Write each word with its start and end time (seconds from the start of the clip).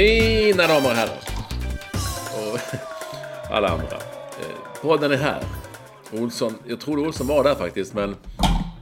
Mina 0.00 0.66
damer 0.66 0.90
och 0.90 0.96
herrar. 0.96 1.18
Och 2.36 2.60
alla 3.50 3.68
andra. 3.68 3.96
Eh, 4.40 4.80
podden 4.82 5.12
är 5.12 5.16
här. 5.16 5.44
Olsson, 6.12 6.54
jag 6.66 6.80
trodde 6.80 7.02
Olsson 7.02 7.26
var 7.26 7.44
där 7.44 7.54
faktiskt, 7.54 7.94
men 7.94 8.16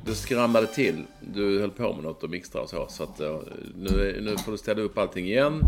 det 0.05 0.15
skramlade 0.15 0.67
till. 0.67 1.05
Du 1.21 1.61
höll 1.61 1.71
på 1.71 1.95
med 1.95 2.05
något 2.05 2.23
och 2.23 2.31
mixtrade 2.31 2.65
och 2.65 2.71
så. 2.71 2.87
Så 2.89 3.03
att, 3.03 3.21
eh, 3.21 3.39
nu, 3.77 4.21
nu 4.21 4.37
får 4.39 4.53
du 4.53 4.59
ställa 4.59 4.83
upp 4.83 4.99
allting 4.99 5.27
igen. 5.27 5.63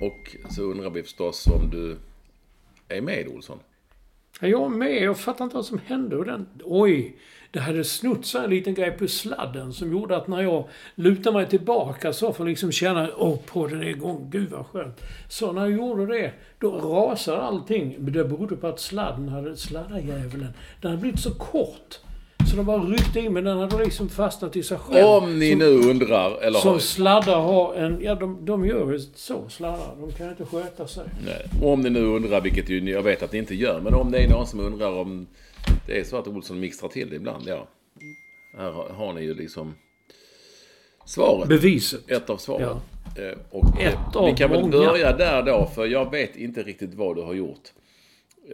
Och 0.00 0.36
så 0.50 0.62
undrar 0.62 0.90
vi 0.90 1.02
förstås 1.02 1.46
om 1.46 1.70
du 1.70 1.96
är 2.88 3.00
med 3.00 3.28
Olsson. 3.28 3.58
Jag 4.40 4.64
är 4.64 4.68
med. 4.68 5.02
Jag 5.02 5.18
fattar 5.18 5.44
inte 5.44 5.56
vad 5.56 5.66
som 5.66 5.80
hände. 5.86 6.24
Den, 6.24 6.48
oj! 6.64 7.16
Det 7.50 7.60
hade 7.60 7.84
snott 7.84 8.26
sig 8.26 8.44
en 8.44 8.50
liten 8.50 8.74
grej 8.74 8.90
på 8.90 9.08
sladden 9.08 9.72
som 9.72 9.92
gjorde 9.92 10.16
att 10.16 10.28
när 10.28 10.42
jag 10.42 10.68
lutade 10.94 11.36
mig 11.36 11.48
tillbaka 11.48 12.12
så 12.12 12.32
för 12.32 12.44
att 12.44 12.50
liksom 12.50 12.72
känna 12.72 13.08
åh, 13.16 13.38
podden 13.46 13.80
är 13.80 13.86
igång. 13.86 14.28
Gud 14.30 14.50
vad 14.50 14.66
skönt. 14.66 15.00
Så 15.28 15.52
när 15.52 15.60
jag 15.60 15.70
gjorde 15.70 16.06
det, 16.06 16.32
då 16.58 16.70
rasade 16.70 17.42
allting. 17.42 17.96
Det 17.98 18.24
berodde 18.24 18.56
på 18.56 18.66
att 18.66 18.80
sladden 18.80 19.28
hade, 19.28 19.56
sladdarjäveln, 19.56 20.46
den 20.80 20.90
hade 20.90 21.00
blivit 21.00 21.20
så 21.20 21.34
kort. 21.34 22.00
Så 22.56 22.62
den 22.62 22.66
bara 22.66 22.82
ryckte 22.82 23.20
in, 23.20 23.32
men 23.32 23.44
den 23.44 23.58
hade 23.58 23.84
liksom 23.84 24.08
fastnat 24.08 24.56
i 24.56 24.62
sig 24.62 24.78
själv. 24.78 25.06
Om 25.06 25.38
ni 25.38 25.50
som, 25.50 25.58
nu 25.58 25.66
undrar, 25.66 26.38
eller 26.42 26.58
Som 26.58 26.72
har, 26.72 26.78
sladdar 26.78 27.40
har 27.40 27.74
en... 27.74 27.98
Ja, 28.02 28.14
de, 28.14 28.44
de 28.44 28.66
gör 28.66 28.92
ju 28.92 28.98
så, 29.14 29.48
sladdar. 29.48 29.96
De 30.00 30.12
kan 30.12 30.28
inte 30.30 30.44
sköta 30.44 30.86
sig. 30.86 31.04
nej, 31.26 31.46
om 31.62 31.80
ni 31.80 31.90
nu 31.90 32.04
undrar, 32.04 32.40
vilket 32.40 32.68
ju, 32.68 32.90
jag 32.90 33.02
vet 33.02 33.22
att 33.22 33.32
ni 33.32 33.38
inte 33.38 33.54
gör, 33.54 33.80
men 33.80 33.94
om 33.94 34.10
det 34.10 34.18
är 34.18 34.28
någon 34.28 34.46
som 34.46 34.60
undrar 34.60 34.92
om 34.92 35.26
det 35.86 36.00
är 36.00 36.04
så 36.04 36.16
att 36.16 36.26
Olsson 36.28 36.60
mixtrar 36.60 36.88
till 36.88 37.10
det 37.10 37.16
ibland, 37.16 37.44
ja. 37.46 37.68
Här 38.58 38.70
har, 38.70 38.88
har 38.88 39.12
ni 39.12 39.22
ju 39.22 39.34
liksom 39.34 39.74
svaret. 41.04 41.48
Beviset. 41.48 42.10
Ett 42.10 42.30
av 42.30 42.36
svaren. 42.36 42.68
Ja. 43.16 43.22
Eh, 43.22 43.38
Och 43.50 43.80
eh, 43.80 43.86
Ett 43.88 43.98
vi 44.14 44.18
av 44.18 44.36
kan 44.36 44.50
väl 44.50 44.60
många. 44.60 44.70
börja 44.72 45.16
där 45.16 45.42
då, 45.42 45.70
för 45.74 45.86
jag 45.86 46.10
vet 46.10 46.36
inte 46.36 46.62
riktigt 46.62 46.94
vad 46.94 47.16
du 47.16 47.22
har 47.22 47.34
gjort. 47.34 47.72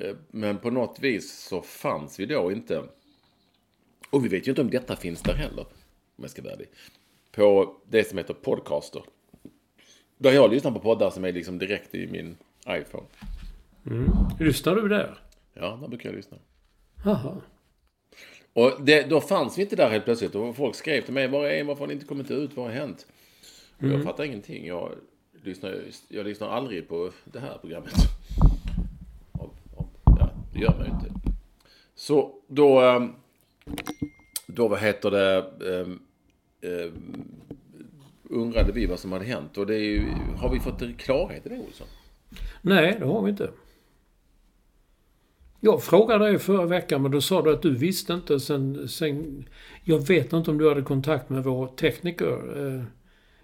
Eh, 0.01 0.17
Men 0.31 0.59
på 0.59 0.71
något 0.71 0.99
vis 1.01 1.47
så 1.49 1.63
fanns 1.63 2.21
vi 2.21 2.27
då 2.27 2.53
inte. 2.53 2.83
Och 4.13 4.25
vi 4.25 4.29
vet 4.29 4.47
ju 4.47 4.51
inte 4.51 4.61
om 4.63 4.71
detta 4.71 4.97
finns 4.97 5.23
där 5.23 5.35
heller, 5.35 5.61
om 6.17 6.23
jag 6.25 6.31
ska 6.31 6.43
vara 6.43 6.53
ärlig. 6.53 6.69
På 7.33 7.75
det 7.89 8.09
som 8.09 8.19
heter 8.19 8.35
Podcaster. 8.35 9.03
Där 10.19 10.33
jag 10.33 10.51
lyssnar 10.51 10.71
på 10.71 10.79
poddar 10.79 11.11
som 11.11 11.25
är 11.25 11.33
liksom 11.33 11.59
direkt 11.59 11.95
i 11.95 12.07
min 12.07 12.37
iPhone. 12.69 13.07
Lyssnar 14.41 14.75
du 14.75 14.89
där? 14.89 15.19
Ja, 15.55 15.79
där 15.81 15.89
brukar 15.89 16.09
jag 16.09 16.17
lyssna. 16.17 16.37
Haha. 17.05 17.37
Och 18.53 18.73
det, 18.85 19.03
då 19.11 19.21
fanns 19.21 19.59
vi 19.59 19.63
inte 19.63 19.77
där 19.77 19.91
helt 19.91 20.05
plötsligt. 20.05 20.35
Och 20.35 20.57
folk 20.57 20.75
skrev 20.75 21.03
till 21.03 21.15
mig, 21.15 21.29
var 21.29 21.47
är 21.47 21.65
Varför 21.65 21.81
har 21.81 21.87
ni 21.87 21.93
inte 21.93 22.07
kommit 22.07 22.31
ut? 22.31 22.57
Vad 22.57 22.67
har 22.67 22.73
hänt? 22.73 23.07
Och 23.79 23.85
Jag 23.89 24.03
fattar 24.05 24.25
ingenting. 24.25 24.67
Jag 24.67 24.93
lyssnar, 25.43 25.81
jag 26.09 26.27
lyssnar 26.27 26.49
aldrig 26.49 26.89
på 26.89 27.11
det 27.25 27.41
här 27.41 27.59
programmet. 27.61 27.93
Av- 29.33 29.51
av- 29.77 29.89
Ja, 30.05 30.31
det 30.53 30.61
gör 30.61 30.75
man 30.79 30.87
ju 30.87 30.93
inte. 30.93 31.21
Så 31.95 32.35
då... 32.49 32.81
Då, 34.47 34.69
vad 34.69 34.81
heter 34.81 35.11
det... 35.11 35.37
eh, 35.61 35.89
eh, 36.71 36.93
undrade 38.33 38.73
vi 38.73 38.87
vad 38.87 38.99
som 38.99 39.13
hade 39.13 39.25
hänt. 39.25 39.59
Och 39.59 39.67
det 39.67 39.75
är 39.75 39.91
ju, 39.91 40.05
har 40.37 40.51
vi 40.53 40.61
fått 40.61 40.99
klarhet 40.99 41.47
i 41.47 41.49
det, 41.49 41.59
Olsson? 41.59 41.87
Nej, 42.63 42.97
det 42.99 43.07
har 43.07 43.23
vi 43.23 43.31
inte. 43.31 43.51
Jag 45.61 45.83
frågade 45.83 46.25
dig 46.25 46.39
förra 46.39 46.67
veckan, 46.67 47.03
men 47.03 47.11
då 47.11 47.21
sa 47.21 47.43
du 47.43 47.53
att 47.53 47.63
du 47.63 47.77
visste 47.77 48.13
inte. 48.13 48.41
Sen, 48.41 48.89
sen, 48.89 49.45
jag 49.85 50.07
vet 50.07 50.33
inte 50.33 50.51
om 50.51 50.59
du 50.59 50.69
hade 50.69 50.83
kontakt 50.83 51.31
med 51.31 51.45
vår 51.45 51.67
tekniker, 51.67 52.67
eh, 52.67 52.85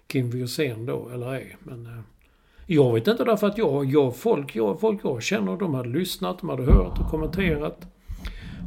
Kim 0.07 0.29
Wirsén 0.29 0.85
då, 0.85 1.09
eller 1.13 1.33
ej. 1.33 1.57
Men 1.59 1.85
eh, 1.85 2.01
jag 2.65 2.93
vet 2.93 3.07
inte 3.07 3.23
därför 3.23 3.47
att 3.47 3.57
jag, 3.57 3.85
jag, 3.85 4.15
folk, 4.15 4.55
jag, 4.55 4.79
folk 4.79 4.99
jag 5.03 5.23
känner, 5.23 5.57
de 5.57 5.73
hade 5.73 5.89
lyssnat, 5.89 6.39
de 6.39 6.49
hade 6.49 6.63
hört 6.63 6.99
och 6.99 7.09
kommenterat. 7.09 7.87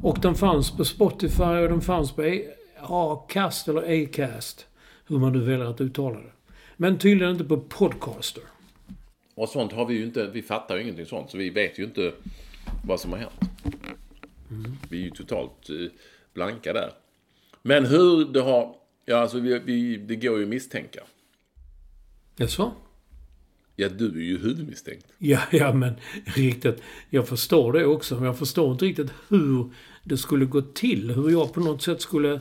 Och 0.02 0.18
den 0.20 0.34
fanns 0.34 0.70
på 0.70 0.84
Spotify 0.84 1.42
och 1.42 1.68
den 1.68 1.80
fanns 1.80 2.12
på 2.12 2.42
Acast 2.76 3.68
eller 3.68 4.02
Acast. 4.02 4.66
Hur 5.06 5.18
man 5.18 5.32
nu 5.32 5.40
väljer 5.40 5.66
att 5.66 5.80
uttala 5.80 6.18
det. 6.18 6.32
Men 6.76 6.98
tydligen 6.98 7.32
inte 7.32 7.44
på 7.44 7.60
Podcaster. 7.60 8.42
Och 9.34 9.48
sånt 9.48 9.72
har 9.72 9.86
vi 9.86 9.94
ju 9.94 10.04
inte, 10.04 10.30
vi 10.32 10.42
fattar 10.42 10.76
ju 10.76 10.82
ingenting 10.82 11.06
sånt. 11.06 11.30
Så 11.30 11.38
vi 11.38 11.50
vet 11.50 11.78
ju 11.78 11.84
inte 11.84 12.12
vad 12.84 13.00
som 13.00 13.12
har 13.12 13.18
hänt. 13.18 13.40
Vi 14.88 15.00
är 15.00 15.04
ju 15.04 15.10
totalt 15.10 15.70
eh, 15.70 15.76
blanka 16.34 16.72
där. 16.72 16.92
Men 17.62 17.86
hur 17.86 18.24
det 18.24 18.40
har, 18.40 18.74
ja 19.04 19.16
alltså 19.16 19.40
vi, 19.40 19.58
vi, 19.58 19.96
det 19.96 20.16
går 20.16 20.38
ju 20.38 20.42
att 20.42 20.48
misstänka. 20.48 21.00
Jaså? 22.36 22.72
Ja, 23.76 23.88
du 23.88 24.06
är 24.06 24.24
ju 24.24 24.38
huvudmisstänkt. 24.38 25.06
Ja, 25.18 25.40
ja, 25.50 25.72
men 25.72 25.94
riktigt. 26.24 26.82
Jag 27.10 27.28
förstår 27.28 27.72
det 27.72 27.84
också, 27.84 28.14
men 28.14 28.24
jag 28.24 28.38
förstår 28.38 28.72
inte 28.72 28.84
riktigt 28.84 29.10
hur 29.28 29.70
det 30.04 30.16
skulle 30.16 30.44
gå 30.44 30.62
till. 30.62 31.10
Hur 31.10 31.30
jag 31.30 31.52
på 31.52 31.60
något 31.60 31.82
sätt 31.82 32.00
skulle... 32.00 32.40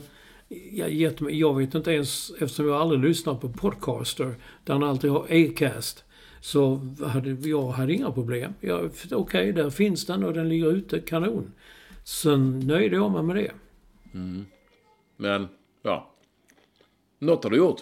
Jag, 0.72 1.12
jag 1.30 1.58
vet 1.58 1.74
inte 1.74 1.90
ens, 1.90 2.30
eftersom 2.30 2.68
jag 2.68 2.80
aldrig 2.80 3.04
lyssnar 3.04 3.34
på 3.34 3.48
Podcaster, 3.48 4.34
där 4.64 4.74
han 4.74 4.82
alltid 4.82 5.10
har 5.10 5.26
Acast, 5.30 6.04
så 6.40 6.80
hade 7.06 7.48
jag 7.48 7.68
hade 7.68 7.92
inga 7.92 8.10
problem. 8.10 8.52
Okej, 9.10 9.52
där 9.52 9.70
finns 9.70 10.06
den 10.06 10.24
och 10.24 10.34
den 10.34 10.48
ligger 10.48 10.72
ute, 10.72 11.00
kanon. 11.00 11.52
Sen 12.04 12.60
nöjde 12.60 12.96
jag 12.96 13.12
mig 13.12 13.22
med 13.22 13.36
det. 13.36 13.52
Men, 15.16 15.48
ja. 15.82 16.14
Något 17.18 17.44
har 17.44 17.50
du 17.50 17.56
gjort. 17.56 17.80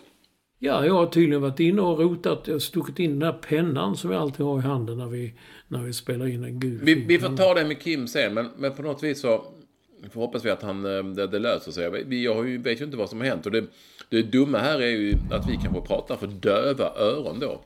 Ja, 0.59 0.87
jag 0.87 0.95
har 0.95 1.07
tydligen 1.07 1.43
varit 1.43 1.61
inne 1.61 1.81
och 1.81 1.99
rotat. 1.99 2.43
Jag 2.47 2.55
har 2.55 2.59
stuckit 2.59 2.99
in 2.99 3.11
den 3.11 3.19
där 3.19 3.33
pennan 3.33 3.97
som 3.97 4.11
jag 4.11 4.23
alltid 4.23 4.47
har 4.47 4.59
i 4.59 4.63
handen 4.63 4.99
när 4.99 5.07
vi, 5.07 5.35
när 5.69 5.83
vi 5.83 5.93
spelar 5.93 6.27
in 6.27 6.45
en 6.45 6.61
gul 6.61 6.81
Vi, 6.83 6.95
vi 6.95 7.19
får 7.19 7.37
ta 7.37 7.55
det 7.55 7.65
med 7.65 7.81
Kim 7.81 8.09
sen, 8.09 8.35
men, 8.35 8.49
men 8.57 8.75
på 8.75 8.83
något 8.83 9.03
vis 9.03 9.21
så 9.21 9.45
får 10.11 10.21
hoppas 10.21 10.45
vi 10.45 10.51
att 10.51 10.63
han, 10.63 10.85
eh, 10.85 11.05
det, 11.05 11.27
det 11.27 11.39
löser 11.39 11.73
sig. 11.73 12.05
Vi 12.05 12.25
jag 12.25 12.35
har 12.35 12.45
ju, 12.45 12.59
vet 12.59 12.81
ju 12.81 12.85
inte 12.85 12.97
vad 12.97 13.09
som 13.11 13.21
har 13.21 13.27
hänt. 13.27 13.47
Och 13.47 13.53
det, 13.53 13.65
det 14.09 14.23
dumma 14.23 14.59
här 14.59 14.81
är 14.83 14.91
ju 14.91 15.15
att 15.31 15.49
vi 15.49 15.57
kan 15.57 15.75
få 15.75 15.81
prata 15.81 16.17
för 16.17 16.27
döva 16.27 16.93
öron 16.97 17.41
då. 17.41 17.61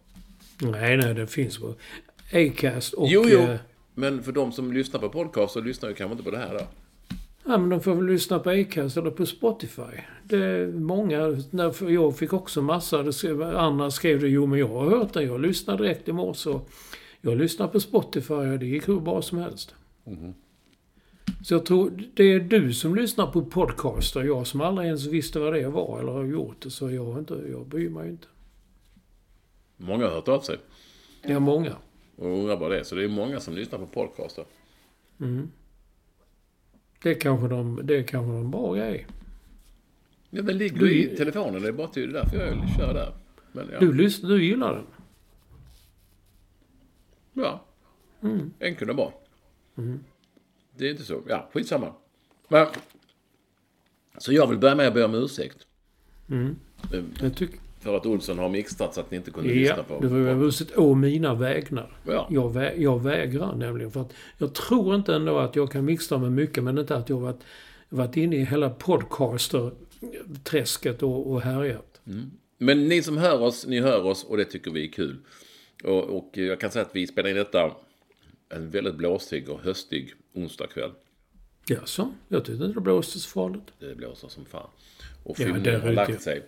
Nej, 0.59 0.97
nej, 0.97 1.15
det 1.15 1.27
finns 1.27 1.59
på 1.59 1.75
Acast 2.33 2.95
och... 2.95 3.09
Jo, 3.09 3.25
jo. 3.27 3.39
eh, 3.39 3.57
Men 3.95 4.23
för 4.23 4.33
de 4.33 4.53
som 4.53 4.73
lyssnar 4.73 5.01
på 5.01 5.09
podcast 5.09 5.53
så 5.53 5.61
lyssnar 5.61 5.89
ju 5.89 5.95
kanske 5.95 6.13
inte 6.13 6.25
på 6.25 6.31
det 6.31 6.39
här 6.39 6.55
då. 6.55 6.61
Ja, 7.47 7.59
men 7.59 7.69
de 7.69 7.81
får 7.81 7.95
väl 7.95 8.07
lyssna 8.07 8.39
på 8.39 8.51
Acast 8.51 8.97
eller 8.97 9.11
på 9.11 9.27
Spotify. 9.27 9.83
Det 10.25 10.37
är 10.37 10.67
många... 10.67 11.43
Jag 11.89 12.17
fick 12.19 12.33
också 12.33 12.63
massa... 12.63 13.03
Det 13.03 13.13
skrev, 13.13 13.43
andra 13.43 13.91
skrev 13.91 14.21
det, 14.21 14.29
jo 14.29 14.47
men 14.47 14.59
jag 14.59 14.69
har 14.69 14.91
hört 14.91 15.13
det. 15.13 15.23
Jag 15.23 15.41
lyssnade 15.41 15.83
direkt 15.83 16.09
i 16.09 16.13
morse. 16.13 16.51
Jag 17.21 17.39
lyssnade 17.39 17.73
på 17.73 17.81
Spotify 17.81 18.35
och 18.35 18.59
det 18.59 18.67
gick 18.67 18.89
hur 18.89 19.01
bra 19.01 19.23
som 19.23 19.39
helst. 19.39 19.75
Så 21.43 21.55
jag 21.55 21.67
tror 21.67 22.03
det 22.15 22.25
är 22.25 22.41
du 22.41 22.75
som 22.75 22.95
lyssnar 22.95 23.27
på 23.27 23.45
podcaster. 23.45 24.23
Jag 24.25 24.47
som 24.47 24.61
aldrig 24.61 24.87
ens 24.87 25.07
visste 25.07 25.39
vad 25.39 25.53
det 25.53 25.69
var 25.69 26.01
eller 26.01 26.13
har 26.13 26.25
gjort 26.25 26.61
det. 26.63 26.71
Så 26.71 26.91
jag, 26.91 27.19
inte, 27.19 27.35
jag 27.51 27.67
bryr 27.67 27.89
mig 27.91 28.09
inte. 28.11 28.27
Många 29.77 30.05
har 30.05 30.13
hört 30.13 30.29
av 30.29 30.41
sig 30.41 30.59
är 31.23 31.39
många. 31.39 31.77
och 32.17 32.27
undrar 32.27 32.57
vad 32.57 32.71
det 32.71 32.79
är. 32.81 32.85
Så 32.85 32.95
det 32.95 33.05
är 33.05 33.09
många 33.09 33.41
som 33.41 33.55
lyssnar 33.55 33.79
på 33.79 33.87
podcaster. 33.87 34.45
Det 37.03 37.11
är 37.11 37.21
kanske 37.21 37.49
de, 37.49 37.81
det 37.85 37.97
är 37.97 38.03
kanske 38.03 38.33
de 38.33 38.51
bra 38.51 38.75
grej. 38.75 39.07
Ja, 40.31 40.43
men 40.43 40.59
ligger 40.59 40.79
Du- 40.79 40.95
i 40.95 41.17
telefonen. 41.17 41.63
Det 41.63 41.69
är 41.69 41.73
bara 41.73 41.89
till 41.89 42.13
därför 42.13 42.37
jag 42.37 42.69
kör 42.79 42.95
där. 42.95 43.15
Men 43.53 43.69
ja. 43.73 43.81
Du, 43.81 43.93
lyssnar, 43.93 44.29
du 44.31 44.45
gillar 44.45 44.75
den? 44.75 44.87
Ja. 47.33 47.65
Mm. 48.23 48.51
Enkel 48.61 48.91
och 48.91 48.97
bra. 48.97 49.13
Det 50.77 50.87
är 50.87 50.91
inte 50.91 51.03
så. 51.05 51.23
Ja, 51.29 51.49
skitsamma. 51.53 51.93
Men, 52.49 52.67
så 54.19 54.33
jag 54.33 54.47
vill 54.47 54.59
börja 54.59 54.75
med 54.75 54.89
att 54.89 54.95
be 54.95 55.05
om 55.05 55.15
ursäkt. 55.15 55.67
Eh, 56.31 56.49
Jag 57.21 57.37
tycker... 57.37 57.59
För 57.81 57.97
att 57.97 58.07
Olsson 58.07 58.39
har 58.39 58.49
mixtrat 58.49 58.95
så 58.95 59.01
att 59.01 59.11
ni 59.11 59.17
inte 59.17 59.31
kunde 59.31 59.49
Ja, 59.49 59.55
lyssna 59.55 59.83
på. 59.83 60.01
det 60.01 60.07
var 60.09 60.19
ju 60.19 60.49
ursäkt 60.49 60.77
å 60.79 60.95
mina 60.95 61.35
vägnar. 61.35 61.97
Ja. 62.07 62.29
Jag, 62.31 62.53
vä 62.53 62.75
jag 62.77 63.03
vägrar 63.03 63.55
nämligen. 63.57 63.91
För 63.91 64.01
att 64.01 64.13
jag 64.39 64.55
tror 64.55 64.95
inte 64.95 65.15
ändå 65.15 65.39
att 65.39 65.57
jag 65.57 65.73
kan 65.73 65.85
mixtra 65.85 66.19
med 66.19 66.33
mycket, 66.33 66.65
men 66.65 66.79
inte 66.79 66.97
att 66.97 67.09
jag 67.09 67.21
varit, 67.21 67.41
varit 67.89 68.17
inne 68.17 68.37
i 68.37 68.45
hela 68.45 68.71
podcaster-träsket 68.71 71.03
och, 71.03 71.31
och 71.33 71.41
härjat. 71.41 72.01
Men 72.59 72.89
ni 72.89 73.03
som 73.03 73.17
hör 73.17 73.41
oss, 73.43 73.67
ni 73.67 73.81
hör 73.81 74.05
oss 74.07 74.25
och 74.25 74.37
det 74.37 74.45
tycker 74.45 74.71
vi 74.71 74.85
är 74.89 74.93
kul. 74.93 75.17
Och, 75.85 76.05
och 76.05 76.31
jag 76.33 76.61
kan 76.61 76.71
säga 76.71 76.85
att 76.85 76.97
vi 76.97 77.07
spelar 77.07 77.31
in 77.31 77.37
detta 77.37 77.73
en 78.49 78.71
väldigt 78.71 78.95
blåsig 78.95 79.49
och 79.49 79.61
höstig 79.61 80.13
onsdagkväll. 80.35 80.91
Jaså? 81.69 82.13
Jag 82.29 82.45
tyckte 82.45 82.65
inte 82.65 82.75
det 82.79 82.81
blåste 82.81 83.19
så 83.19 83.29
farligt. 83.31 83.73
Det 83.79 83.95
blåser 83.95 84.29
som 84.29 84.45
fan. 84.45 84.69
Och 85.25 85.31
Ja, 85.31 85.35
fyllningen 85.35 85.63
där 85.63 85.79
har 85.81 85.93
lagt 85.93 86.23
sig 86.23 86.43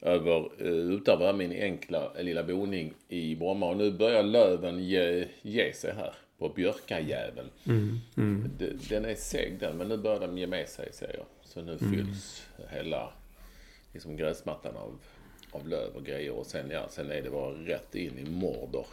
över, 0.00 0.50
eh, 0.58 0.66
utöver 0.72 1.32
min 1.32 1.52
enkla 1.52 2.12
eh, 2.18 2.24
lilla 2.24 2.44
boning 2.44 2.94
i 3.08 3.34
Bromma. 3.36 3.68
Och 3.70 3.76
nu 3.76 3.90
börjar 3.90 4.22
löven 4.22 4.84
ge, 4.84 5.28
ge 5.42 5.72
sig 5.72 5.94
här 5.94 6.14
på 6.38 6.48
björkajäveln. 6.48 7.48
Mm, 7.66 8.50
Det- 8.58 8.88
Den 8.88 9.04
är 9.04 9.14
seg 9.14 9.58
den, 9.60 9.76
men 9.76 9.88
nu 9.88 9.96
börjar 9.96 10.20
den 10.20 10.38
ge 10.38 10.46
med 10.46 10.68
sig 10.68 10.88
ser 10.92 11.10
jag. 11.16 11.26
Så 11.44 11.62
nu 11.62 11.78
Mm. 11.80 11.92
fylls 11.92 12.46
hela 12.70 13.12
liksom 13.92 14.16
gräsmattan 14.16 14.76
av, 14.76 14.98
av 15.50 15.68
löv 15.68 15.94
och 15.96 16.04
grejer. 16.04 16.32
Och 16.32 16.46
sen, 16.46 16.70
ja, 16.70 16.88
sen 16.90 17.10
är 17.10 17.22
det 17.22 17.30
bara 17.30 17.50
rätt 17.52 17.94
in 17.94 18.18
i 18.18 18.30
Mordor. 18.30 18.86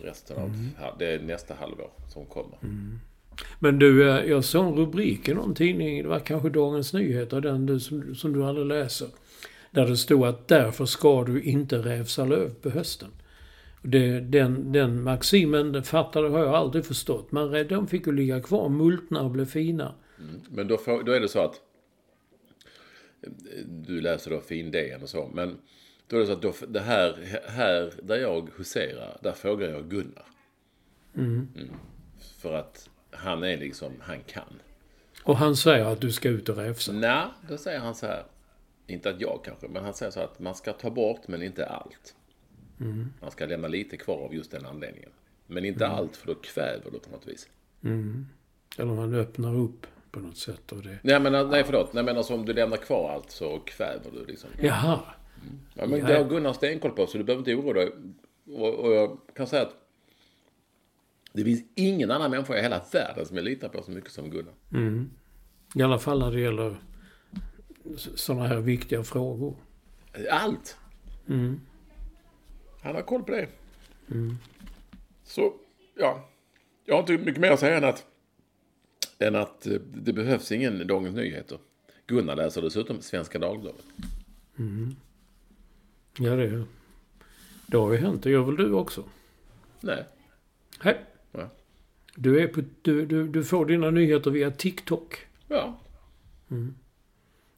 Resten 0.00 0.36
av, 0.36 0.44
Mm. 0.48 0.68
ja, 0.80 0.96
det 0.98 1.06
är 1.06 1.20
nästa 1.20 1.54
halvår 1.54 1.90
som 2.08 2.26
kommer. 2.26 2.58
Men 3.58 3.78
du, 3.78 4.10
eh, 4.10 4.24
jag 4.30 4.44
såg 4.44 4.66
en 4.66 4.74
rubrik 4.76 5.28
i 5.28 5.34
någon 5.34 5.54
tidning, 5.54 6.02
det 6.02 6.08
var 6.08 6.18
kanske 6.20 6.48
Dagens 6.48 6.92
Nyheter, 6.92 7.40
den 7.40 7.66
du, 7.66 7.80
som, 7.80 8.14
som 8.14 8.32
du 8.32 8.44
aldrig 8.44 8.66
läser. 8.66 9.08
Där 9.70 9.86
det 9.86 9.96
stod 9.96 10.26
att 10.26 10.48
därför 10.48 10.84
ska 10.86 11.24
du 11.24 11.42
inte 11.42 11.78
rävsa 11.78 12.24
löv 12.24 12.54
på 12.54 12.70
hösten. 12.70 13.08
Det, 13.82 14.20
den, 14.20 14.72
den 14.72 15.02
maximen, 15.02 15.72
det 15.72 15.82
fattade 15.82 16.28
har 16.28 16.38
jag 16.38 16.54
aldrig 16.54 16.84
förstått. 16.86 17.32
Men 17.32 17.68
de 17.68 17.86
fick 17.88 18.06
ju 18.06 18.12
ligga 18.12 18.40
kvar, 18.40 18.68
multna 18.68 19.22
och 19.22 19.30
bli 19.30 19.46
fina. 19.46 19.94
Men 20.50 20.68
då, 20.68 20.76
får, 20.76 21.02
då 21.02 21.12
är 21.12 21.20
det 21.20 21.28
så 21.28 21.40
att 21.40 21.60
eh, 23.22 23.64
du 23.66 24.00
läser 24.00 24.30
då 24.30 24.40
fin 24.40 24.70
DN 24.70 25.02
och 25.02 25.08
så. 25.08 25.30
Men 25.34 25.56
då 26.08 26.16
är 26.16 26.20
det 26.20 26.26
så 26.26 26.32
att 26.32 26.42
då, 26.42 26.54
det 26.68 26.80
här, 26.80 27.40
här 27.48 27.92
där 28.02 28.16
jag 28.16 28.50
huserar, 28.56 29.18
där 29.22 29.32
frågar 29.32 29.68
jag 29.68 29.88
Gunnar. 29.90 30.26
Mm. 31.14 31.48
För 32.38 32.54
att 32.54 32.90
han 33.10 33.42
är 33.42 33.56
liksom, 33.56 33.92
han 34.00 34.22
kan. 34.26 34.60
Och 35.24 35.36
han 35.36 35.56
säger 35.56 35.84
att 35.84 36.00
du 36.00 36.12
ska 36.12 36.28
ut 36.28 36.48
och 36.48 36.56
rävsa. 36.56 36.92
Nej, 36.92 37.26
då 37.48 37.58
säger 37.58 37.78
han 37.78 37.94
så 37.94 38.06
här. 38.06 38.24
Inte 38.86 39.10
att 39.10 39.20
jag 39.20 39.40
kanske, 39.44 39.68
men 39.68 39.84
han 39.84 39.94
säger 39.94 40.12
så 40.12 40.20
att 40.20 40.40
man 40.40 40.54
ska 40.54 40.72
ta 40.72 40.90
bort 40.90 41.28
men 41.28 41.42
inte 41.42 41.66
allt. 41.66 42.14
Man 43.20 43.30
ska 43.30 43.46
lämna 43.46 43.68
lite 43.68 43.96
kvar 43.96 44.24
av 44.24 44.34
just 44.34 44.50
den 44.50 44.66
anledningen. 44.66 45.10
Men 45.46 45.64
inte 45.64 45.86
allt 45.86 46.16
för 46.16 46.26
då 46.26 46.34
kväver 46.34 46.90
du 46.90 46.98
på 46.98 47.10
något 47.10 47.26
vis. 47.26 47.48
Eller 48.78 48.94
man 48.94 49.14
öppnar 49.14 49.54
upp 49.54 49.86
på 50.10 50.20
något 50.20 50.36
sätt. 50.36 50.72
Och 50.72 50.82
det. 50.82 50.98
Nej, 51.02 51.20
men, 51.20 51.48
nej 51.50 51.64
förlåt. 51.64 51.92
Nej, 51.92 52.04
men 52.04 52.16
alltså 52.16 52.34
om 52.34 52.44
du 52.44 52.52
lämnar 52.52 52.76
kvar 52.76 53.10
allt 53.10 53.30
så 53.30 53.58
kväver 53.58 54.10
du 54.10 54.24
liksom. 54.24 54.50
Jaha. 54.60 55.00
Ja, 55.74 55.86
men 55.86 56.04
det 56.04 56.16
har 56.16 56.28
Gunnar 56.28 56.52
stenkoll 56.52 56.90
på 56.90 57.06
så 57.06 57.18
du 57.18 57.24
behöver 57.24 57.40
inte 57.40 57.54
oroa 57.54 57.72
dig. 57.72 57.92
Och, 58.46 58.74
och 58.74 58.92
jag 58.92 59.18
kan 59.34 59.46
säga 59.46 59.62
att 59.62 59.74
det 61.32 61.44
finns 61.44 61.62
ingen 61.74 62.10
annan 62.10 62.30
människa 62.30 62.58
i 62.58 62.62
hela 62.62 62.82
världen 62.92 63.26
som 63.26 63.36
jag 63.36 63.44
litar 63.44 63.68
på 63.68 63.82
så 63.82 63.90
mycket 63.90 64.12
som 64.12 64.30
Gunnar. 64.30 64.54
I 65.74 65.82
alla 65.82 65.98
fall 65.98 66.18
när 66.18 66.30
det 66.32 66.40
gäller 66.40 66.76
sådana 67.96 68.46
här 68.46 68.60
viktiga 68.60 69.04
frågor. 69.04 69.56
Allt! 70.30 70.76
Han 72.82 72.94
har 72.94 73.02
koll 73.02 73.22
på 73.22 73.32
det. 73.32 73.48
Så, 75.24 75.54
ja. 75.94 76.28
Jag 76.84 76.94
har 76.94 77.00
inte 77.00 77.12
mycket 77.18 77.40
mer 77.40 77.50
att 77.50 77.60
säga 77.60 77.76
än 77.76 77.84
att, 77.84 78.06
än 79.18 79.34
att 79.34 79.66
eh, 79.66 79.72
det 79.94 80.12
behövs 80.12 80.52
ingen 80.52 80.86
Dagens 80.86 81.16
Nyheter. 81.16 81.58
Gunnar 82.06 82.36
läser 82.36 82.62
dessutom 82.62 83.00
Svenska 83.02 83.38
Dagbladet. 83.38 83.84
Ja, 86.18 86.36
det, 86.36 86.64
det 87.66 87.76
har 87.76 87.92
ju 87.92 87.98
hänt. 87.98 88.22
Det 88.22 88.30
gör 88.30 88.42
väl 88.42 88.56
du 88.56 88.72
också? 88.72 89.04
Nej. 89.80 90.04
Hej. 90.80 91.04
Ja. 91.32 91.50
Du, 92.14 92.40
är 92.40 92.48
på, 92.48 92.62
du, 92.82 93.06
du, 93.06 93.28
du 93.28 93.44
får 93.44 93.66
dina 93.66 93.90
nyheter 93.90 94.30
via 94.30 94.50
TikTok. 94.50 95.26
ja. 95.48 95.80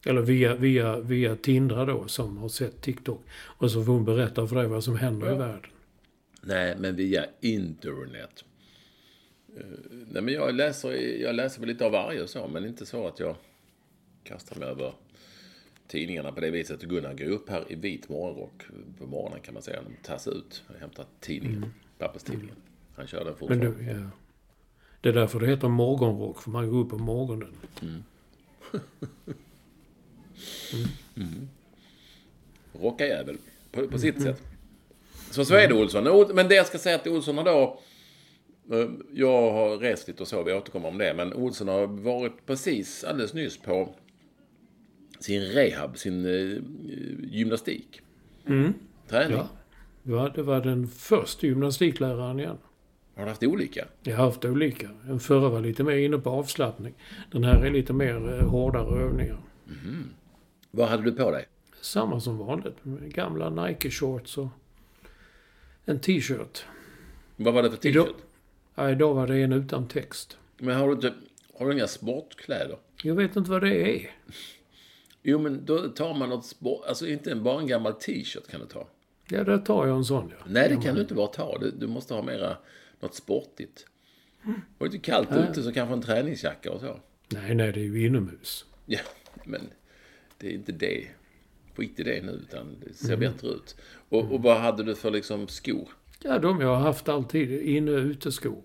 Eller 0.06 0.22
via, 0.22 0.55
via, 0.55 1.00
via 1.00 1.37
Tindra 1.37 1.84
då, 1.84 2.08
som 2.08 2.37
har 2.37 2.49
sett 2.49 2.82
TikTok. 2.82 3.25
Och 3.31 3.70
så 3.70 3.84
får 3.84 3.93
hon 3.93 4.05
berätta 4.05 4.46
för 4.46 4.56
dig 4.56 4.66
vad 4.66 4.84
som 4.84 4.96
händer 4.96 5.34
i 5.34 5.38
världen. 5.38 5.70
Nej, 6.43 6.76
men 6.78 6.96
via 6.96 7.25
internet. 7.40 8.44
Eh, 9.56 9.64
nej, 9.90 10.22
men 10.22 10.34
jag 10.34 10.54
läser, 10.54 10.93
jag 11.22 11.34
läser 11.34 11.61
väl 11.61 11.69
lite 11.69 11.87
av 11.87 11.93
varje 11.93 12.22
och 12.22 12.28
så, 12.28 12.49
men 12.49 12.66
inte 12.66 12.87
så 12.87 13.06
att 13.06 13.20
jag 13.20 13.37
kastar 14.25 14.56
mig 14.56 14.69
över 14.69 14.93
tidningarna 15.88 16.32
på 16.32 16.40
det 16.40 16.50
viset. 16.50 16.82
Gunnar 16.82 17.14
går 17.14 17.25
upp 17.26 17.49
här 17.49 17.64
i 17.69 17.75
vit 17.75 18.08
morgonrock 18.08 18.62
på 18.99 19.06
morgonen 19.06 19.40
kan 19.40 19.55
man 19.55 19.62
säga. 19.62 19.82
De 19.82 19.94
tas 20.08 20.29
ut 20.29 20.62
och 20.69 20.75
hämtar 20.81 21.06
tidningen, 21.20 21.75
papperstidningen. 21.99 22.56
Han 22.96 23.06
kör 23.06 23.19
den 23.19 23.26
Men 23.26 23.37
fortfarande. 23.37 23.67
du, 23.67 23.85
ja. 24.00 24.11
Det 25.00 25.08
är 25.08 25.12
därför 25.12 25.40
det 25.40 25.46
heter 25.46 25.69
morgonrock, 25.69 26.43
för 26.43 26.50
man 26.50 26.70
går 26.70 26.79
upp 26.79 26.90
på 26.90 26.99
morgonen. 26.99 27.52
Rockajävel. 32.73 33.37
På, 33.73 33.87
på 33.88 33.99
sitt 33.99 34.23
sätt. 34.23 34.42
Så 35.30 35.45
så 35.45 35.54
är 35.54 35.68
det 35.68 35.75
Olsson. 35.75 36.26
Men 36.35 36.49
det 36.49 36.54
jag 36.54 36.66
ska 36.66 36.78
säga 36.78 36.99
till 36.99 37.12
Olsson 37.12 37.37
har 37.38 37.45
då... 37.45 37.80
eh, 38.73 38.88
Jag 39.12 39.52
har 39.52 39.76
rest 39.78 40.09
lite 40.09 40.23
och 40.23 40.28
så, 40.28 40.42
vi 40.42 40.52
återkommer 40.52 40.88
om 40.88 40.99
det. 40.99 41.14
Men 41.14 41.35
Olsson 41.35 41.68
har 41.68 41.87
varit 41.87 42.47
precis 42.47 43.04
alldeles 43.04 43.35
nyss 43.35 43.59
på 43.59 43.95
sin 45.20 45.42
rehab, 45.42 45.98
sin 45.98 46.26
eh, 46.26 46.62
gymnastik. 47.37 48.00
Träning. 49.08 49.37
Ja. 49.37 49.48
Var, 50.02 50.30
det 50.34 50.42
var 50.42 50.60
den 50.60 50.87
första 50.88 51.46
gymnastikläraren 51.46 52.40
igen. 52.40 52.58
Har 53.16 53.22
du 53.25 53.28
haft 53.28 53.42
olika? 53.42 53.84
Jag 54.02 54.16
har 54.16 54.25
haft 54.25 54.44
olika. 54.44 54.88
Den 55.06 55.20
förra 55.20 55.48
var 55.48 55.60
lite 55.60 55.84
mer 55.84 55.96
inne 55.96 56.18
på 56.18 56.30
avslappning. 56.30 56.94
Den 57.32 57.44
här 57.44 57.64
är 57.64 57.70
lite 57.70 57.92
mer 57.92 58.38
eh, 58.38 58.48
hårdare 58.48 59.02
övningar. 59.02 59.38
Vad 60.70 60.88
hade 60.88 61.02
du 61.02 61.12
på 61.12 61.30
dig? 61.30 61.46
Samma 61.80 62.20
som 62.20 62.38
vanligt. 62.38 62.76
Gamla 63.08 63.50
Nike-shorts 63.50 64.38
och 64.38 64.48
en 65.84 66.00
t-shirt. 66.00 66.64
Vad 67.37 67.54
var 67.54 67.62
det 67.62 67.70
för 67.70 67.87
Idag, 67.87 68.06
t-shirt? 68.06 68.22
ja, 68.75 68.90
idag 68.90 69.14
var 69.14 69.26
det 69.26 69.37
en 69.42 69.52
utan 69.52 69.88
text. 69.88 70.38
Men 70.58 70.76
har 70.76 70.87
du 70.87 70.92
inte... 70.92 71.14
Har 71.58 71.66
du 71.66 71.72
inga 71.72 71.87
sportkläder? 71.87 72.76
Jag 73.02 73.14
vet 73.14 73.37
inte 73.37 73.50
vad 73.50 73.62
det 73.62 73.96
är. 73.96 74.10
Jo, 75.22 75.38
men 75.38 75.64
då 75.64 75.88
tar 75.88 76.14
man 76.14 76.28
något 76.28 76.46
sport... 76.46 76.84
Alltså 76.87 77.06
inte 77.06 77.34
bara 77.34 77.60
en 77.60 77.66
gammal 77.66 77.92
t-shirt 77.92 78.48
kan 78.50 78.60
du 78.60 78.66
ta. 78.66 78.88
Ja, 79.28 79.44
där 79.44 79.58
tar 79.58 79.87
jag 79.87 79.96
en 79.96 80.04
sån 80.04 80.32
ja. 80.38 80.44
Nej, 80.46 80.68
det 80.68 80.82
kan 80.82 80.94
du 80.94 81.00
inte 81.00 81.14
bara 81.14 81.26
ta. 81.26 81.58
Du, 81.58 81.70
du 81.70 81.87
måste 81.87 82.14
ha 82.14 82.22
mera 82.22 82.56
något 83.00 83.14
sportigt. 83.14 83.87
Och 84.78 84.87
lite 84.87 84.98
kallt 84.98 85.28
ute 85.32 85.62
så 85.62 85.72
kanske 85.72 85.94
en 85.94 86.02
träningsjacka 86.02 86.72
och 86.72 86.80
så. 86.80 87.00
Nej, 87.28 87.54
nej, 87.54 87.72
det 87.72 87.80
är 87.80 87.84
ju 87.84 88.06
inomhus. 88.06 88.64
Ja, 88.87 89.00
men 89.44 89.60
det 90.38 90.46
är 90.46 90.52
inte 90.52 90.72
det. 90.72 91.08
Skit 91.76 92.00
i 92.00 92.02
det 92.02 92.22
nu, 92.22 92.32
utan 92.32 92.76
det 92.87 92.94
ser 92.94 93.16
bättre 93.16 93.48
ut. 93.48 93.76
Och, 94.08 94.32
och 94.32 94.42
vad 94.42 94.56
hade 94.60 94.82
du 94.82 94.94
för 94.94 95.10
liksom 95.10 95.48
skor? 95.48 95.88
Ja, 96.22 96.38
de 96.38 96.60
jag 96.60 96.68
har 96.68 96.80
haft 96.80 97.08
alltid. 97.08 97.62
Inne 97.62 97.90
och 97.90 97.98
uteskor. 97.98 98.62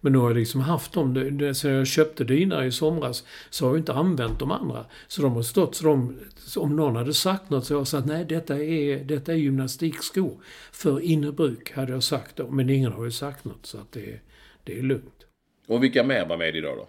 Men 0.00 0.12
nu 0.12 0.18
har 0.18 0.30
jag 0.30 0.36
liksom 0.36 0.60
haft 0.60 0.92
dem. 0.92 1.14
Det, 1.14 1.30
det, 1.30 1.54
sen 1.54 1.72
jag 1.72 1.86
köpte 1.86 2.24
dina 2.24 2.66
i 2.66 2.72
somras 2.72 3.24
så 3.50 3.64
har 3.64 3.72
jag 3.72 3.80
inte 3.80 3.92
använt 3.92 4.38
de 4.38 4.50
andra. 4.50 4.84
Så 5.08 5.22
de 5.22 5.32
har 5.32 5.42
stått 5.42 5.74
så 5.74 5.84
de... 5.84 6.18
Om 6.56 6.76
någon 6.76 6.96
hade 6.96 7.14
sagt 7.14 7.50
något 7.50 7.66
så 7.66 7.74
har 7.74 7.80
jag 7.80 7.88
sagt 7.88 8.06
nej, 8.06 8.24
detta 8.24 8.58
är, 8.58 9.04
detta 9.04 9.32
är 9.32 9.36
gymnastikskor. 9.36 10.42
För 10.72 11.00
innebruk 11.00 11.72
hade 11.72 11.92
jag 11.92 12.02
sagt 12.02 12.36
då. 12.36 12.50
Men 12.50 12.70
ingen 12.70 12.92
har 12.92 13.04
ju 13.04 13.10
sagt 13.10 13.44
något 13.44 13.66
så 13.66 13.78
att 13.78 13.92
det, 13.92 14.20
det 14.64 14.78
är 14.78 14.82
lugnt. 14.82 15.26
Och 15.66 15.82
vilka 15.82 16.04
mer 16.04 16.26
var 16.26 16.36
med 16.36 16.56
idag 16.56 16.76
då? 16.76 16.88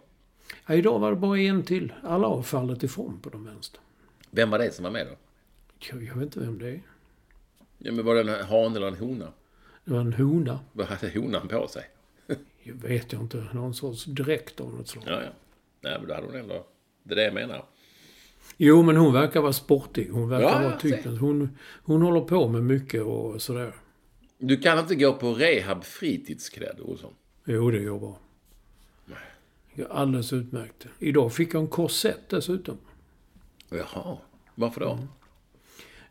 Ja, 0.65 0.73
idag 0.73 0.99
var 0.99 1.09
det 1.09 1.17
bara 1.17 1.39
en 1.39 1.63
till. 1.63 1.93
Alla 2.03 2.27
har 2.27 2.41
fallit 2.41 2.83
ifrån 2.83 3.19
på 3.21 3.29
de 3.29 3.45
vänster. 3.45 3.79
Vem 4.31 4.49
var 4.49 4.59
det 4.59 4.73
som 4.73 4.83
var 4.83 4.91
med 4.91 5.07
då? 5.07 5.13
Jag, 5.79 6.03
jag 6.03 6.15
vet 6.15 6.23
inte 6.23 6.39
vem 6.39 6.59
det 6.59 6.69
är. 6.69 6.81
Ja, 7.77 7.91
men 7.91 8.05
var 8.05 8.15
det 8.15 8.21
en 8.21 8.45
han 8.45 8.75
eller 8.75 8.87
en 8.87 8.95
hona? 8.95 9.27
Det 9.85 9.93
var 9.93 9.99
en 9.99 10.13
hona. 10.13 10.59
Vad 10.71 10.87
hade 10.87 11.19
honan 11.19 11.47
på 11.47 11.67
sig? 11.67 11.83
Jag 12.63 12.73
vet 12.73 13.13
jag 13.13 13.21
inte. 13.21 13.45
Någon 13.53 13.73
sorts 13.73 14.05
dräkt 14.05 14.59
av 14.61 14.73
något 14.73 14.87
slag. 14.87 15.03
Ja, 15.07 15.21
ja. 15.23 15.29
Nej, 15.81 15.97
men 15.99 16.07
då 16.07 16.13
hade 16.13 16.27
hon 16.27 16.35
ändå... 16.35 16.67
Det 17.03 17.13
är 17.13 17.15
det 17.15 17.23
jag 17.23 17.33
menar. 17.33 17.65
Jo, 18.57 18.83
men 18.83 18.97
hon 18.97 19.13
verkar 19.13 19.41
vara 19.41 19.53
sportig. 19.53 20.09
Hon 20.11 20.29
verkar 20.29 20.61
Ja, 20.61 20.67
vara 20.69 20.79
typen. 20.79 21.17
Hon, 21.17 21.57
hon 21.83 22.01
håller 22.01 22.21
på 22.21 22.47
med 22.47 22.63
mycket 22.63 23.01
och 23.03 23.41
sådär. 23.41 23.75
Du 24.37 24.57
kan 24.57 24.79
inte 24.79 24.95
gå 24.95 25.13
på 25.13 25.33
rehab 25.33 25.83
fritidsklädd, 25.83 26.79
Olsson. 26.79 27.13
Jo, 27.45 27.71
det 27.71 27.81
gör 27.81 27.99
bra. 27.99 28.19
Är 29.75 29.91
alldeles 29.91 30.33
utmärkt. 30.33 30.87
Idag 30.99 31.33
fick 31.33 31.53
jag 31.53 31.61
en 31.61 31.67
korsett 31.67 32.29
dessutom. 32.29 32.77
Jaha. 33.69 34.17
Varför 34.55 34.81
då? 34.81 34.99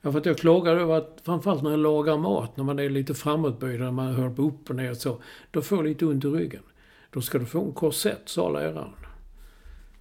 Ja, 0.03 0.13
för 0.13 0.19
att 0.19 0.27
jag 0.27 0.39
klagar 0.39 0.77
över 0.77 0.95
att 0.95 1.21
framförallt 1.25 1.63
när 1.63 1.71
jag 1.71 1.81
lagar 1.81 2.17
mat, 2.17 2.57
när 2.57 2.65
man 2.65 2.79
är 2.79 2.89
lite 2.89 3.15
framåtböjd, 3.15 3.81
när 3.81 3.91
man 3.91 4.15
hör 4.15 4.31
på 4.31 4.43
upp 4.43 4.71
och 4.71 4.77
ner 4.77 4.91
och 4.91 4.97
så, 4.97 5.23
då 5.51 5.63
får 5.63 5.79
jag 5.79 5.87
lite 5.87 6.07
ont 6.07 6.25
i 6.25 6.29
ryggen. 6.29 6.63
Då 7.11 7.21
ska 7.21 7.39
du 7.39 7.47
få 7.47 7.65
en 7.65 7.73
korsett, 7.73 8.23
sa 8.25 8.49
läraren. 8.49 8.91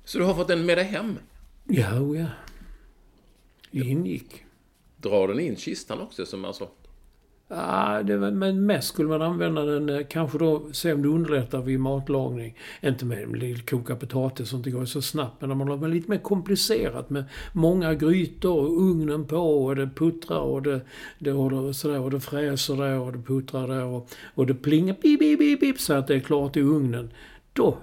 Så 0.06 0.18
du 0.18 0.24
har 0.24 0.34
fått 0.34 0.48
den 0.48 0.66
med 0.66 0.78
dig 0.78 0.86
hem? 0.86 1.18
Ja, 1.64 2.00
oh 2.00 2.20
ja. 2.20 2.28
Det 3.72 3.80
ingick. 3.80 4.44
Drar 4.98 5.28
den 5.28 5.40
in 5.40 5.56
kistan 5.56 6.02
också, 6.02 6.26
som 6.26 6.46
alltså... 6.46 6.70
Ja, 7.52 8.02
var, 8.04 8.32
men 8.32 8.66
mest 8.66 8.88
skulle 8.88 9.10
man 9.10 9.22
använda 9.22 9.66
den, 9.66 9.90
eh, 9.90 10.06
kanske 10.10 10.38
då, 10.38 10.70
se 10.72 10.94
om 10.94 11.02
det 11.02 11.08
underlättar 11.08 11.62
vid 11.62 11.80
matlagning. 11.80 12.58
Inte 12.82 13.06
med 13.06 13.70
koka 13.70 13.96
potatis, 13.96 14.50
sånt 14.50 14.64
det 14.64 14.72
går 14.72 14.86
så 14.86 15.02
snabbt. 15.02 15.42
Men 15.42 15.50
när 15.50 15.56
man 15.56 15.68
lagar 15.68 15.88
lite 15.88 16.10
mer 16.10 16.18
komplicerat 16.18 17.10
med 17.10 17.24
många 17.54 17.94
grytor 17.94 18.60
och 18.60 18.82
ugnen 18.82 19.26
på 19.26 19.38
och 19.38 19.76
det 19.76 19.90
puttrar 19.96 20.40
och 20.40 20.62
det, 20.62 20.82
det, 21.20 21.32
och 21.32 21.52
det, 21.52 21.74
sådär, 21.74 22.00
och 22.00 22.12
det 22.12 22.20
fräser 22.20 22.76
där 22.76 23.00
och 23.00 23.12
det 23.12 23.20
puttrar 23.20 23.68
där 23.68 23.86
och, 23.86 24.10
och 24.36 24.48
det 24.48 24.54
plingar 24.54 24.94
pip, 24.94 25.20
pip, 25.20 25.40
pip, 25.40 25.60
pip, 25.60 25.80
så 25.80 25.94
att 25.94 26.08
det 26.08 26.16
är 26.16 26.20
klart 26.20 26.58
i 26.58 26.62
ugnen. 26.62 27.12
Då, 27.54 27.78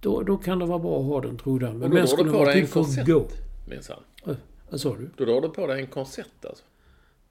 då, 0.00 0.22
då 0.22 0.36
kan 0.36 0.58
det 0.58 0.66
vara 0.66 0.78
bra 0.78 1.00
att 1.00 1.06
ha 1.06 1.20
den, 1.20 1.36
tror 1.36 1.62
jag. 1.62 1.76
Men 1.76 1.90
mest 1.90 2.12
skulle 2.12 2.62
att 2.62 2.72
korsett, 2.72 3.06
gå. 3.06 3.26
minsann. 3.68 4.02
Eh, 4.26 4.34
Vad 4.70 4.80
sa 4.80 4.96
du? 4.96 5.10
Då 5.16 5.24
drar 5.24 5.40
du 5.40 5.48
på 5.48 5.66
dig 5.66 5.80
en 5.80 5.86
korsett, 5.86 6.44
alltså. 6.44 6.64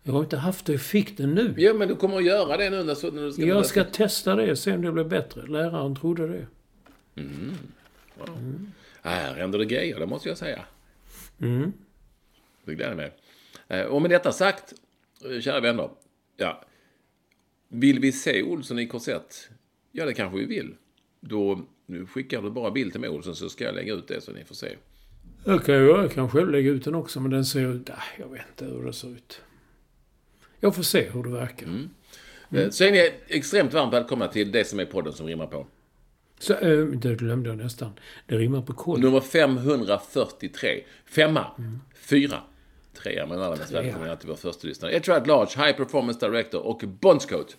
Jag 0.04 0.14
har 0.14 0.20
inte 0.24 0.38
haft 0.38 0.66
det, 0.66 0.72
jag 0.72 0.82
fick 0.82 1.18
det 1.18 1.28
nu. 1.28 1.54
Ja, 1.58 1.74
men 1.74 1.88
du 1.88 1.96
kommer 1.96 2.18
att 2.18 2.26
göra 2.26 2.58
det 2.58 2.70
nu 2.70 2.84
när, 2.84 3.22
du 3.26 3.32
ska... 3.32 3.42
Jag 3.42 3.66
ska 3.66 3.84
testa 3.84 4.36
det, 4.36 4.56
se 4.56 4.74
om 4.74 4.82
det 4.82 4.92
blir 4.92 5.04
bättre. 5.04 5.48
Läraren 5.48 5.96
trodde 5.96 6.28
det. 6.28 6.46
Här 9.02 9.34
händer 9.36 9.60
det 9.60 9.66
grejer, 9.66 10.00
det 10.00 10.06
måste 10.06 10.30
jag 10.30 10.38
säga. 10.38 10.66
Mm. 11.42 11.74
Det 12.66 12.76
gläder 12.76 12.96
mig. 12.96 13.12
Eh, 13.68 13.82
Och 13.86 14.02
med 14.02 14.12
detta 14.12 14.32
sagt, 14.32 14.74
eh, 15.26 15.40
kära 15.42 15.60
vänner. 15.60 15.90
Ja, 16.38 16.64
vill 17.68 18.00
vi 18.00 18.12
se 18.12 18.44
Olsson 18.44 18.80
i 18.80 18.88
korsett? 18.88 19.50
Ja, 19.92 20.06
det 20.06 20.14
kanske 20.14 20.38
vi 20.40 20.46
vill. 20.46 20.76
Då 21.20 21.62
nu 21.86 22.06
skickar 22.06 22.42
du 22.42 22.50
bara 22.52 22.72
bild 22.72 22.92
till 22.92 23.02
mig 23.02 23.10
Olsson 23.10 23.36
så 23.36 23.50
ska 23.50 23.64
jag 23.64 23.76
lägga 23.76 23.94
ut 23.94 24.08
det 24.08 24.22
så 24.22 24.32
ni 24.32 24.44
får 24.44 24.56
se. 24.56 24.76
Jag 25.46 25.66
kan, 25.66 25.76
jag 25.76 26.12
kan 26.12 26.30
själv 26.30 26.50
lägga 26.52 26.72
ut 26.72 26.84
den 26.84 26.96
också, 26.96 27.20
men 27.20 27.32
den 27.32 27.46
ser 27.46 27.74
ut... 27.76 27.88
Nej, 27.88 27.98
jag 28.20 28.28
vet 28.28 28.42
inte 28.50 28.66
hur 28.76 28.86
det 28.86 28.94
ser 28.94 29.08
ut. 29.08 29.42
Jag 30.64 30.76
får 30.76 30.84
se 30.84 31.10
hur 31.10 31.24
det 31.24 31.30
verkar. 31.30 31.68
Eh, 32.52 32.70
Så 32.70 32.84
är 32.84 32.92
ni 32.92 33.12
extremt 33.28 33.74
varmt 33.74 33.94
välkomna 33.94 34.28
till 34.28 34.52
det 34.52 34.66
som 34.66 34.80
är 34.80 34.86
podden 34.86 35.14
som 35.14 35.28
rimmar 35.28 35.48
på. 35.48 35.68
Så, 36.40 36.54
äh, 36.54 36.86
det 36.86 37.16
glömde 37.16 37.50
jag 37.50 37.58
nästan. 37.58 37.92
Det 38.26 38.38
rimmar 38.38 38.62
på 38.62 38.74
kod. 38.74 39.00
Nummer 39.00 39.20
543. 39.20 40.84
Femma. 41.06 41.46
Fyra. 41.96 42.38
Trea, 42.94 43.26
men 43.28 43.42
alla 43.42 43.56
mest 43.56 43.72
välkomna 43.72 44.16
till 44.16 44.30
vår 44.30 44.36
första 44.36 44.68
lyssnare. 44.68 44.98
At 44.98 45.08
Large, 45.28 45.66
High 45.66 45.78
Performance 45.78 46.28
Director 46.30 46.62
och 46.62 46.84
Bondscoat. 47.00 47.58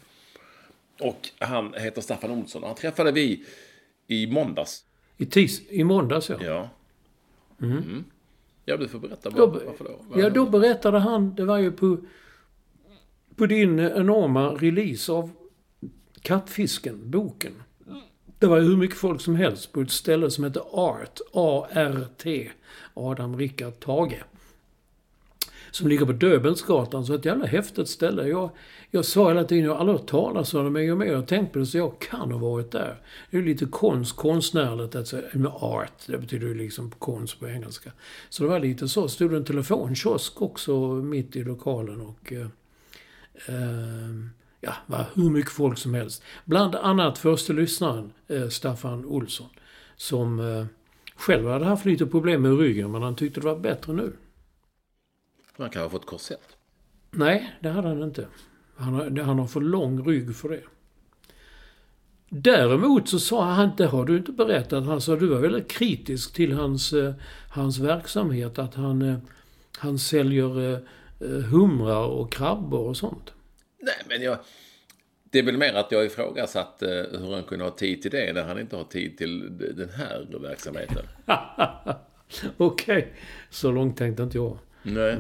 Och 1.00 1.28
han 1.38 1.75
heter 1.75 2.02
Staffan 2.02 2.30
Olsson. 2.30 2.62
Han 2.62 2.75
träffade 2.75 3.12
vi 3.12 3.44
i 4.06 4.26
måndags. 4.26 4.84
I, 5.16 5.26
tis, 5.26 5.62
I 5.68 5.84
måndags, 5.84 6.30
ja. 6.30 6.37
Ja. 6.40 6.68
Mm. 7.62 8.04
Ja, 8.64 8.76
du 8.76 8.88
får 8.88 8.99
berätta 8.99 9.30
Då, 9.30 9.46
bara, 9.46 9.64
varför 9.64 9.84
då. 9.84 9.96
Vad 10.08 10.20
ja, 10.25 10.30
då 10.30 10.46
berättade 10.46 10.99
han, 10.99 11.34
det 11.34 11.44
var 11.44 11.58
ju 11.58 11.73
på, 11.73 11.99
på 13.37 13.47
din 13.47 13.79
enorma 13.79 14.49
release 14.49 15.12
av 15.12 15.31
Kattfisken, 16.23 17.11
boken. 17.11 17.53
Det 18.38 18.47
var 18.47 18.59
ju 18.59 18.64
hur 18.64 18.76
mycket 18.76 18.99
folk 18.99 19.21
som 19.21 19.37
helst 19.37 19.73
på 19.73 19.81
ett 19.81 19.91
ställe 19.91 20.31
som 20.31 20.45
heter 20.45 20.62
ART, 20.73 21.21
A-R-T, 21.33 22.50
Adam 22.95 23.38
Rickard 23.38 23.81
Tage. 23.81 24.23
Som 25.71 25.88
ligger 25.88 26.07
på 26.07 26.12
Döbelnsgatan, 26.12 27.07
så 27.07 27.14
ett 27.14 27.25
jävla 27.25 27.47
häftigt 27.47 27.88
ställe. 27.88 28.29
Jag, 28.29 28.50
jag 28.91 29.05
sa 29.05 29.29
hela 29.29 29.45
tiden, 29.45 29.64
jag 29.64 29.73
har 29.73 29.81
aldrig 29.81 29.99
hört 29.99 30.09
talas 30.09 30.55
om 30.55 30.64
det, 30.64 30.71
men 30.71 30.87
jag 30.87 30.99
med 30.99 31.17
och 31.17 31.26
tänkt 31.26 31.53
på 31.53 31.59
det, 31.59 31.67
så 31.67 31.79
jag 31.79 31.99
kan 31.99 32.33
ha 32.33 32.38
varit 32.38 32.71
där. 32.71 32.97
Det 33.31 33.37
är 33.38 33.43
lite 33.43 33.67
konst, 33.67 34.17
konstnärligt 34.17 34.97
alltså, 34.97 35.21
med 35.33 35.53
art, 35.55 36.07
det 36.07 36.19
betyder 36.19 36.47
ju 36.47 36.55
liksom 36.55 36.91
konst 36.91 37.41
på 37.41 37.49
engelska. 37.49 37.93
Så 38.29 38.43
det 38.43 38.49
var 38.49 38.61
lite 38.61 38.88
så. 38.88 39.09
Stod 39.09 39.31
det 39.31 39.37
en 39.37 39.45
telefonkiosk 39.45 40.43
också 40.43 40.79
mitt 40.87 41.37
i 41.37 41.45
lokalen 41.45 42.00
och... 42.00 42.33
Eh, 42.33 42.47
Eh, 43.35 43.55
eh, 43.55 44.14
ja, 44.61 44.75
var 44.87 45.07
hur 45.14 45.31
mycket 45.31 45.53
folk 45.53 45.79
som 45.79 45.95
helst. 45.95 46.23
Bland 46.45 46.75
annat 46.75 47.19
första 47.19 47.53
lyssnaren, 47.53 48.12
eh, 48.29 48.49
Staffan 48.49 49.05
Olsson, 49.05 49.49
som 49.97 50.41
eh, 50.41 50.67
själv 51.17 51.49
hade 51.49 51.64
haft 51.64 51.85
lite 51.85 52.07
problem 52.07 52.43
med 52.43 52.59
ryggen, 52.59 52.93
men 52.93 53.03
han 53.03 53.17
tyckte 53.17 53.41
det 53.41 53.47
var 53.47 53.59
bättre 53.59 53.93
nu. 53.93 54.12
Han 55.57 55.71
kan 55.71 55.83
ha 55.83 55.91
fått 55.91 56.07
korsett. 56.07 56.57
Nej, 57.11 57.57
det 57.61 57.69
hade 57.69 57.88
han 57.88 58.03
inte. 58.03 58.26
Han 58.76 58.95
har, 58.95 59.23
han 59.23 59.38
har 59.38 59.47
för 59.47 59.61
lång 59.61 60.07
rygg 60.07 60.37
för 60.37 60.49
det. 60.49 60.62
Däremot 62.29 63.09
så 63.09 63.19
sa 63.19 63.45
han, 63.45 63.71
det 63.76 63.87
har 63.87 64.05
du 64.05 64.17
inte 64.17 64.33
berättat, 64.33 64.85
han 64.85 65.00
sa 65.00 65.17
du 65.17 65.26
var 65.26 65.38
väldigt 65.38 65.71
kritisk 65.71 66.35
till 66.35 66.53
hans, 66.53 66.93
eh, 66.93 67.14
hans 67.49 67.79
verksamhet. 67.79 68.59
Att 68.59 68.75
han, 68.75 69.21
han 69.79 69.99
säljer 69.99 70.81
humrar 71.21 72.06
och 72.06 72.33
krabbor 72.33 72.88
och 72.88 72.97
sånt. 72.97 73.33
Nej, 73.78 73.94
men 74.09 74.23
jag... 74.23 74.38
Det 75.30 75.38
är 75.38 75.42
väl 75.42 75.56
mer 75.59 75.75
att 75.75 75.92
jag 75.92 76.04
ifrågasatt 76.06 76.83
eh, 76.83 76.88
hur 76.88 77.35
han 77.35 77.42
kunde 77.42 77.64
ha 77.64 77.71
tid 77.71 78.02
till 78.02 78.11
det 78.11 78.33
när 78.33 78.44
han 78.44 78.61
inte 78.61 78.76
har 78.76 78.85
tid 78.85 79.18
till 79.18 79.59
den 79.76 79.88
här 79.90 80.38
verksamheten. 80.40 81.06
Okej, 82.56 83.12
så 83.50 83.71
långt 83.73 83.97
tänkte 83.97 84.23
inte 84.23 84.38
jag. 84.38 84.59
Nej. 84.83 85.16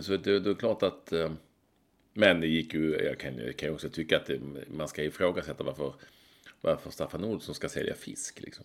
Så 0.00 0.16
det, 0.16 0.40
det 0.40 0.50
är 0.50 0.54
klart 0.54 0.82
att... 0.82 1.12
eh, 1.12 1.30
Men 2.14 2.40
det 2.40 2.46
gick 2.46 2.74
ju... 2.74 2.96
Jag 3.04 3.18
kan, 3.20 3.38
jag 3.38 3.56
kan 3.56 3.68
ju 3.68 3.74
också 3.74 3.88
tycka 3.88 4.16
att 4.16 4.26
det, 4.26 4.40
man 4.70 4.88
ska 4.88 5.02
ifrågasätta 5.04 5.64
varför, 5.64 5.94
varför 6.60 6.90
Staffan 6.90 7.24
Olsson 7.24 7.54
ska 7.54 7.68
sälja 7.68 7.94
fisk. 7.94 8.40
Liksom. 8.40 8.64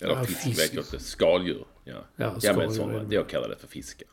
Eller 0.00 0.14
Ja, 0.14 0.24
fisk, 0.24 0.72
fisk. 0.74 1.00
Skaldjur. 1.00 1.64
Ja, 1.84 1.92
Ja, 1.94 2.04
ja, 2.16 2.30
men 2.32 2.40
skaldjur, 2.40 2.70
sådana. 2.70 2.98
ja. 2.98 3.04
Jag 3.10 3.28
kallar 3.28 3.48
det 3.48 3.56
för 3.56 3.68
fiskar. 3.68 4.08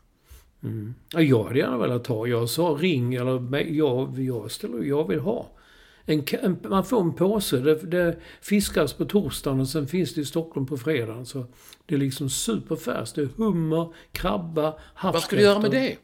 Ja, 1.13 1.21
Jag 1.21 1.43
hade 1.43 1.59
gärna 1.59 1.77
velat 1.77 2.07
ha. 2.07 2.27
Jag 2.27 2.49
sa 2.49 2.77
ring 2.79 3.13
eller 3.13 3.65
jag, 3.71 4.19
jag, 4.19 4.51
ställer, 4.51 4.83
jag 4.83 5.07
vill 5.07 5.19
ha. 5.19 5.51
En, 6.05 6.23
en, 6.41 6.57
man 6.69 6.85
får 6.85 7.01
en 7.01 7.13
påse. 7.13 7.59
Det, 7.59 7.75
det 7.75 8.17
fiskas 8.41 8.93
på 8.93 9.05
torsdagen 9.05 9.59
och 9.59 9.67
sen 9.67 9.87
finns 9.87 10.13
det 10.13 10.21
i 10.21 10.25
Stockholm 10.25 10.65
på 10.65 10.77
fredagen. 10.77 11.25
Så 11.25 11.45
det 11.85 11.95
är 11.95 11.99
liksom 11.99 12.29
superfärskt. 12.29 13.15
Det 13.15 13.21
är 13.21 13.29
hummer, 13.37 13.93
krabba, 14.11 14.79
havskräftor. 14.93 15.11
Vad 15.13 15.23
ska 15.23 15.35
du 15.35 15.41
göra 15.41 15.59
med 15.59 15.71
det? 15.71 15.97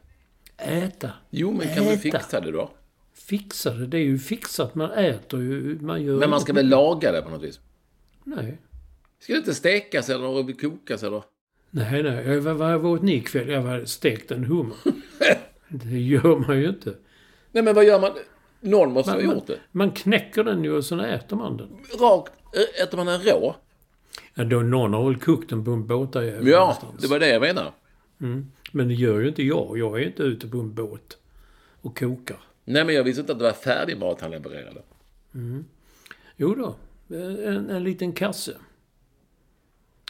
Äta. 0.57 1.12
Jo, 1.29 1.51
men 1.51 1.67
kan 1.75 1.83
du 1.85 1.91
Äta. 1.91 2.00
fixa 2.01 2.41
det 2.41 2.51
då? 2.51 2.71
Fixa 3.13 3.74
det. 3.74 3.88
Det 3.88 3.97
är 3.97 4.03
ju 4.03 4.19
fixat. 4.19 4.75
Man 4.75 4.91
äter 4.91 5.41
ju. 5.41 5.79
Man 5.81 6.03
gör 6.03 6.19
Men 6.19 6.29
man 6.29 6.41
ska 6.41 6.53
väl 6.53 6.69
laga 6.69 7.12
det 7.12 7.21
på 7.21 7.29
något 7.29 7.43
vis? 7.43 7.59
Nej. 8.24 8.57
Ska 9.19 9.33
det 9.33 9.39
inte 9.39 9.53
stekas 9.55 10.09
eller 10.09 10.59
kokas 10.59 11.03
eller? 11.03 11.24
Nej, 11.75 12.03
nej. 12.03 12.27
Jag- 12.27 12.41
Vad 12.41 12.55
vad 12.58 12.86
åt 12.86 13.01
ni 13.01 13.13
ikväll? 13.15 13.50
Jag 13.50 13.62
hade 13.62 13.88
stekt 13.88 14.32
en 14.32 14.44
hummer. 14.44 14.75
det 15.67 16.00
gör 16.00 16.48
man 16.48 16.60
ju 16.60 16.70
inte. 16.70 16.94
Nej, 17.51 17.63
men 17.63 17.75
vad 17.75 17.86
gör 17.86 18.00
man? 18.01 18.12
Någon 18.60 18.91
måste 18.94 19.12
ha 19.12 19.17
Man, 19.17 19.25
man, 19.27 19.36
gjort 19.36 19.48
det. 19.48 19.60
man 19.72 19.91
knäcker 19.91 20.44
den 20.44 20.63
ju 20.63 20.72
och 20.72 20.86
sen 20.86 21.00
äter 21.00 21.36
man 21.38 21.58
den. 21.58 21.67
Rakt, 22.00 22.32
ä- 22.55 22.84
äter 22.84 22.98
man 22.98 23.05
den 23.08 23.22
rå? 23.22 23.55
Ja, 24.34 24.44
då, 24.44 24.60
någon 24.60 24.94
har 24.94 25.05
väl 25.10 25.20
kokt 25.20 25.50
den 25.50 25.65
på 25.65 25.72
en 25.72 25.88
båtajävel 25.88 26.48
Ja, 26.48 26.60
någonstans. 26.60 27.01
det 27.01 27.08
var 27.08 27.20
det 27.20 27.27
jag 27.29 27.41
menade. 27.41 27.72
Men 28.72 28.88
det 28.88 28.94
gör 28.94 29.20
ju 29.20 29.27
inte 29.27 29.44
jag. 29.44 29.77
Jag 29.77 30.01
är 30.01 30.05
inte 30.05 30.24
ute 30.24 30.48
på 30.48 30.58
en 30.58 30.74
båt 30.74 31.17
och 31.82 32.00
kokar. 32.00 32.38
Nej, 32.65 32.86
men 32.86 32.96
jag 32.96 33.03
visste 33.03 33.22
inte 33.22 33.34
att 33.34 33.39
det 33.39 33.46
var 33.46 33.51
färdig 33.51 33.98
mat 33.98 34.22
han 34.22 34.32
levererade. 34.32 34.82
Jo 36.38 36.55
då, 36.55 36.75
en, 37.46 37.70
en 37.70 37.84
liten 37.84 38.13
kasse. 38.13 38.51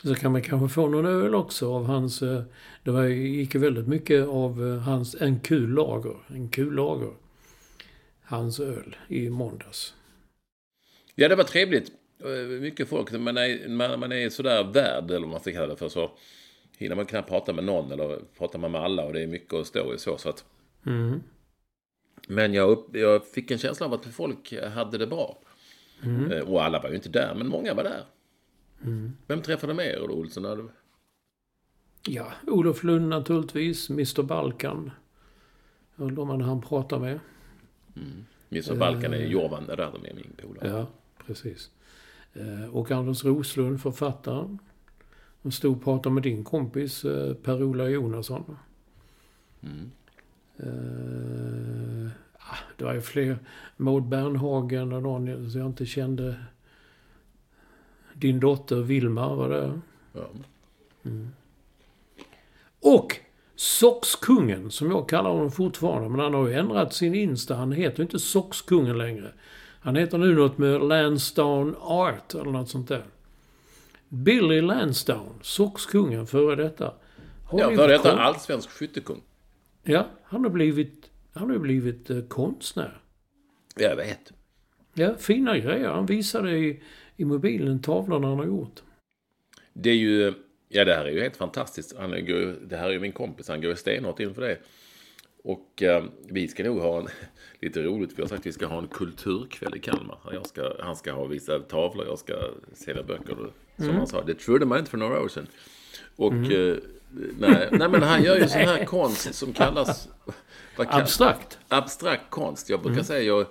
Så 0.06 0.16
kan 0.16 0.32
man 0.32 0.42
kanske 0.42 0.74
få 0.74 0.88
någon 0.88 1.06
öl 1.06 1.36
också 1.36 1.74
av 1.74 1.86
hans... 1.86 2.22
eh, 2.22 2.44
Det 2.84 2.92
var, 2.92 3.04
gick 3.06 3.56
väldigt 3.56 3.88
mycket 3.88 4.28
av 4.28 4.68
eh, 4.68 4.78
hans... 4.80 5.16
En 5.22 5.40
kul 5.40 5.70
lager. 5.70 6.16
En 6.28 6.50
kul 6.50 6.74
lager. 6.74 7.14
Hans 8.24 8.60
öl 8.60 8.96
i 9.08 9.30
måndags. 9.30 9.94
Ja, 11.16 11.28
det 11.30 11.36
var 11.36 11.44
trevligt. 11.44 11.92
eh, 12.24 12.60
mycket 12.62 12.88
folk. 12.90 13.12
Man 13.12 13.38
är, 13.38 13.70
man, 13.70 14.00
man 14.00 14.12
är 14.12 14.30
sådär 14.30 14.64
värd, 14.64 15.12
eller 15.12 15.20
vad 15.20 15.30
man 15.30 15.40
ska 15.40 15.52
kalla 15.52 15.68
det 15.68 15.76
för, 15.76 15.90
så 15.90 16.12
hinner 16.78 16.96
man 16.96 17.06
knappt 17.06 17.30
prata 17.30 17.54
med 17.54 17.64
någon 17.64 17.92
eller 17.92 18.20
pratar 18.38 18.60
man 18.60 18.72
med 18.72 18.82
alla 18.82 19.06
och 19.06 19.14
det 19.14 19.22
är 19.22 19.28
mycket 19.28 19.54
att 19.54 19.68
stå 19.68 19.94
i 19.94 19.98
så. 19.98 20.18
så 20.18 20.30
att, 20.30 20.46
Mm. 20.86 21.22
Men 22.28 22.54
jag, 22.54 22.70
upp, 22.70 22.96
jag 22.96 23.28
fick 23.28 23.52
en 23.52 23.58
känsla 23.58 23.86
av 23.86 23.94
att 23.94 24.06
folk 24.06 24.54
hade 24.74 24.98
det 24.98 25.08
bra. 25.08 25.38
Eh, 26.32 26.40
Och 26.40 26.64
alla 26.64 26.82
var 26.82 26.90
ju 26.90 26.96
inte 26.96 27.10
där, 27.10 27.36
men 27.36 27.48
många 27.48 27.74
var 27.74 27.84
där. 27.84 28.04
Vem 29.28 29.42
träffade 29.42 29.74
med 29.74 29.86
er 29.86 30.00
då, 30.08 30.14
Olsson? 30.14 30.70
Ja, 32.08 32.32
Olof 32.48 32.84
Lund 32.84 33.08
naturligtvis, 33.08 33.90
Mr 33.90 34.24
Balkan. 34.24 34.92
De 35.96 36.28
man 36.28 36.42
han 36.42 36.62
pratar 36.62 37.00
med. 37.00 37.20
Mr 38.52 38.76
Balkan 38.76 39.14
är 39.14 39.26
Jovan, 39.26 39.66
där 39.66 39.78
de 39.78 40.06
är 40.06 40.14
min 40.14 40.34
polare. 40.42 40.70
Ja, 40.70 40.88
precis. 41.26 41.72
Eh, 42.34 42.76
Och 42.76 42.92
Anders 42.92 43.24
Roslund, 43.24 43.82
författaren. 43.82 44.60
De 45.42 45.52
stod 45.52 45.76
och 45.78 45.84
pratade 45.84 46.14
med 46.14 46.24
din 46.24 46.44
kompis 46.44 47.06
eh, 47.06 47.34
Per-Ola 47.34 47.90
Jonasson. 47.90 48.58
Eh, 50.58 52.08
ah, 52.38 52.58
det 52.78 52.84
var 52.86 52.94
ju 52.94 53.02
fler. 53.02 53.40
Maud 53.78 54.04
Bernhagen 54.04 54.94
och 54.94 55.04
någon 55.04 55.52
som 55.52 55.60
jag 55.60 55.70
inte 55.70 55.86
kände. 55.86 56.36
Din 58.18 58.40
dotter 58.40 58.76
Vilma 58.76 59.36
var 59.36 59.50
det. 59.50 59.80
Ja. 60.14 60.28
Och 62.82 63.20
Soxkungen, 63.56 64.72
som 64.72 64.92
jag 64.92 65.10
kallar 65.10 65.30
honom 65.30 65.52
fortfarande. 65.52 66.10
Men 66.10 66.20
han 66.20 66.34
har 66.34 66.48
ju 66.48 66.54
ändrat 66.54 66.94
sin 66.94 67.16
Insta. 67.16 67.56
Han 67.56 67.72
heter 67.72 68.04
inte 68.04 68.20
Soxkungen 68.20 68.98
längre. 68.98 69.32
Han 69.80 69.96
heter 69.96 70.18
nu 70.18 70.36
något 70.36 70.58
med 70.58 70.82
Lansdowne 70.82 71.74
Art 71.80 72.34
eller 72.34 72.52
något 72.52 72.70
sånt 72.70 72.88
där. 72.88 73.04
Billy 74.10 74.62
Lansdowne, 74.62 75.32
Soxkungen 75.42 76.28
före 76.28 76.56
detta. 76.56 76.94
Har 77.46 77.60
Ja, 77.60 77.68
blivit 77.68 77.82
för 77.82 77.88
detta 77.88 78.20
allsvensk 78.20 78.70
skyttekung. 78.70 79.22
Ja, 79.84 80.06
han 80.24 80.44
har 80.44 80.52
blivit, 80.52 81.10
han 81.34 81.50
har 81.50 81.58
blivit 81.58 82.10
eh, 82.10 82.22
konstnär. 82.22 83.02
Jag 83.76 83.96
vet. 83.96 84.32
Ja, 84.94 85.16
fina 85.20 85.58
grejer. 85.58 85.90
Han 85.90 86.06
visade 86.06 86.58
i, 86.58 86.84
i 87.18 87.26
mobilen 87.26 87.82
tavlorna 87.82 88.28
han 88.28 88.38
har 88.38 88.46
gjort. 88.46 88.82
Det 89.74 89.90
är 89.90 89.96
ju, 89.96 90.34
ja 90.70 90.86
det 90.86 90.94
här 90.96 91.06
är 91.06 91.12
ju 91.12 91.22
helt 91.22 91.38
fantastiskt. 91.38 91.96
Han 91.98 92.14
är, 92.14 92.20
går 92.22 92.56
det 92.68 92.78
här 92.78 92.88
är 92.88 92.92
ju 92.94 93.00
min 93.00 93.12
kompis, 93.12 93.48
han 93.48 93.62
går 93.62 93.70
ju 93.70 93.76
stenhårt 93.76 94.20
in 94.20 94.34
för 94.34 94.42
det. 94.42 94.58
Och 95.44 95.84
eh, 95.84 96.04
vi 96.30 96.48
ska 96.48 96.64
nog 96.64 96.80
ha 96.80 97.00
en, 97.00 97.08
lite 97.62 97.84
roligt, 97.84 98.12
vi 98.16 98.22
har 98.22 98.30
sagt 98.30 98.40
att 98.40 98.46
vi 98.46 98.52
ska 98.52 98.66
ha 98.66 98.78
en 98.80 98.88
kulturkväll 98.88 99.76
i 99.76 99.80
Kalmar. 99.80 100.18
Jag 100.34 100.46
ska, 100.48 100.74
han 100.80 100.96
ska 100.96 101.12
ha 101.12 101.26
vissa 101.26 101.60
tavlor, 101.60 102.06
jag 102.06 102.20
ska 102.20 102.34
sälja 102.74 103.04
böcker. 103.04 103.38
Som 103.78 103.90
han 103.90 104.08
sa, 104.08 104.24
det 104.24 104.34
trodde 104.36 104.66
man 104.66 104.80
inte 104.80 104.92
för 104.92 104.98
några 104.98 105.22
år 105.22 105.28
sedan. 105.28 105.48
Och 106.16 106.34
eh, 106.34 106.78
nej, 107.40 107.70
nej, 107.72 107.90
men 107.90 108.04
han 108.04 108.24
gör 108.24 108.36
ju 108.36 108.48
sån 108.48 108.62
här 108.62 108.86
konst 108.96 109.36
som 109.36 109.54
kallas... 109.54 110.10
Kallas- 110.76 111.02
Abstrakt. 111.02 111.60
abstrakt 111.68 112.30
konst. 112.30 112.70
Jag 112.70 112.82
brukar, 112.82 113.04
säga, 113.04 113.22
jag, 113.22 113.46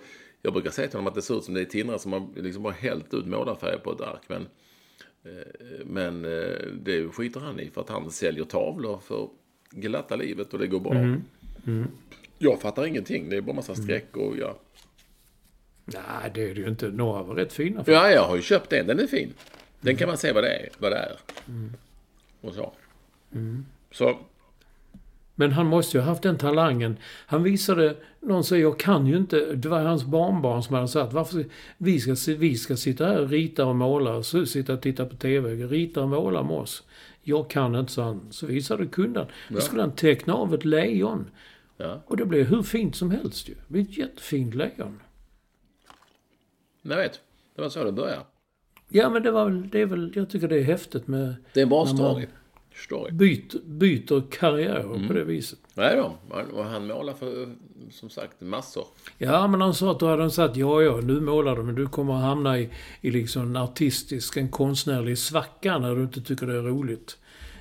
jag 0.44 0.52
brukar 0.52 0.70
säga 0.70 0.88
till 0.88 0.96
honom 0.98 1.08
att 1.08 1.14
det 1.14 1.22
ser 1.22 1.38
ut 1.38 1.44
som 1.44 1.54
det 1.54 1.60
är 1.60 1.64
tindrar 1.64 1.98
som 1.98 2.12
har 2.12 2.28
liksom 2.36 2.62
bara 2.62 2.72
hällt 2.72 3.14
ut 3.14 3.26
målarfärg 3.26 3.78
på 3.78 3.92
ett 3.92 4.00
ark. 4.00 4.22
Men, 4.28 4.46
eh, 5.24 5.86
men 5.86 6.24
eh, 6.24 6.66
det 6.82 7.08
skiter 7.08 7.40
han 7.40 7.60
i 7.60 7.70
för 7.70 7.80
att 7.80 7.88
han 7.88 8.10
säljer 8.10 8.44
tavlor 8.44 8.98
för 8.98 9.28
glatta 9.70 10.16
livet 10.16 10.52
och 10.52 10.58
det 10.58 10.66
går 10.66 10.80
bra. 10.80 11.16
Jag 12.38 12.60
fattar 12.60 12.86
ingenting. 12.86 13.28
Det 13.28 13.36
är 13.36 13.40
bara 13.40 13.56
massa 13.56 13.74
streck 13.74 14.16
och 14.16 14.38
ja. 14.38 14.58
Nej, 15.84 16.30
det 16.34 16.50
är 16.50 16.54
det 16.54 16.60
ju 16.60 16.68
inte. 16.68 16.88
Några 16.88 17.22
var 17.22 17.34
rätt 17.34 17.52
fina. 17.52 17.84
Ja, 17.86 18.10
jag 18.10 18.24
har 18.24 18.36
ju 18.36 18.42
köpt 18.42 18.72
en. 18.72 18.86
Den 18.86 19.00
är 19.00 19.06
fin. 19.06 19.32
Den 19.80 19.96
kan 19.96 20.08
man 20.08 20.18
se 20.18 20.32
vad 20.32 20.44
det 20.44 20.56
är. 20.56 20.68
Vad 20.78 20.92
det 20.92 20.96
är. 20.96 21.16
Och 22.40 22.54
så. 22.54 22.72
Så, 23.92 24.18
Men 25.34 25.52
han 25.52 25.66
måste 25.66 25.96
ju 25.96 26.00
ha 26.02 26.08
haft 26.08 26.22
den 26.22 26.38
talangen. 26.38 26.96
Han 27.26 27.42
visade, 27.42 27.96
någon 28.20 28.44
säger 28.44 28.62
jag 28.62 28.78
kan 28.78 29.06
ju 29.06 29.16
inte, 29.16 29.54
det 29.54 29.68
var 29.68 29.80
hans 29.80 30.04
barnbarn 30.04 30.62
som 30.62 30.74
hade 30.74 30.88
sagt 30.88 31.12
varför 31.12 31.44
vi 31.78 32.00
ska, 32.00 32.32
vi 32.38 32.56
ska 32.56 32.76
sitta 32.76 33.06
här 33.06 33.20
och 33.20 33.28
rita 33.28 33.66
och 33.66 33.76
måla, 33.76 34.14
och 34.16 34.26
så 34.26 34.46
sitta 34.46 34.72
och 34.72 34.82
titta 34.82 35.06
på 35.06 35.16
TV, 35.16 35.54
rita 35.66 36.02
och 36.02 36.08
måla 36.08 36.42
med 36.42 36.56
oss. 36.56 36.82
Jag 37.22 37.50
kan 37.50 37.74
inte, 37.74 37.92
så 37.92 38.02
han. 38.02 38.26
Så 38.30 38.46
visade 38.46 38.86
kunden. 38.86 39.26
Då 39.48 39.60
skulle 39.60 39.82
han 39.82 39.92
teckna 39.94 40.34
av 40.34 40.54
ett 40.54 40.64
lejon. 40.64 41.26
ja. 41.76 42.02
Och 42.06 42.16
det 42.16 42.24
blev 42.26 42.46
hur 42.46 42.62
fint 42.62 42.96
som 42.96 43.10
helst 43.10 43.48
ju. 43.48 43.54
Det 43.54 43.60
blev 43.72 43.82
ett 43.84 43.98
jättefint 43.98 44.54
lejon. 44.54 45.00
Jag 46.82 46.96
vet. 46.96 47.20
Det 47.56 47.62
var 47.62 47.68
så 47.68 47.84
det 47.84 47.92
började. 47.92 48.22
Ja 48.88 49.10
men 49.10 49.22
det 49.22 49.30
var 49.30 49.44
väl, 49.44 49.68
det 49.70 49.80
är 49.80 49.86
väl, 49.86 50.12
jag 50.14 50.28
tycker 50.30 50.48
det 50.48 50.58
är 50.58 50.62
häftigt 50.62 51.06
med 51.06 51.34
Det 51.52 51.60
är 51.60 51.62
en 51.62 51.68
bra 51.68 51.84
När 51.84 52.02
man- 52.02 52.26
story. 52.74 53.00
story. 53.00 53.12
byt, 53.12 53.64
byter 53.64 54.30
karriär 54.30 55.06
på 55.08 55.12
det 55.12 55.24
viset. 55.24 55.58
Nej 55.74 55.96
då. 55.96 56.16
Och 56.52 56.64
han 56.64 56.86
målar 56.86 57.14
för, 57.14 57.48
som 57.90 58.10
sagt, 58.10 58.40
massor. 58.40 58.86
Ja, 59.18 59.46
men 59.46 59.60
han 59.60 59.74
sa 59.74 59.90
att 59.90 60.00
då 60.00 60.06
hade 60.06 60.22
han 60.22 60.30
sagt 60.30 60.56
ja, 60.56 60.82
ja, 60.82 61.00
nu 61.02 61.20
målar 61.20 61.56
du, 61.56 61.62
men 61.62 61.74
du 61.74 61.86
kommer 61.86 62.14
att 62.14 62.22
hamna 62.22 62.58
i, 62.58 62.70
i 63.00 63.10
liksom 63.10 63.42
en 63.42 63.56
artistisk, 63.56 64.36
en 64.36 64.48
konstnärlig 64.48 65.18
svacka 65.18 65.78
när 65.78 65.94
du 65.94 66.02
inte 66.02 66.20
tycker 66.20 66.46
det 66.46 66.54
är 66.56 66.62
roligt. 66.62 67.18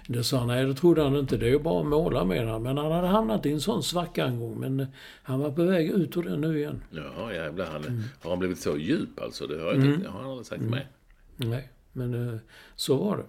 Det 0.08 0.24
sa 0.24 0.38
han, 0.38 0.48
nej 0.48 0.66
det 0.66 0.74
trodde 0.74 1.04
han 1.04 1.16
inte, 1.16 1.38
det 1.38 1.46
är 1.46 1.50
ju 1.50 1.60
bara 1.60 1.82
att 1.82 1.88
måla 1.88 2.26
med 2.26 2.48
han. 2.48 2.64
Men 2.64 2.78
han 2.78 2.92
hade 2.92 3.08
hamnat 3.08 3.46
i 3.46 3.52
en 3.52 3.62
sån 3.62 3.84
svacka 3.84 4.26
en 4.26 4.40
gång, 4.40 4.60
men 4.60 4.88
han 5.24 5.40
var 5.40 5.52
på 5.52 5.64
väg 5.64 5.90
ut 5.90 6.18
ur 6.18 6.24
den 6.24 6.42
nu 6.42 6.58
igen. 6.60 6.82
Ja, 6.92 7.34
jävlar. 7.34 7.66
Han, 7.66 7.84
Mm. 7.84 8.04
Har 8.22 8.30
han 8.30 8.40
blivit 8.40 8.60
så 8.60 8.78
djup 8.78 9.22
alltså? 9.22 9.48
Det 9.48 9.60
har, 9.62 9.66
jag 9.66 9.76
inte, 9.76 10.04
det 10.04 10.10
har 10.10 10.20
han 10.20 10.30
aldrig 10.30 10.46
sagt 10.46 10.62
till 10.62 10.70
mig. 10.70 10.88
Nej, 11.36 11.70
men 11.92 12.30
eh, 12.34 12.40
så 12.76 12.98
var 12.98 13.18
det. 13.18 13.24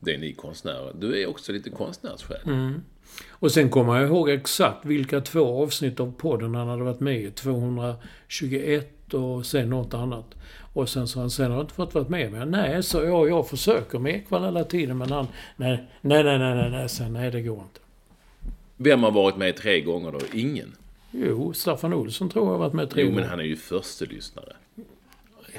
Det 0.00 0.14
är 0.14 0.18
ni 0.18 0.32
konstnärer. 0.32 0.92
Du 0.98 1.22
är 1.22 1.26
också 1.28 1.52
lite 1.52 1.70
konstnärssjäl. 1.70 2.40
Mm. 2.46 2.82
Och 3.30 3.52
sen 3.52 3.70
kommer 3.70 3.96
jag 3.96 4.08
ihåg 4.08 4.30
exakt 4.30 4.84
vilka 4.84 5.20
två 5.20 5.62
avsnitt 5.62 6.00
av 6.00 6.12
podden 6.18 6.54
han 6.54 6.68
hade 6.68 6.82
varit 6.82 7.00
med 7.00 7.20
i. 7.20 7.30
221 7.30 9.14
och 9.14 9.46
sen 9.46 9.70
något 9.70 9.94
annat. 9.94 10.34
Och 10.72 10.88
sen 10.88 11.08
så 11.08 11.20
han, 11.20 11.30
sen 11.30 11.44
har 11.46 11.52
han 11.52 11.60
inte 11.60 11.74
fått 11.74 11.94
vara 11.94 12.08
med. 12.08 12.32
Men 12.32 12.50
nej, 12.50 12.82
så 12.82 12.98
jag, 13.04 13.28
jag 13.28 13.48
försöker 13.48 13.98
med 13.98 14.14
Ekwall 14.14 14.44
hela 14.44 14.64
tiden. 14.64 14.98
Men 14.98 15.10
han, 15.12 15.26
nej, 15.56 15.88
nej, 16.00 16.24
nej, 16.24 16.38
nej, 16.38 16.54
nej, 16.54 16.70
nej, 16.70 16.88
sen, 16.88 17.12
nej 17.12 17.30
det 17.30 17.42
går 17.42 17.58
inte. 17.62 17.80
Vem 18.76 19.02
har 19.02 19.10
varit 19.10 19.36
med 19.36 19.56
tre 19.56 19.80
gånger 19.80 20.12
då? 20.12 20.18
Ingen. 20.32 20.76
Jo, 21.10 21.52
Staffan 21.52 21.92
Olsson 21.94 22.28
tror 22.28 22.44
jag 22.44 22.52
har 22.52 22.58
varit 22.58 22.72
med 22.72 22.90
tre 22.90 23.02
Jo, 23.02 23.06
men 23.08 23.14
gånger. 23.16 23.28
han 23.28 23.40
är 23.40 23.44
ju 23.44 23.56
förste 23.56 24.06
lyssnare. 24.06 24.52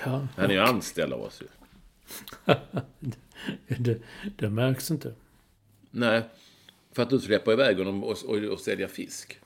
Ja, 0.05 0.27
Han 0.37 0.45
är 0.49 0.53
ju 0.53 0.59
anställd 0.59 1.13
av 1.13 1.21
oss 1.21 1.41
ju. 1.41 1.47
det, 3.67 4.01
det 4.35 4.49
märks 4.49 4.91
inte. 4.91 5.13
Nej, 5.91 6.23
för 6.91 7.03
att 7.03 7.09
du 7.09 7.19
släpper 7.19 7.51
iväg 7.51 7.77
honom 7.77 8.03
och, 8.03 8.17
och, 8.25 8.37
och 8.37 8.59
säljer 8.59 8.87
fisk. 8.87 9.39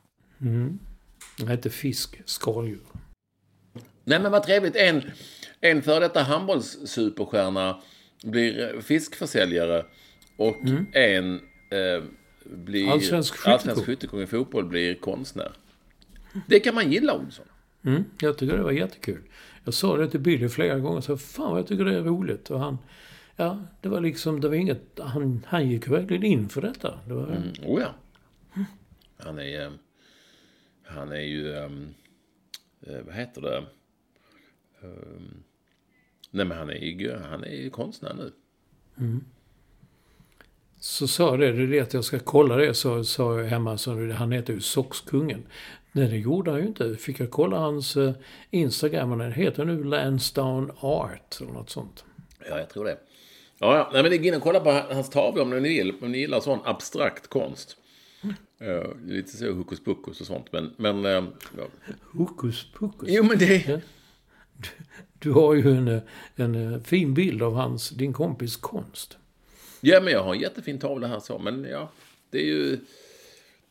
Det 1.38 1.50
heter 1.50 1.70
fisk, 1.70 2.22
skaldjur. 2.26 2.80
Nej, 4.04 4.20
men 4.20 4.32
vad 4.32 4.44
trevligt. 4.44 4.76
En, 4.76 5.02
en 5.62 5.82
före 5.82 6.00
detta 6.00 6.24
handbollssuperstjärna 6.24 7.82
blir 8.24 8.82
fiskförsäljare 8.82 9.86
och 10.38 10.56
en 10.94 11.36
eh, 11.70 12.04
blir... 12.46 12.92
Allsvensk 12.92 13.36
skyttekung. 13.36 13.84
skyttekung 13.84 14.22
i 14.22 14.28
fotboll 14.28 14.66
blir 14.66 14.96
konstnär. 14.96 15.52
Det 16.48 16.60
kan 16.60 16.76
man 16.76 16.92
gilla, 16.92 17.14
Olsson. 17.14 17.46
Mm, 17.84 18.04
jag 18.20 18.38
tycker 18.38 18.58
det 18.58 18.64
var 18.64 18.72
jättekul. 18.72 19.22
Jag 19.64 19.74
sa 19.74 19.98
det 19.98 20.10
till 20.10 20.20
Billy 20.20 20.50
flera 20.50 20.80
gånger. 20.80 21.02
Så 21.02 21.18
fan 21.18 21.50
vad 21.50 21.60
jag 21.60 21.68
tycker 21.68 21.86
det 21.86 21.96
är 21.96 22.02
roligt. 22.02 22.50
Och 22.50 22.60
han... 22.60 22.78
Ja, 23.36 23.60
det 23.82 23.90
var 23.90 24.02
liksom... 24.02 24.42
Det 24.42 24.48
var 24.48 24.56
inget... 24.56 25.00
Han, 25.00 25.46
han 25.48 25.70
gick 25.70 25.88
verkligen 25.88 26.24
in 26.24 26.50
för 26.50 26.62
detta. 26.62 27.00
Det 27.08 27.14
var, 27.14 27.24
Mm, 27.28 27.44
oh 27.66 27.82
ja. 27.82 27.94
Han 29.18 29.40
är... 29.40 29.66
eh, 29.66 29.72
Han 30.84 31.12
är 31.12 31.22
ju... 31.22 31.54
eh, 31.58 31.70
Vad 33.06 33.16
heter 33.16 33.42
det? 33.42 33.58
Ehm, 34.82 35.44
Nej, 36.32 36.46
men 36.46 36.58
han 36.58 36.70
är 36.70 36.74
ju, 36.76 37.18
han 37.18 37.44
är 37.44 37.56
ju 37.56 37.70
konstnär 37.70 38.14
nu. 38.14 38.32
Så 40.80 41.08
sa 41.08 41.38
det, 41.38 41.52
det 41.52 41.64
är 41.64 41.68
det 41.68 41.80
att 41.80 41.94
jag 41.94 42.04
ska 42.06 42.20
kolla 42.20 42.56
det, 42.56 42.74
så 42.74 43.04
sa 43.04 43.40
jag 43.40 43.46
hemma, 43.48 43.78
så 43.78 44.12
han 44.12 44.32
heter 44.32 44.54
ju 44.54 44.62
Soxkungen. 44.62 45.44
Nej, 45.92 46.08
det 46.10 46.18
gjorde 46.18 46.52
han 46.52 46.60
ju 46.60 46.68
inte. 46.68 46.96
Fick 46.96 47.20
jag 47.20 47.32
kolla 47.32 47.58
hans 47.58 47.98
eh, 47.98 48.14
Instagram, 48.50 49.18
den 49.18 49.32
heter 49.32 49.66
nu 49.66 49.84
Lansdowne 49.84 50.74
Art, 50.80 51.38
eller 51.42 51.52
något 51.52 51.70
sånt. 51.70 52.06
Ja, 52.50 52.60
jag 52.60 52.70
tror 52.70 52.86
det. 52.86 52.98
Ja. 53.60 53.90
Nej, 53.94 54.04
men 54.04 54.12
gå 54.12 54.28
in 54.28 54.36
och 54.36 54.42
kolla 54.42 54.60
på 54.60 54.72
hans 54.72 55.10
tavlor 55.10 55.44
om 55.44 55.50
ni 55.50 55.60
vill. 55.60 55.94
Om 56.02 56.12
ni 56.12 56.18
gillar 56.18 56.40
sån 56.40 56.60
abstrakt 56.64 57.28
konst. 57.28 57.78
Eh, 58.60 58.84
lite 59.06 59.38
så 59.38 59.52
hokus 59.52 59.84
pokus 59.84 60.22
och 60.22 60.28
sånt. 60.28 60.52
Men, 60.52 60.74
men 60.78 61.06
eh, 61.06 61.24
ja. 61.58 61.68
Hokus 62.14 62.66
pokus. 62.74 63.10
Jo, 63.12 63.24
men 63.24 63.38
det... 63.38 63.82
Du 65.20 65.32
har 65.32 65.54
ju 65.54 65.78
en, 65.78 66.02
en 66.36 66.74
eh, 66.74 66.82
fin 66.82 67.14
bild 67.14 67.44
av 67.44 67.56
hans, 67.56 67.90
din 67.90 68.14
kompis 68.14 68.56
konst. 68.56 69.18
Ja, 69.82 70.02
men 70.02 70.14
jag 70.14 70.24
har 70.24 70.34
en 70.34 70.40
jättefin 70.40 70.80
tavla 70.80 71.08
här 71.08 71.20
så. 71.20 71.40
Men 71.40 71.64
ja, 71.64 71.92
det 72.30 72.38
är 72.38 72.46
ju... 72.46 72.80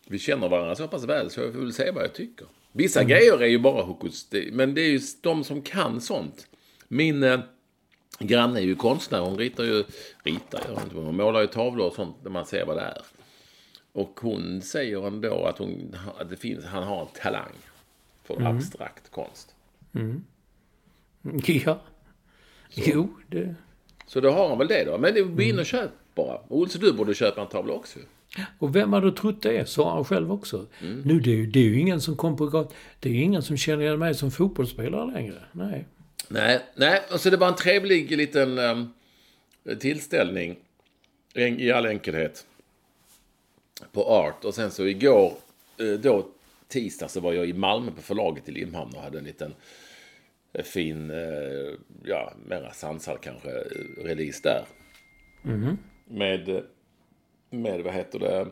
Vi 0.06 0.18
känner 0.18 0.48
varandra 0.48 0.74
så 0.74 0.88
pass 0.88 1.04
väl 1.04 1.30
så 1.30 1.40
jag 1.40 1.52
får 1.52 1.60
väl 1.60 1.72
säga 1.72 1.92
vad 1.92 2.04
jag 2.04 2.14
tycker. 2.14 2.46
Vissa 2.72 3.04
grejer 3.04 3.42
är 3.42 3.46
ju 3.46 3.58
bara 3.58 3.82
hokus. 3.82 4.28
Men 4.52 4.74
det 4.74 4.80
är 4.80 4.88
ju 4.88 5.00
de 5.20 5.44
som 5.44 5.62
kan 5.62 6.00
sånt. 6.00 6.46
Min... 6.88 7.42
Granne 8.18 8.58
är 8.60 8.64
ju 8.64 8.74
konstnär. 8.74 9.20
Hon 9.20 9.38
ritar 9.38 9.64
ju, 9.64 9.84
ritar, 10.22 10.60
vet 10.74 10.84
inte, 10.84 10.96
hon 10.96 11.16
målar 11.16 11.40
ju 11.40 11.46
tavlor 11.46 11.86
och 11.86 11.92
sånt 11.94 12.16
där 12.22 12.30
man 12.30 12.46
ser 12.46 12.66
vad 12.66 12.76
det 12.76 12.82
är. 12.82 13.02
Och 13.92 14.20
hon 14.22 14.62
säger 14.62 15.06
ändå 15.06 15.44
att, 15.44 15.58
hon, 15.58 15.96
att 16.18 16.30
det 16.30 16.36
finns, 16.36 16.64
han 16.64 16.82
har 16.82 17.00
en 17.00 17.06
talang 17.22 17.52
för 18.24 18.42
abstrakt 18.46 19.10
konst. 19.10 19.54
Ja. 21.66 21.80
Jo, 22.74 23.08
det... 23.28 23.54
Så 24.06 24.20
då 24.20 24.30
har 24.30 24.48
han 24.48 24.58
väl 24.58 24.68
det 24.68 24.84
då. 24.84 24.98
Men 24.98 25.14
det- 25.14 25.22
gå 25.22 25.42
in 25.42 25.58
och 25.58 25.66
köp 25.66 25.90
bara. 26.14 26.40
Olsson, 26.48 26.80
du 26.80 26.92
borde 26.92 27.14
köpa 27.14 27.40
en 27.40 27.46
tavla 27.48 27.72
också. 27.72 27.98
Och 28.58 28.76
vem 28.76 28.92
hade 28.92 29.12
trott 29.12 29.42
det? 29.42 29.68
Sa 29.68 29.94
han 29.94 30.04
själv 30.04 30.32
också. 30.32 30.66
Mm. 30.80 31.00
Nu, 31.04 31.20
det 31.20 31.30
är, 31.30 31.36
ju, 31.36 31.46
det 31.46 31.58
är 31.58 31.64
ju 31.64 31.80
ingen 31.80 32.00
som 32.00 32.16
kom 32.16 32.36
på 32.36 32.46
gat... 32.46 32.74
Det 33.00 33.08
är 33.08 33.12
ju 33.12 33.20
ingen 33.22 33.42
som 33.42 33.56
känner 33.56 33.82
igen 33.84 33.98
mig 33.98 34.14
som 34.14 34.30
fotbollsspelare 34.30 35.12
längre. 35.12 35.44
Nej. 35.52 35.86
Nej, 36.28 36.60
nej. 36.74 37.02
Alltså 37.08 37.30
det 37.30 37.36
var 37.36 37.48
en 37.48 37.54
trevlig 37.54 38.16
liten 38.16 38.58
um, 38.58 38.92
tillställning 39.78 40.56
i 41.34 41.70
all 41.72 41.86
enkelhet 41.86 42.46
på 43.92 44.04
Art. 44.04 44.44
Och 44.44 44.54
sen 44.54 44.70
så 44.70 44.86
igår, 44.86 45.32
eh, 45.80 45.86
då 45.86 46.28
tisdag, 46.68 47.08
så 47.08 47.20
var 47.20 47.32
jag 47.32 47.48
i 47.48 47.52
Malmö 47.52 47.90
på 47.90 48.02
förlaget 48.02 48.48
i 48.48 48.52
Limhamn 48.52 48.94
och 48.94 49.02
hade 49.02 49.18
en 49.18 49.24
liten 49.24 49.54
eh, 50.52 50.64
fin, 50.64 51.10
eh, 51.10 51.74
ja, 52.04 52.32
mera 52.46 52.72
sansad 52.72 53.20
kanske, 53.20 53.48
release 54.04 54.40
där. 54.42 54.64
Med, 56.04 56.48
eh, 56.48 56.62
med, 57.50 57.80
vad 57.80 57.94
heter 57.94 58.18
det, 58.18 58.46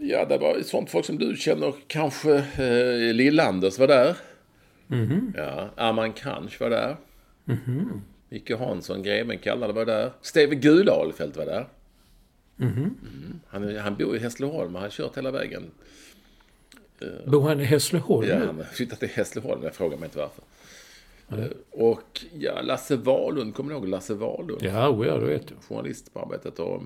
ja, 0.00 0.24
det 0.24 0.38
var 0.38 0.60
sånt 0.62 0.90
folk 0.90 1.06
som 1.06 1.18
du 1.18 1.36
känner 1.36 1.74
kanske. 1.86 2.34
Eh, 2.36 3.14
Lill-Anders 3.14 3.78
var 3.78 3.86
där. 3.86 4.16
Ja, 5.36 5.70
Arman 5.76 6.12
Kranch 6.12 6.60
var 6.60 6.70
där. 6.70 6.96
Micke 8.28 8.50
Hansson, 8.50 9.02
greven 9.02 9.38
kallade 9.38 9.72
var 9.72 9.84
där. 9.84 10.12
Steve 10.22 10.54
Gulahlfeldt 10.54 11.36
var 11.36 11.46
där. 11.46 11.66
Mm. 12.60 12.94
Han, 13.46 13.76
han 13.76 13.96
bor 13.96 14.16
i 14.16 14.18
Hässleholm 14.18 14.76
och 14.76 14.82
har 14.82 14.90
kört 14.90 15.16
hela 15.16 15.30
vägen. 15.30 15.62
Bor 17.26 17.40
han 17.48 17.60
i 17.60 17.64
Hässleholm 17.64 18.28
Ja, 18.28 18.38
han 18.38 18.56
har 18.56 18.64
flyttat 18.64 18.98
till 18.98 19.08
Hässleholm, 19.08 19.62
jag 19.62 19.74
frågar 19.74 19.96
mig 19.98 20.06
inte 20.06 20.18
varför. 20.18 20.42
Eh, 21.42 21.50
Och 21.70 22.24
ja, 22.38 22.60
Lasse 22.62 22.96
Wahlund, 22.96 23.54
kommer 23.54 23.72
ni 23.72 23.74
ihåg 23.78 23.88
Lasse 23.88 24.14
Wahlund? 24.14 24.62
Ja, 24.62 24.88
oh 24.88 25.06
ja, 25.06 25.16
det 25.18 25.26
vet 25.26 25.50
jag. 25.50 25.62
Journalist 25.62 26.14
på 26.14 26.20
Arbetet 26.20 26.58
och 26.58 26.74
eh, 26.74 26.82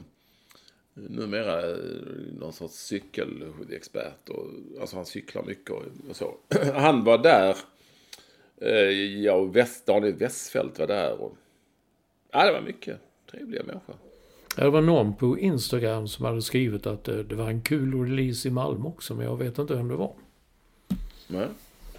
numera 0.94 1.70
eh, 1.70 1.76
någon 2.40 2.52
sorts 2.52 2.74
cykelexpert. 2.74 4.28
Och, 4.28 4.46
alltså 4.80 4.96
han 4.96 5.06
cyklar 5.06 5.42
mycket 5.42 5.70
och, 5.70 5.82
och 6.10 6.16
så. 6.16 6.34
Han 6.74 7.04
var 7.04 7.18
där. 7.18 7.56
Eh, 8.60 9.18
Ja, 9.22 9.32
och 9.32 9.56
West, 9.56 9.86
Daniel 9.86 10.14
Westfeldt 10.14 10.78
var 10.78 10.86
där. 10.86 11.20
Och, 11.20 11.36
ja, 12.32 12.46
det 12.46 12.52
var 12.52 12.60
mycket 12.60 13.00
trevliga 13.30 13.62
människor. 13.62 13.94
Det 14.56 14.70
var 14.70 14.80
någon 14.80 15.16
på 15.16 15.38
Instagram 15.38 16.08
som 16.08 16.24
hade 16.24 16.42
skrivit 16.42 16.86
att 16.86 17.08
eh, 17.08 17.16
det 17.16 17.34
var 17.34 17.48
en 17.48 17.62
kul 17.62 18.04
release 18.04 18.48
i 18.48 18.50
Malmö 18.50 18.88
också, 18.88 19.14
men 19.14 19.24
jag 19.26 19.36
vet 19.36 19.58
inte 19.58 19.74
vem 19.74 19.88
det 19.88 19.96
var. 19.96 20.12
Nej, 21.26 21.46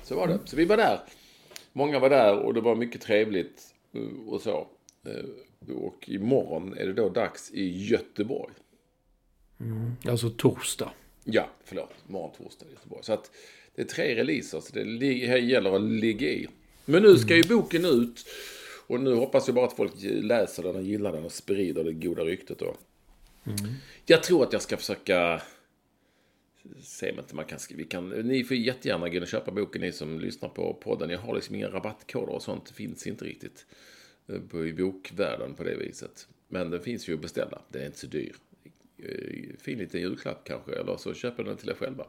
så 0.03 0.15
var 0.15 0.27
det. 0.27 0.39
Så 0.45 0.55
vi 0.55 0.65
var 0.65 0.77
där. 0.77 0.99
Många 1.73 1.99
var 1.99 2.09
där 2.09 2.37
och 2.39 2.53
det 2.53 2.61
var 2.61 2.75
mycket 2.75 3.01
trevligt 3.01 3.63
eh, 3.93 4.27
och 4.27 4.41
så. 4.41 4.67
Och 5.75 6.09
imorgon 6.09 6.77
är 6.77 6.85
det 6.85 6.93
då 6.93 7.09
dags 7.09 7.51
i 7.51 7.85
Göteborg. 7.85 8.53
Alltså 10.07 10.29
torsdag. 10.29 10.91
Ja, 11.23 11.49
förlåt. 11.63 11.93
Morgon, 12.07 12.31
torsdag 12.37 12.65
i 12.69 12.71
Göteborg. 12.71 13.03
Så 13.03 13.13
att 13.13 13.31
det 13.79 13.83
är 13.83 13.87
tre 13.87 14.15
releaser, 14.15 14.59
så 14.59 14.73
det 14.73 15.39
gäller 15.39 15.75
att 15.75 15.81
ligga 15.81 16.27
i. 16.27 16.47
Men 16.85 17.03
nu 17.03 17.17
ska 17.17 17.35
ju 17.35 17.43
boken 17.43 17.85
ut. 17.85 18.25
Och 18.87 18.99
nu 18.99 19.13
hoppas 19.13 19.47
jag 19.47 19.55
bara 19.55 19.65
att 19.65 19.75
folk 19.75 19.91
läser 20.03 20.63
den 20.63 20.75
och 20.75 20.81
gillar 20.81 21.11
den 21.11 21.25
och 21.25 21.31
sprider 21.31 21.83
det 21.83 21.93
goda 21.93 22.23
ryktet 22.23 22.59
då. 22.59 22.75
Jag 24.05 24.23
tror 24.23 24.43
att 24.43 24.53
jag 24.53 24.61
ska 24.61 24.77
försöka... 24.77 25.41
Se 26.81 27.11
om 27.11 27.19
inte 27.19 27.35
man 27.35 27.45
kan, 27.45 27.59
vi 27.75 27.83
kan... 27.83 28.09
Ni 28.09 28.43
får 28.43 28.57
jättegärna 28.57 29.09
gå 29.09 29.21
och 29.21 29.27
köpa 29.27 29.51
boken, 29.51 29.81
ni 29.81 29.91
som 29.91 30.19
lyssnar 30.19 30.49
på 30.49 30.73
podden. 30.73 31.09
Jag 31.09 31.19
har 31.19 31.35
liksom 31.35 31.55
inga 31.55 31.67
rabattkoder 31.67 32.33
och 32.33 32.41
sånt. 32.41 32.65
Det 32.65 32.73
finns 32.73 33.07
inte 33.07 33.25
riktigt 33.25 33.65
eh, 34.27 34.59
i 34.67 34.73
bokvärlden 34.73 35.53
på 35.53 35.63
det 35.63 35.75
viset. 35.75 36.27
Men 36.47 36.69
den 36.69 36.81
finns 36.81 37.09
ju 37.09 37.13
att 37.13 37.21
beställa. 37.21 37.61
Den 37.69 37.81
är 37.81 37.85
inte 37.85 37.99
så 37.99 38.07
dyr. 38.07 38.35
Eh, 38.97 39.57
Fin 39.59 39.77
liten 39.77 40.01
julklapp 40.01 40.43
kanske, 40.43 40.71
eller 40.71 40.97
så 40.97 41.13
köper 41.13 41.43
den 41.43 41.57
till 41.57 41.69
er 41.69 41.73
själva. 41.73 42.05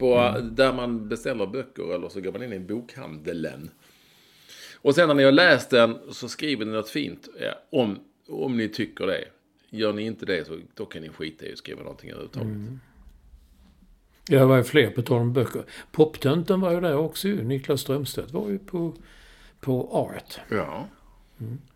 På, 0.00 0.40
Där 0.52 0.72
man 0.72 1.08
beställer 1.08 1.46
böcker, 1.46 1.94
eller 1.94 2.08
så 2.08 2.20
går 2.20 2.32
man 2.32 2.42
in 2.42 2.52
i 2.52 2.60
bokhandeln. 2.60 3.70
Och 4.82 4.94
sen 4.94 5.08
när 5.08 5.14
ni 5.14 5.22
har 5.22 5.32
läst 5.32 5.70
den 5.70 5.98
så 6.12 6.28
skriver 6.28 6.64
ni 6.64 6.72
något 6.72 6.88
fint 6.88 7.28
om, 7.70 7.98
om 8.28 8.56
ni 8.56 8.68
tycker 8.68 9.06
det. 9.06 9.24
Gör 9.70 9.92
ni 9.92 10.02
inte 10.02 10.26
det 10.26 10.46
så 10.46 10.58
då 10.74 10.86
kan 10.86 11.02
ni 11.02 11.08
skita 11.08 11.46
i 11.46 11.52
att 11.52 11.58
skriva 11.58 11.82
någonting 11.82 12.10
överhuvudtaget. 12.10 12.56
Ja, 14.28 14.38
det 14.38 14.44
var 14.46 14.56
ju 14.56 14.64
fler 14.64 14.90
på 14.90 15.14
om 15.14 15.32
böcker. 15.32 15.64
Poptönten 15.92 16.60
var 16.60 16.72
ju 16.72 16.80
där 16.80 16.96
också 16.96 17.28
ju. 17.28 17.44
Niklas 17.44 17.80
Strömstedt 17.80 18.30
var 18.30 18.48
ju 18.48 18.58
på, 18.58 18.94
på 19.60 19.88
Art. 19.92 20.40
Ja. 20.50 20.88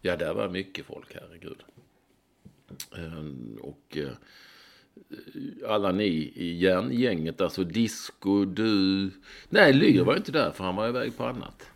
Ja, 0.01 0.17
där 0.17 0.35
var 0.35 0.49
mycket 0.49 0.87
folk, 0.87 1.15
herregud. 1.15 1.63
Ehm, 2.97 3.59
Och 3.63 3.97
eh, 3.97 4.09
alla 5.69 5.93
ni 5.93 6.33
i 6.35 6.57
järngänget, 6.59 7.41
alltså 7.41 7.65
Disco, 7.65 8.45
du... 8.45 9.11
Nej, 9.49 9.73
Lyr 9.73 10.05
var 10.05 10.17
inte 10.17 10.33
där 10.33 10.51
för 10.51 10.65
han 10.65 10.77
var 10.77 10.89
iväg 10.89 11.17
på 11.17 11.25
annat. 11.25 11.67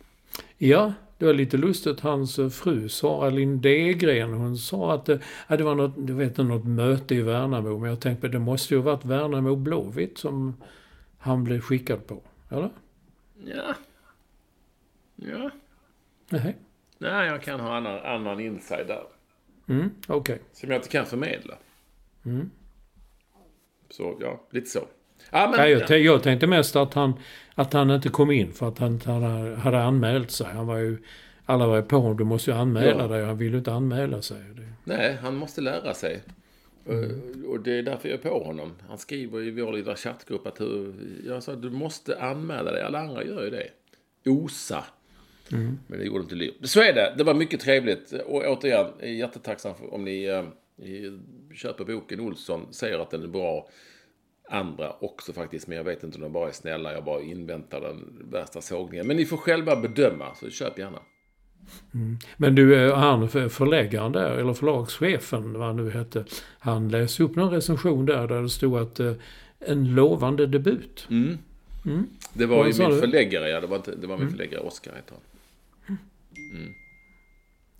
Ja, 0.57 0.93
det 1.17 1.25
var 1.25 1.33
lite 1.33 1.57
lustigt. 1.57 1.99
Hans 1.99 2.39
eh, 2.39 2.49
fru 2.49 2.89
Sara 2.89 3.29
Lindegren, 3.29 4.33
hon 4.33 4.57
sa 4.57 4.93
att 4.93 5.05
det, 5.05 5.19
ja, 5.47 5.57
det 5.57 5.63
var 5.63 5.75
något, 5.75 6.07
du 6.07 6.13
vet, 6.13 6.37
något 6.37 6.65
möte 6.65 7.15
i 7.15 7.21
Värnamo. 7.21 7.79
Men 7.79 7.89
jag 7.89 7.99
tänkte 7.99 8.27
det 8.27 8.39
måste 8.39 8.73
ju 8.75 8.81
varit 8.81 9.05
Värnamo 9.05 9.55
Blåvitt 9.55 10.17
som 10.17 10.55
han 11.17 11.43
blev 11.43 11.61
skickad 11.61 12.07
på. 12.07 12.21
Eller? 12.49 12.69
Ja. 13.45 13.75
Ja. 15.15 15.51
Nej. 16.29 16.55
Nej, 16.97 17.27
jag 17.27 17.43
kan 17.43 17.59
ha 17.59 17.77
annan, 17.77 17.99
annan 17.99 18.39
inside 18.39 18.87
där. 18.87 19.03
Mm, 19.67 19.89
okej. 20.07 20.41
Som 20.53 20.69
jag 20.69 20.77
inte 20.77 20.89
kan 20.89 21.05
förmedla. 21.05 21.57
Så, 23.89 24.17
ja, 24.21 24.41
lite 24.51 24.69
så. 24.69 24.79
Ja, 25.31 25.47
men, 25.51 25.59
Ja, 25.59 25.67
jag, 25.67 25.81
tän- 25.89 25.95
jag 25.97 26.23
tänkte 26.23 26.47
mest 26.47 26.75
att 26.75 26.93
han, 26.93 27.13
att 27.55 27.73
han 27.73 27.91
inte 27.91 28.09
kom 28.09 28.31
in 28.31 28.53
för 28.53 28.67
att 28.67 28.77
han 28.79 28.91
inte 28.93 29.11
hade, 29.11 29.55
hade 29.55 29.83
anmält 29.83 30.31
sig. 30.31 30.47
Han 30.47 30.67
var 30.67 30.77
ju, 30.77 30.97
alla 31.45 31.67
var 31.67 31.75
ju 31.75 31.81
på 31.81 31.95
honom, 31.97 32.17
du 32.17 32.23
måste 32.23 32.51
ju 32.51 32.57
anmäla 32.57 33.01
Ja. 33.01 33.07
dig. 33.07 33.25
Han 33.25 33.37
ville 33.37 33.57
inte 33.57 33.73
anmäla 33.73 34.21
sig. 34.21 34.37
Nej, 34.83 35.17
han 35.21 35.35
måste 35.35 35.61
lära 35.61 35.93
sig. 35.93 36.21
Eh, 36.85 37.45
Och 37.49 37.59
det 37.59 37.77
är 37.79 37.83
därför 37.83 38.09
jag 38.09 38.19
är 38.25 38.29
på 38.29 38.43
honom. 38.43 38.73
Han 38.87 38.97
skriver 38.97 39.41
i 39.43 39.51
vår 39.51 39.73
lilla 39.73 39.95
chattgrupp 39.95 40.47
att 40.47 40.61
hur, 40.61 40.93
jag 41.25 41.43
sa 41.43 41.55
du 41.55 41.69
måste 41.69 42.21
anmäla 42.21 42.71
dig. 42.71 42.81
Alla 42.83 42.99
andra 42.99 43.23
gör 43.23 43.43
ju 43.43 43.49
det. 43.49 43.67
Osa. 44.29 44.83
Men 45.87 45.99
det 45.99 46.03
gjorde 46.03 46.19
inte 46.23 46.35
Lyr. 46.35 46.53
Så 46.63 46.81
är 46.81 46.93
det. 46.93 47.13
Det 47.17 47.23
var 47.23 47.33
mycket 47.33 47.59
trevligt. 47.59 48.11
Och 48.25 48.43
återigen, 48.47 48.87
jättetacksam 49.17 49.73
om 49.91 50.03
ni 50.05 50.23
eh, 50.25 50.43
köper 51.55 51.85
boken 51.85 52.19
Olsson. 52.19 52.67
Säger 52.73 52.99
att 52.99 53.11
den 53.11 53.23
är 53.23 53.27
bra. 53.27 53.67
Andra 54.51 54.93
också 54.99 55.33
faktiskt. 55.33 55.67
Men 55.67 55.77
jag 55.77 55.83
vet 55.83 56.03
inte 56.03 56.15
om 56.17 56.21
de 56.21 56.31
bara 56.33 56.47
är 56.49 56.53
snälla. 56.53 56.93
Jag 56.93 57.03
bara 57.03 57.21
inväntar 57.21 57.81
den 57.81 58.27
värsta 58.31 58.61
sågningen. 58.61 59.07
Men 59.07 59.17
ni 59.17 59.25
får 59.25 59.37
själva 59.37 59.75
bedöma. 59.75 60.35
Så 60.35 60.49
köp 60.49 60.79
gärna. 60.79 60.99
Men 62.37 62.55
du, 62.55 62.75
eh, 62.85 62.95
han 62.97 63.29
för- 63.29 63.49
förläggaren 63.49 64.11
där, 64.11 64.31
eller 64.37 64.53
förlagschefen, 64.53 65.53
vad 65.53 65.67
han 65.67 65.75
nu 65.75 65.89
hette. 65.91 66.25
Han 66.59 66.89
läste 66.89 67.23
upp 67.23 67.35
någon 67.35 67.51
recension 67.51 68.05
där, 68.05 68.27
där 68.27 68.41
det 68.41 68.49
stod 68.49 68.77
att 68.77 68.99
eh, 68.99 69.13
en 69.59 69.95
lovande 69.95 70.45
debut. 70.47 71.07
Det 72.33 72.45
var 72.45 72.65
ju 72.67 72.73
min 72.79 72.89
du? 72.89 72.99
förläggare. 72.99 73.49
Ja, 73.49 73.61
det 73.61 73.67
var, 73.67 73.77
inte, 73.77 73.95
det 73.95 74.07
var 74.07 74.17
min 74.17 74.29
förläggare 74.29 74.61
Oskar 74.61 74.95
heter 74.95 75.15
han. 75.87 75.97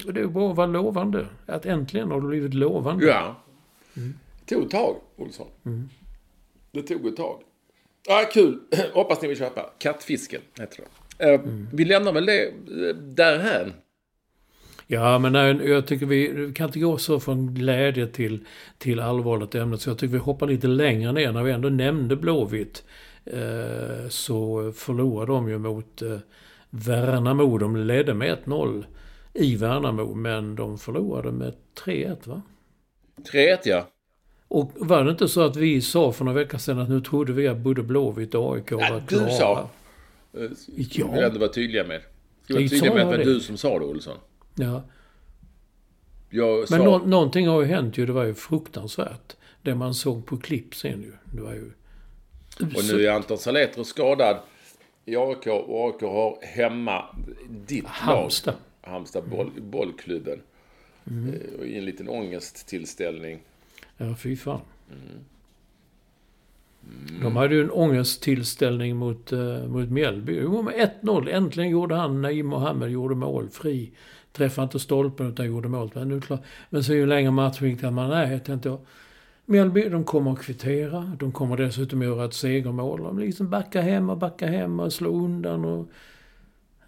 Och 0.07 0.13
det 0.13 0.21
är 0.21 0.27
bara 0.27 0.51
att 0.51 0.57
vara 0.57 0.67
lovande. 0.67 1.25
Att 1.45 1.65
äntligen 1.65 2.11
har 2.11 2.21
du 2.21 2.27
blivit 2.27 2.53
lovande. 2.53 3.05
Ja. 3.05 3.35
Det 3.93 4.55
tog 4.55 4.63
ett 4.63 4.71
tag, 4.71 4.95
Olsson. 5.15 5.47
Det 6.71 6.81
tog 6.81 7.07
ett 7.07 7.15
tag. 7.17 7.41
Ja, 8.07 8.29
kul. 8.33 8.59
Hoppas 8.93 9.21
ni 9.21 9.27
vill 9.27 9.37
köpa. 9.37 9.69
Kattfisken 9.79 10.41
heter 10.59 10.83
det. 11.17 11.33
Eh, 11.33 11.41
Vi 11.73 11.85
lämnar 11.85 12.13
väl 12.13 12.25
det 12.25 12.47
eh, 12.47 12.95
därhän. 12.95 13.73
Ja, 14.87 15.19
men 15.19 15.33
nej, 15.33 15.69
jag 15.69 15.87
tycker 15.87 16.05
vi, 16.05 16.27
vi 16.27 16.53
kan 16.53 16.67
inte 16.67 16.79
gå 16.79 16.97
så 16.97 17.19
från 17.19 17.53
glädje 17.53 18.07
till, 18.07 18.45
till 18.77 18.99
allvarligt 18.99 19.55
ämne. 19.55 19.77
Så 19.77 19.89
jag 19.89 19.97
tycker 19.97 20.13
vi 20.13 20.19
hoppar 20.19 20.47
lite 20.47 20.67
längre 20.67 21.11
ner. 21.11 21.31
När 21.31 21.43
vi 21.43 21.51
ändå 21.51 21.69
nämnde 21.69 22.15
Blåvitt 22.15 22.83
eh, 23.25 24.07
så 24.09 24.71
förlorade 24.75 25.31
de 25.31 25.49
ju 25.49 25.57
mot 25.57 26.01
eh, 26.01 26.17
Värnamo. 26.69 27.57
De 27.57 27.75
ledde 27.75 28.13
med 28.13 28.37
1-0 28.45 28.85
i 29.33 29.55
Värnamo, 29.55 30.13
men 30.15 30.55
de 30.55 30.77
förlorade 30.77 31.31
med 31.31 31.53
3-1 31.85 32.27
va? 32.29 32.41
3-1 33.33 33.57
ja. 33.63 33.87
Och 34.47 34.71
var 34.75 35.03
det 35.03 35.11
inte 35.11 35.27
så 35.27 35.41
att 35.41 35.55
vi 35.55 35.81
sa 35.81 36.11
för 36.11 36.25
några 36.25 36.39
veckor 36.39 36.57
sedan 36.57 36.79
att 36.79 36.89
nu 36.89 37.01
trodde 37.01 37.33
vi 37.33 37.47
att 37.47 37.57
både 37.57 37.83
Blåvitt 37.83 38.35
och 38.35 38.55
AIK 38.55 38.71
var 38.71 38.81
Ja, 38.81 39.01
klara? 39.07 39.25
du 39.25 39.31
sa. 39.31 39.69
Eh, 40.33 40.41
Ja. 40.77 41.07
vill 41.07 41.15
jag 41.15 41.23
ändå 41.27 41.39
vara 41.39 41.49
tydliga 41.51 41.83
med. 41.87 42.01
Ska 42.43 42.53
vara 42.53 42.61
tydliga 42.61 42.89
sa 42.89 42.95
med 42.95 43.03
att 43.05 43.11
det 43.11 43.17
var 43.17 43.23
du 43.25 43.39
som 43.39 43.57
sa 43.57 43.79
det, 43.79 43.85
Olsson. 43.85 44.17
Ja. 44.55 44.83
Jag 46.29 46.67
sa, 46.67 46.75
Men 46.77 46.85
nå 46.85 46.97
någonting 46.97 47.47
har 47.47 47.61
ju 47.61 47.67
hänt 47.67 47.97
ju. 47.97 48.05
Det 48.05 48.11
var 48.13 48.23
ju 48.23 48.33
fruktansvärt. 48.33 49.35
Det 49.61 49.75
man 49.75 49.93
såg 49.93 50.25
på 50.25 50.37
klipp 50.37 50.75
sen 50.75 51.01
ju. 51.01 51.11
Det 51.35 51.41
var 51.41 51.53
ju 51.53 51.71
och 52.59 52.83
nu 52.91 53.05
är 53.05 53.11
Anton 53.11 53.37
Saletro 53.37 53.83
skadad 53.83 54.37
i 55.05 55.15
AIK 55.15 55.47
och 55.47 55.85
AIK 55.85 56.01
har 56.01 56.37
hemma 56.41 57.05
ditt 57.49 57.85
Halmstad. 57.85 58.53
lag. 58.53 58.61
Halmstad 58.81 59.29
boll, 59.29 59.51
bollklubben. 59.61 60.41
Mm. 61.07 61.35
Och 61.59 61.65
i 61.65 61.77
en 61.77 61.85
liten 61.85 62.09
ångesttillställning. 62.09 63.39
Ja, 63.97 64.15
fy 64.15 64.35
fan. 64.35 64.61
De 67.21 67.35
hade 67.35 67.55
ju 67.55 67.61
en 67.61 67.71
ångesttillställning 67.71 68.95
mot, 68.95 69.33
uh, 69.33 69.67
mot 69.67 69.89
Mjällby. 69.89 70.39
Jo, 70.41 70.61
med 70.61 70.91
1-0. 71.01 71.29
Äntligen 71.29 71.69
gjorde 71.69 71.95
han, 71.95 72.21
Naim 72.21 72.47
Mohammed, 72.47 72.89
gjorde 72.89 73.15
mål. 73.15 73.49
Fri. 73.49 73.91
Träffade 74.31 74.63
inte 74.63 74.79
stolpen 74.79 75.27
utan 75.27 75.45
gjorde 75.45 75.67
mål. 75.67 75.91
Men, 75.93 76.09
nu, 76.09 76.21
men 76.69 76.83
så 76.83 76.93
ju 76.93 77.05
längre 77.05 77.31
matchen 77.31 77.69
gick, 77.69 77.81
man, 77.81 78.09
nej, 78.09 78.39
tänkte 78.39 78.69
jag. 78.69 78.79
Mjällby, 79.45 79.89
de 79.89 80.03
kommer 80.03 80.31
att 80.31 80.39
kvittera. 80.39 81.11
De 81.19 81.31
kommer 81.31 81.57
dessutom 81.57 82.01
göra 82.01 82.25
ett 82.25 82.33
segermål. 82.33 83.03
De 83.03 83.19
liksom 83.19 83.49
backar 83.49 83.81
hem 83.81 84.09
och 84.09 84.17
backar 84.17 84.47
hem 84.47 84.79
och 84.79 84.93
slår 84.93 85.11
undan. 85.11 85.65
Och, 85.65 85.89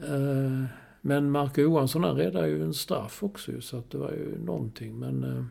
uh, 0.10 0.64
men 1.02 1.32
Marco 1.32 1.62
Johansson 1.62 2.04
han 2.04 2.16
räddade 2.16 2.48
ju 2.48 2.64
en 2.64 2.74
straff 2.74 3.24
också 3.24 3.52
så 3.62 3.78
att 3.78 3.92
det 3.92 3.98
var 3.98 4.12
ju 4.12 4.46
någonting. 4.46 5.00
Men... 5.00 5.24
Uh, 5.24 5.44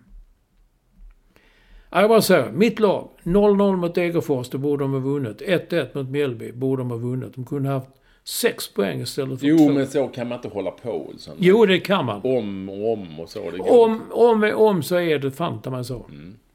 jag 1.90 2.08
bara 2.08 2.22
säger, 2.22 2.52
mitt 2.52 2.80
lag. 2.80 3.08
0-0 3.22 3.76
mot 3.76 3.94
Degerfors, 3.94 4.48
det 4.48 4.58
borde 4.58 4.84
de 4.84 4.92
ha 4.92 5.00
vunnit. 5.00 5.42
1-1 5.42 5.88
mot 5.94 6.10
Mjällby, 6.10 6.52
borde 6.52 6.80
de 6.80 6.90
ha 6.90 6.98
vunnit. 6.98 7.34
De 7.34 7.44
kunde 7.44 7.68
ha 7.68 7.74
haft 7.76 7.90
sex 8.24 8.74
poäng 8.74 9.00
istället 9.00 9.40
för 9.40 9.46
Jo, 9.46 9.58
två. 9.58 9.72
men 9.72 9.86
så 9.86 10.08
kan 10.08 10.28
man 10.28 10.38
inte 10.38 10.48
hålla 10.48 10.70
på. 10.70 11.06
Olsson. 11.06 11.36
Jo, 11.38 11.66
det 11.66 11.78
kan 11.78 12.04
man. 12.04 12.20
Om 12.24 12.68
och 12.68 12.92
om 12.92 13.20
och 13.20 13.28
så. 13.28 13.50
Det. 13.50 13.58
Om, 13.58 14.00
om, 14.10 14.52
om 14.56 14.82
så 14.82 14.96
är 14.96 15.18
det 15.18 15.30
fan 15.30 15.60
mig 15.66 15.84
så. 15.84 16.06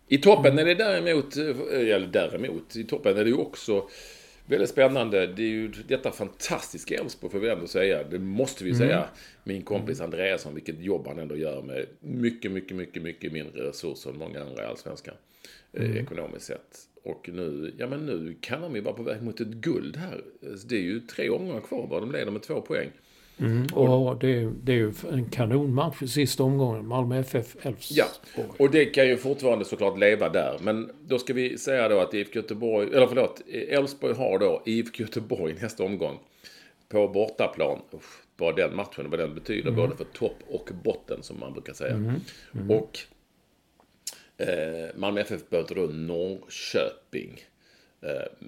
I 0.08 0.18
toppen 0.18 0.60
är 0.60 0.66
det 0.66 0.76
däremot, 0.76 1.38
eh, 1.38 1.96
eller 1.96 2.08
däremot, 2.08 2.76
i 2.76 2.84
toppen 2.84 3.18
är 3.18 3.24
det 3.24 3.30
ju 3.30 3.38
också 3.38 3.84
väldigt 4.46 4.70
spännande. 4.70 5.28
Det 5.28 5.44
är 5.44 5.48
ju 5.48 5.68
detta 5.88 6.12
fantastiska 6.12 6.96
Elfsborg 6.96 7.32
får 7.32 7.40
vi 7.40 7.50
ändå 7.50 7.68
säga. 7.68 8.04
Det 8.04 8.20
måste 8.20 8.64
vi 8.64 8.76
säga. 8.76 9.08
Min 9.44 9.62
kompis 9.62 10.02
Andreasson, 10.02 10.54
vilket 10.54 10.80
jobb 10.80 11.08
han 11.08 11.20
ändå 11.20 11.36
gör 11.36 11.62
med 11.62 11.86
mycket, 12.00 12.52
mycket, 12.52 12.78
mycket, 12.78 13.04
mycket 13.04 13.32
mindre 13.32 13.70
resurser 13.70 14.10
än 14.10 14.18
många 14.18 14.42
andra 14.42 14.64
i 14.64 14.66
Allsvenskan. 14.66 15.16
Eh, 15.74 15.98
ekonomiskt 15.98 16.46
sett. 16.46 16.88
Och 17.04 17.30
nu, 17.34 17.74
ja 17.78 17.88
men 17.88 18.06
nu 18.06 18.36
kan 18.42 18.62
de 18.62 18.76
ju 18.76 18.82
vara 18.82 18.96
på 18.96 19.04
väg 19.04 19.22
mot 19.22 19.42
ett 19.42 19.48
guld 19.48 19.98
här. 19.98 20.24
Det 20.70 20.76
är 20.76 20.82
ju 20.82 21.00
tre 21.00 21.30
omgångar 21.30 21.62
kvar 21.62 21.88
bara. 21.88 22.00
De 22.00 22.12
leder 22.12 22.32
med 22.32 22.42
två 22.42 22.62
poäng. 22.62 22.92
Och 23.74 24.18
det, 24.20 24.28
är- 24.42 24.54
det 24.64 24.72
är 24.72 24.76
ju 24.76 24.94
en 25.12 25.26
kanonmatch 25.30 26.02
i 26.02 26.08
sista 26.08 26.44
omgången. 26.44 26.88
Malmö 26.88 27.20
FF 27.20 27.56
Elfsborg. 27.66 27.98
Ja, 28.38 28.44
och 28.60 28.72
det 28.72 28.86
kan 28.86 29.08
ju 29.08 29.18
fortfarande 29.18 29.66
såklart 29.66 30.00
leva 30.00 30.30
där. 30.30 30.58
Men 30.62 30.92
då 31.08 31.20
ska 31.20 31.34
vi 31.34 31.58
säga 31.58 31.90
då 31.90 32.00
att 32.00 32.14
IFK 32.14 32.36
Göteborg, 32.36 32.88
eller 32.94 33.08
förlåt, 33.08 33.42
Elfsborg 33.70 34.14
har 34.14 34.40
då 34.40 34.62
IFK 34.66 35.02
Göteborg 35.04 35.56
nästa 35.62 35.84
omgång 35.84 36.20
på 36.90 37.08
bortaplan. 37.08 37.80
Usch, 37.94 38.22
bara 38.38 38.52
den 38.56 38.76
matchen, 38.76 39.10
vad 39.10 39.20
den 39.20 39.36
betyder 39.36 39.72
både 39.72 39.96
för 39.96 40.04
topp 40.06 40.38
och 40.48 40.70
botten 40.84 41.24
som 41.24 41.40
man 41.40 41.54
brukar 41.54 41.74
säga. 41.74 42.14
Och 42.70 43.00
eh, 44.38 44.90
Malmö 44.96 45.22
FF 45.22 45.42
möter 45.50 45.76
då 45.76 45.82
Norrköping. 45.82 47.40
Eh, 48.02 48.48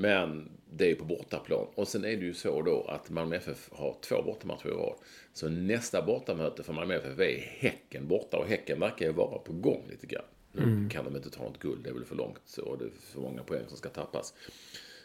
men 0.00 0.48
det 0.70 0.90
är 0.90 0.94
på 0.94 1.04
bortaplan. 1.04 1.66
Och 1.74 1.88
sen 1.88 2.04
är 2.04 2.16
det 2.16 2.24
ju 2.24 2.34
så 2.34 2.62
då 2.62 2.82
att 2.82 3.10
Malmö 3.10 3.36
FF 3.36 3.68
har 3.72 3.96
två 4.00 4.22
bortamatcher 4.22 4.66
i 4.68 4.70
rad. 4.70 4.94
Så 5.32 5.48
nästa 5.48 6.02
bortamöte 6.02 6.62
för 6.62 6.72
Malmö 6.72 6.94
FF 6.94 7.18
är 7.18 7.38
Häcken 7.38 8.08
borta. 8.08 8.36
Och 8.36 8.46
Häcken 8.46 8.80
verkar 8.80 9.06
ju 9.06 9.12
vara 9.12 9.38
på 9.38 9.52
gång 9.52 9.82
lite 9.90 10.06
grann. 10.06 10.24
Nu 10.52 10.88
kan 10.90 11.04
de 11.04 11.16
inte 11.16 11.30
ta 11.30 11.42
något 11.42 11.58
guld, 11.58 11.84
det 11.84 11.90
är 11.90 11.94
väl 11.94 12.04
för 12.04 12.16
långt. 12.16 12.56
Och 12.58 12.78
det 12.78 12.84
är 12.84 12.90
för 13.12 13.20
många 13.20 13.42
poäng 13.42 13.62
som 13.68 13.76
ska 13.76 13.88
tappas. 13.88 14.34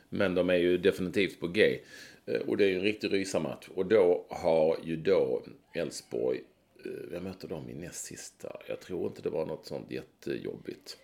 Men 0.10 0.36
de 0.36 0.50
är 0.50 0.56
ju 0.56 0.78
definitivt 0.78 1.40
på 1.40 1.48
G. 1.48 1.80
Eh, 2.26 2.42
Och 2.42 2.58
det 2.58 2.66
är 2.66 2.70
ju 2.70 2.76
en 2.76 2.82
riktig 2.84 3.14
rysarmatch. 3.14 3.70
Och 3.70 3.86
då 3.86 4.26
har 4.30 4.78
ju 4.84 4.96
då 4.96 5.44
Elfsborg, 5.74 6.44
eh, 6.86 6.92
jag 7.14 7.24
möter 7.24 7.48
dem 7.48 7.70
i 7.70 7.74
näst 7.74 8.06
sista. 8.06 8.58
Jag 8.68 8.80
tror 8.80 9.08
inte 9.08 9.22
det 9.22 9.30
var 9.30 9.46
något 9.46 9.66
sånt 9.66 9.92
jättejobbigt. 9.92 10.98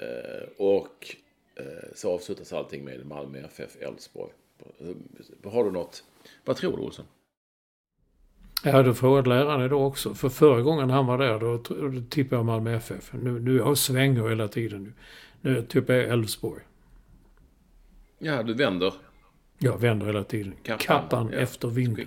Eh, 0.00 0.48
Och 0.56 1.06
eh, 1.10 1.16
så 1.94 2.14
avslutas 2.14 2.52
allting 2.52 2.84
med 2.84 3.06
Malmö 3.06 3.38
FF 3.38 3.76
Elfsborg. 3.80 4.32
Eh, 4.80 5.52
Har 5.52 5.64
du 5.64 5.70
något? 5.70 6.04
Vad 6.44 6.56
tror 6.56 6.76
du 6.76 6.82
Olsson? 6.82 7.04
Jag 8.64 8.72
hade 8.72 8.94
frågat 8.94 9.26
läraren 9.26 9.64
idag 9.66 9.86
också. 9.86 10.14
För 10.14 10.28
förra 10.28 10.62
gången 10.62 10.90
han 10.90 11.06
var 11.06 11.18
där, 11.18 11.38
då, 11.38 11.56
då 11.56 12.02
tippade 12.10 12.36
jag 12.36 12.46
Malmö 12.46 12.76
FF. 12.76 13.12
Nu, 13.12 13.40
nu 13.40 13.56
jag 13.56 13.78
svänger 13.78 14.28
hela 14.28 14.48
tiden. 14.48 14.94
Nu, 15.40 15.54
nu 15.54 15.62
tippar 15.62 15.94
jag 15.94 16.08
Elfsborg. 16.08 16.62
Ja, 18.18 18.42
du 18.42 18.54
vänder. 18.54 18.94
Jag 19.58 19.78
vänder 19.78 20.06
hela 20.06 20.24
tiden. 20.24 20.54
Kappan, 20.62 21.30
Ja, 21.32 21.38
efter 21.38 21.68
vinden. 21.68 22.06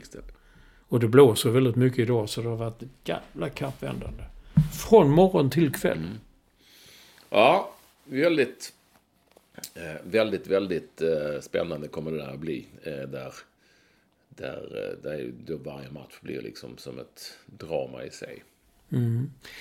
Och 0.87 0.99
det 0.99 1.07
blåser 1.07 1.49
väldigt 1.49 1.75
mycket 1.75 1.99
idag 1.99 2.29
så 2.29 2.41
det 2.41 2.49
har 2.49 2.55
varit 2.55 2.81
ett 2.81 2.89
jävla 3.03 3.49
kappvändande. 3.49 4.23
Från 4.89 5.09
morgon 5.09 5.49
till 5.49 5.73
kväll. 5.73 5.97
Mm. 5.97 6.17
Ja, 7.29 7.73
väldigt, 8.05 8.73
eh, 8.73 8.80
väldigt, 10.03 10.47
väldigt 10.47 11.01
eh, 11.01 11.41
spännande 11.41 11.87
kommer 11.87 12.11
det 12.11 12.17
där 12.17 12.33
att 12.33 12.39
bli. 12.39 12.65
Eh, 12.83 12.91
där, 12.93 13.33
där, 14.29 14.89
eh, 14.89 15.03
där 15.03 15.33
då 15.45 15.57
varje 15.57 15.91
match 15.91 16.19
blir 16.21 16.41
liksom 16.41 16.77
som 16.77 16.99
ett 16.99 17.37
drama 17.45 18.03
i 18.03 18.09
sig. 18.09 18.43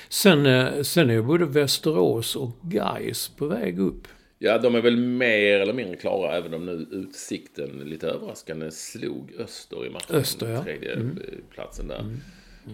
Sen, 0.09 0.47
eh, 0.47 0.83
sen 0.83 1.11
är 1.11 1.23
både 1.23 1.45
Västerås 1.45 2.37
och 2.37 2.51
Gais 2.63 3.29
på 3.29 3.47
väg 3.47 3.79
upp. 3.79 4.09
Ja, 4.39 4.59
de 4.59 4.75
är 4.75 4.81
väl 4.81 4.97
mer 4.97 5.61
eller 5.61 5.73
mindre 5.73 5.97
klara, 5.97 6.37
även 6.37 6.55
om 6.55 6.67
nu 6.67 6.87
Utsikten 6.91 7.69
lite 7.71 8.09
överraskande 8.09 8.71
slog 8.71 9.33
Öster 9.39 9.87
i 9.87 9.91
matchen. 9.91 10.17
Öster, 10.17 10.49
ja. 10.49 10.63
Tredje 10.63 10.93
eh, 10.93 11.05
platsen 11.51 11.89
där. 11.89 12.17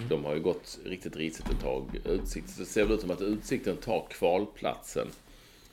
De 0.09 0.25
har 0.25 0.35
ju 0.35 0.41
gått 0.41 0.79
riktigt 0.85 1.17
risigt 1.17 1.51
ett 1.51 1.61
tag. 1.61 2.01
Utsikt, 2.05 2.59
det 2.59 2.65
ser 2.65 2.85
väl 2.85 2.93
ut 2.93 3.01
som 3.01 3.11
att 3.11 3.23
Utsikten 3.23 3.77
tar 3.77 4.07
kvalplatsen. 4.11 5.07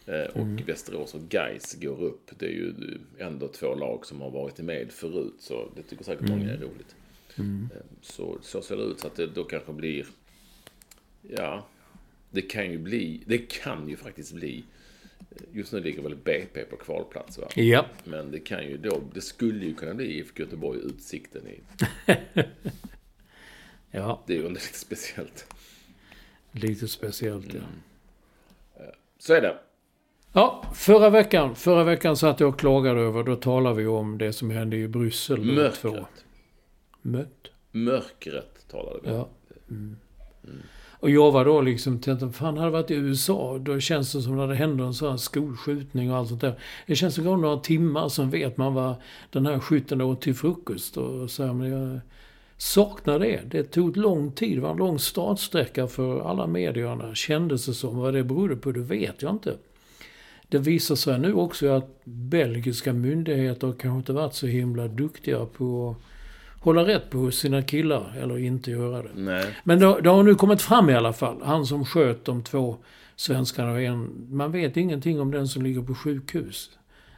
Eh, 0.05 0.41
Och 0.41 0.69
Västerås 0.69 1.13
och 1.13 1.21
Gais 1.29 1.73
går 1.81 2.01
upp. 2.03 2.31
Det 2.39 2.45
är 2.45 2.49
ju 2.49 2.73
ändå 3.19 3.47
två 3.47 3.75
lag 3.75 4.05
som 4.05 4.21
har 4.21 4.29
varit 4.31 4.57
med 4.59 4.91
förut. 4.91 5.35
Så 5.39 5.69
det 5.75 5.83
tycker 5.83 6.03
säkert 6.03 6.29
många 6.29 6.51
är 6.51 6.57
roligt. 6.57 6.95
Eh, 7.37 7.77
Så, 8.01 8.37
så 8.41 8.61
ser 8.61 8.77
det 8.77 8.83
ut. 8.83 8.99
Så 8.99 9.07
att 9.07 9.15
det 9.15 9.27
då 9.27 9.43
kanske 9.43 9.73
blir... 9.73 10.05
Ja, 11.21 11.67
det 12.31 12.41
kan 12.41 12.71
ju 12.71 12.77
bli... 12.77 13.23
Det 13.25 13.37
kan 13.37 13.89
ju 13.89 13.95
faktiskt 13.95 14.33
bli... 14.33 14.63
Just 15.51 15.73
nu 15.73 15.79
ligger 15.79 16.01
väl 16.01 16.15
BP 16.15 16.63
på 16.63 16.75
kvalplats 16.77 17.37
va? 17.37 17.47
Ja. 17.55 17.85
Men 18.03 18.31
det 18.31 18.39
kan 18.39 18.63
ju 18.67 18.77
då... 18.77 19.01
Det 19.13 19.21
skulle 19.21 19.65
ju 19.65 19.73
kunna 19.75 19.93
bli 19.93 20.05
IFK 20.17 20.43
Göteborg 20.43 20.79
Utsikten 20.79 21.47
i... 21.47 21.59
Ja, 23.91 24.23
Det 24.27 24.33
är 24.33 24.37
ju 24.37 24.49
lite 24.49 24.77
speciellt. 24.77 25.45
lite 26.51 26.87
speciellt 26.87 27.53
ja. 27.53 27.61
Så 29.19 29.33
är 29.33 29.41
det. 29.41 29.57
Ja, 30.35 30.63
förra 30.73 31.09
veckan, 31.09 31.55
förra 31.55 31.83
veckan 31.83 32.17
satt 32.17 32.39
jag 32.39 32.49
och 32.49 32.59
klagade 32.59 33.01
över, 33.01 33.23
då 33.23 33.35
talade 33.35 33.75
vi 33.75 33.87
om 33.87 34.17
det 34.17 34.33
som 34.33 34.49
hände 34.49 34.77
i 34.77 34.87
Bryssel. 34.87 35.55
då, 35.55 35.69
två. 35.71 35.89
Mörkret. 35.89 36.25
Mött. 37.01 37.47
Mörkret 37.71 38.67
talade 38.71 38.99
vi 39.03 39.09
om. 39.09 39.15
Ja. 39.15 39.27
Mm. 39.69 39.95
Och 40.99 41.09
jag 41.09 41.31
var 41.31 41.45
då 41.45 41.61
liksom 41.61 41.99
tänkte, 41.99 42.29
fan 42.29 42.57
hade 42.57 42.71
varit 42.71 42.91
i 42.91 42.93
USA, 42.93 43.57
då 43.57 43.79
känns 43.79 44.13
det 44.13 44.21
som 44.21 44.37
när 44.37 44.47
det 44.47 44.55
händer 44.55 44.85
en 44.85 44.93
sån 44.93 45.09
här 45.09 45.17
skolskjutning 45.17 46.11
och 46.11 46.17
allt 46.17 46.29
sånt 46.29 46.41
där. 46.41 46.59
Det 46.87 46.95
känns 46.95 47.15
som 47.15 47.27
att 47.27 47.39
några 47.39 47.57
timmar 47.57 48.09
som 48.09 48.29
vet 48.29 48.57
man 48.57 48.73
vad 48.73 48.95
den 49.31 49.45
här 49.45 49.59
skytten 49.59 50.01
åt 50.01 50.21
till 50.21 50.35
frukost. 50.35 50.97
Och 50.97 51.31
så 51.31 51.43
här, 51.45 51.53
men 51.53 51.71
jag 51.71 51.99
saknar 52.57 53.19
det. 53.19 53.41
Det 53.47 53.63
tog 53.63 53.97
lång 53.97 54.31
tid, 54.31 54.57
det 54.57 54.61
var 54.61 54.71
en 54.71 54.77
lång 54.77 54.99
startsträcka 54.99 55.87
för 55.87 56.29
alla 56.29 56.47
medierna, 56.47 57.15
kändes 57.15 57.65
det 57.65 57.73
som. 57.73 57.97
Vad 57.97 58.13
det 58.13 58.23
berodde 58.23 58.55
på, 58.55 58.71
det 58.71 58.79
vet 58.79 59.21
jag 59.21 59.31
inte. 59.31 59.57
Det 60.53 60.59
visar 60.59 60.95
sig 60.95 61.19
nu 61.19 61.33
också 61.33 61.67
att 61.67 62.01
belgiska 62.05 62.93
myndigheter 62.93 63.73
kanske 63.79 63.97
inte 63.97 64.13
varit 64.13 64.33
så 64.33 64.47
himla 64.47 64.87
duktiga 64.87 65.45
på 65.45 65.89
att 65.89 66.63
hålla 66.63 66.87
rätt 66.87 67.09
på 67.09 67.31
sina 67.31 67.61
killar, 67.61 68.15
eller 68.21 68.37
inte 68.37 68.71
göra 68.71 69.03
det. 69.03 69.09
Nej. 69.15 69.45
Men 69.63 69.79
det, 69.79 70.01
det 70.01 70.09
har 70.09 70.23
nu 70.23 70.35
kommit 70.35 70.61
fram 70.61 70.89
i 70.89 70.95
alla 70.95 71.13
fall. 71.13 71.41
Han 71.43 71.65
som 71.65 71.85
sköt 71.85 72.25
de 72.25 72.43
två 72.43 72.77
svenskarna 73.15 73.71
och 73.71 73.81
en... 73.81 74.27
Man 74.29 74.51
vet 74.51 74.77
ingenting 74.77 75.21
om 75.21 75.31
den 75.31 75.47
som 75.47 75.61
ligger 75.61 75.81
på 75.81 75.95
sjukhus. 75.95 76.69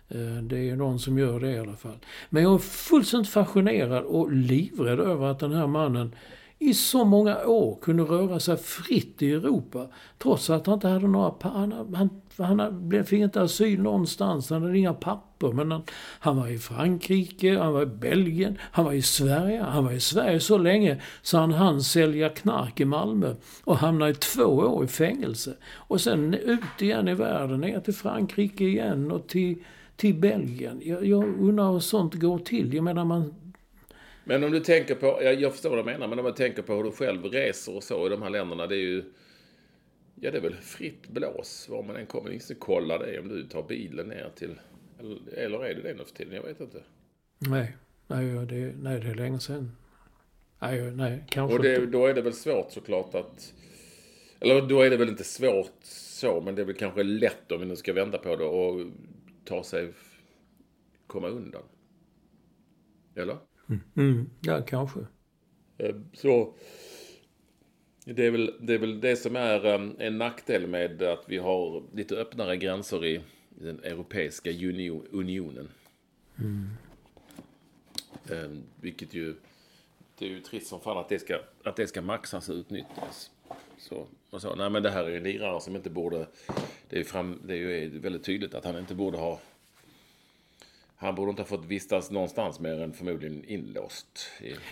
Eh, 0.10 0.44
Det 0.44 0.70
är 0.70 0.76
någon 0.76 1.00
som 1.00 1.18
gör 1.18 1.40
det 1.40 1.52
i 1.52 1.60
alla 1.60 1.76
fall. 1.76 1.98
Men 2.30 2.44
jag 2.44 2.54
är 2.54 2.58
fullständigt 2.58 3.30
fascinerad 3.30 4.04
och 4.04 4.32
livrädd 4.32 5.00
över 5.00 5.26
att 5.26 5.40
den 5.40 5.52
här 5.54 5.68
mannen 5.68 6.16
i 6.60 6.74
så 6.74 7.06
många 7.06 7.46
år 7.46 7.78
kunde 7.82 8.04
röra 8.04 8.40
sig 8.40 8.58
fritt 8.58 9.22
i 9.22 9.32
Europa. 9.32 9.88
Trots 10.18 10.50
att 10.50 10.66
han 10.66 10.74
inte 10.74 10.88
hade 10.88 11.08
några... 11.08 11.34
Han, 11.42 11.72
han, 11.94 12.22
han 12.38 13.06
fick 13.06 13.20
inte 13.20 13.42
asyl 13.42 13.82
någonstans. 13.82 14.50
Han 14.50 14.62
hade 14.62 14.78
inga 14.78 14.94
papper. 14.94 15.52
Men 15.52 15.72
han, 15.72 15.84
han 16.20 16.38
var 16.38 16.48
i 16.48 16.58
Frankrike, 16.58 17.58
han 17.58 17.74
var 17.74 17.82
i 17.82 17.86
Belgien, 17.86 18.58
han 18.62 18.86
var 18.86 18.94
i 18.94 19.02
Sverige. 19.02 19.62
Han 19.62 19.86
var 19.86 19.92
i 19.92 20.00
Sverige 20.00 20.40
så 20.40 20.58
länge 20.58 21.02
så 21.22 21.38
han 21.38 21.52
hann 21.52 21.82
sälja 21.82 22.30
knark 22.30 22.80
i 22.80 22.86
Malmö. 22.86 23.36
Och 23.64 23.78
hamnade 23.78 24.12
i 24.12 24.16
två 24.16 24.44
år 24.44 24.84
i 24.84 24.88
fängelse. 24.88 25.54
Och 25.76 26.02
sen 26.02 26.34
ut 26.34 26.82
igen 26.82 27.08
i 27.08 27.14
världen, 27.14 27.62
ner 27.62 27.80
till 27.80 27.94
Frankrike 27.94 28.64
igen 28.64 29.12
och 29.12 29.28
till 29.28 29.64
till 29.96 30.16
Belgien. 30.16 30.82
Jag, 30.84 31.06
jag 31.06 31.24
undrar 31.24 31.72
hur 31.72 31.80
sånt 31.80 32.14
går 32.14 32.40
till. 32.40 32.74
Jag 32.74 32.84
menar 32.84 33.06
man 33.06 33.34
men 34.28 34.44
om 34.44 34.52
du 34.52 34.60
tänker 34.60 34.96
på, 34.96 35.20
jag, 35.24 35.42
jag 35.42 35.52
förstår 35.52 35.70
vad 35.70 35.80
du 35.80 35.84
menar, 35.84 36.08
men 36.08 36.20
om 36.20 36.26
man 36.26 36.34
tänker 36.34 36.62
på 36.62 36.74
hur 36.74 36.84
du 36.84 36.92
själv 36.92 37.24
reser 37.24 37.76
och 37.76 37.84
så 37.84 38.06
i 38.06 38.10
de 38.10 38.22
här 38.22 38.30
länderna, 38.30 38.68
det 38.68 38.76
är 38.76 38.80
ju... 38.80 39.04
Ja, 40.26 40.32
det 40.32 40.38
är 40.38 40.42
väl 40.42 40.56
fritt 40.56 41.08
blås 41.08 41.70
var 41.70 41.84
man 41.84 41.96
än 41.96 42.06
kommer. 42.06 42.30
Ingen 42.30 42.42
kolla 42.60 42.98
det 42.98 43.20
om 43.20 43.28
du 43.28 43.48
tar 43.48 43.64
bilen 43.64 44.08
ner 44.08 44.32
till... 44.36 44.60
Eller, 45.00 45.34
eller 45.34 45.66
är 45.66 45.76
det 45.76 45.82
det 45.82 45.94
nu 45.94 46.06
för 46.06 46.16
tiden? 46.16 46.34
Jag 46.34 46.44
vet 46.44 46.60
inte. 46.60 46.84
Nej, 47.38 47.78
nej, 48.08 48.46
det, 48.46 48.74
nej, 48.82 49.00
det 49.00 49.10
är 49.10 49.16
länge 49.16 49.40
sedan. 49.40 49.72
Nej, 50.60 50.92
nej, 50.92 51.26
kanske 51.30 51.58
Och 51.58 51.64
det, 51.64 51.86
då 51.86 52.06
är 52.06 52.14
det 52.14 52.22
väl 52.22 52.34
svårt 52.34 52.72
såklart 52.72 53.16
att... 53.16 53.54
Eller 54.40 54.62
då 54.62 54.82
är 54.82 54.90
det 54.90 54.98
väl 54.98 55.10
inte 55.10 55.24
svårt 55.24 55.78
så, 55.84 56.42
men 56.42 56.56
det 56.56 56.62
är 56.62 56.66
väl 56.66 56.76
kanske 56.76 57.04
lätt 57.04 57.52
om 57.52 57.60
vi 57.60 57.66
nu 57.66 57.76
ska 57.76 57.94
vända 57.94 58.18
på 58.18 58.36
det 58.36 58.46
och 58.46 58.86
ta 59.44 59.64
sig... 59.64 59.94
komma 61.08 61.28
undan. 61.28 61.64
Eller? 63.16 63.38
Mm. 63.70 63.82
Mm. 63.96 64.30
Ja, 64.42 64.62
kanske. 64.62 65.00
Eh, 65.78 65.96
så 66.14 66.56
det 68.14 68.26
är, 68.26 68.32
väl, 68.32 68.54
det 68.60 68.74
är 68.74 68.78
väl 68.78 69.02
det 69.02 69.16
som 69.16 69.36
är 69.36 69.66
eh, 69.66 69.92
en 70.00 70.18
nackdel 70.18 70.68
med 70.68 71.02
att 71.02 71.24
vi 71.28 71.38
har 71.38 71.84
lite 71.94 72.16
öppnare 72.16 72.58
gränser 72.58 73.06
i 73.06 73.22
den 73.50 73.84
Europeiska 73.84 74.50
unionen. 75.12 75.70
Mm. 76.40 76.70
Vilket 78.82 79.14
ju, 79.14 79.36
det 80.18 80.26
är 80.26 80.30
ju 80.30 80.42
trist 80.42 80.68
som 80.68 80.82
fan 80.82 80.98
att 80.98 81.10
det 81.10 81.20
ska, 81.20 81.40
att 81.64 81.76
det 81.76 81.88
ska 81.88 82.02
maxas 82.02 82.50
och 82.50 82.56
utnyttjas. 82.56 83.32
Så, 83.78 84.08
och 84.30 84.42
så, 84.42 84.56
nej 84.56 84.70
men 84.70 84.84
det 84.84 84.90
här 84.90 85.04
är 85.04 85.18
en 85.18 85.24
lirare 85.24 85.62
som 85.62 85.76
inte 85.76 85.90
borde, 85.90 86.28
det 86.90 87.00
är, 87.00 87.04
fram, 87.04 87.42
det 87.44 87.54
är 87.54 87.58
ju 87.58 88.00
väldigt 88.00 88.24
tydligt 88.24 88.54
att 88.54 88.66
han 88.66 88.80
inte 88.80 88.96
borde 88.96 89.18
ha 89.18 89.40
han 90.98 91.16
borde 91.16 91.30
inte 91.30 91.42
ha 91.42 91.48
fått 91.48 91.66
vistas 91.66 92.12
någonstans 92.12 92.60
mer 92.60 92.82
än 92.82 92.94
förmodligen 92.94 93.44
inlåst. 93.46 94.08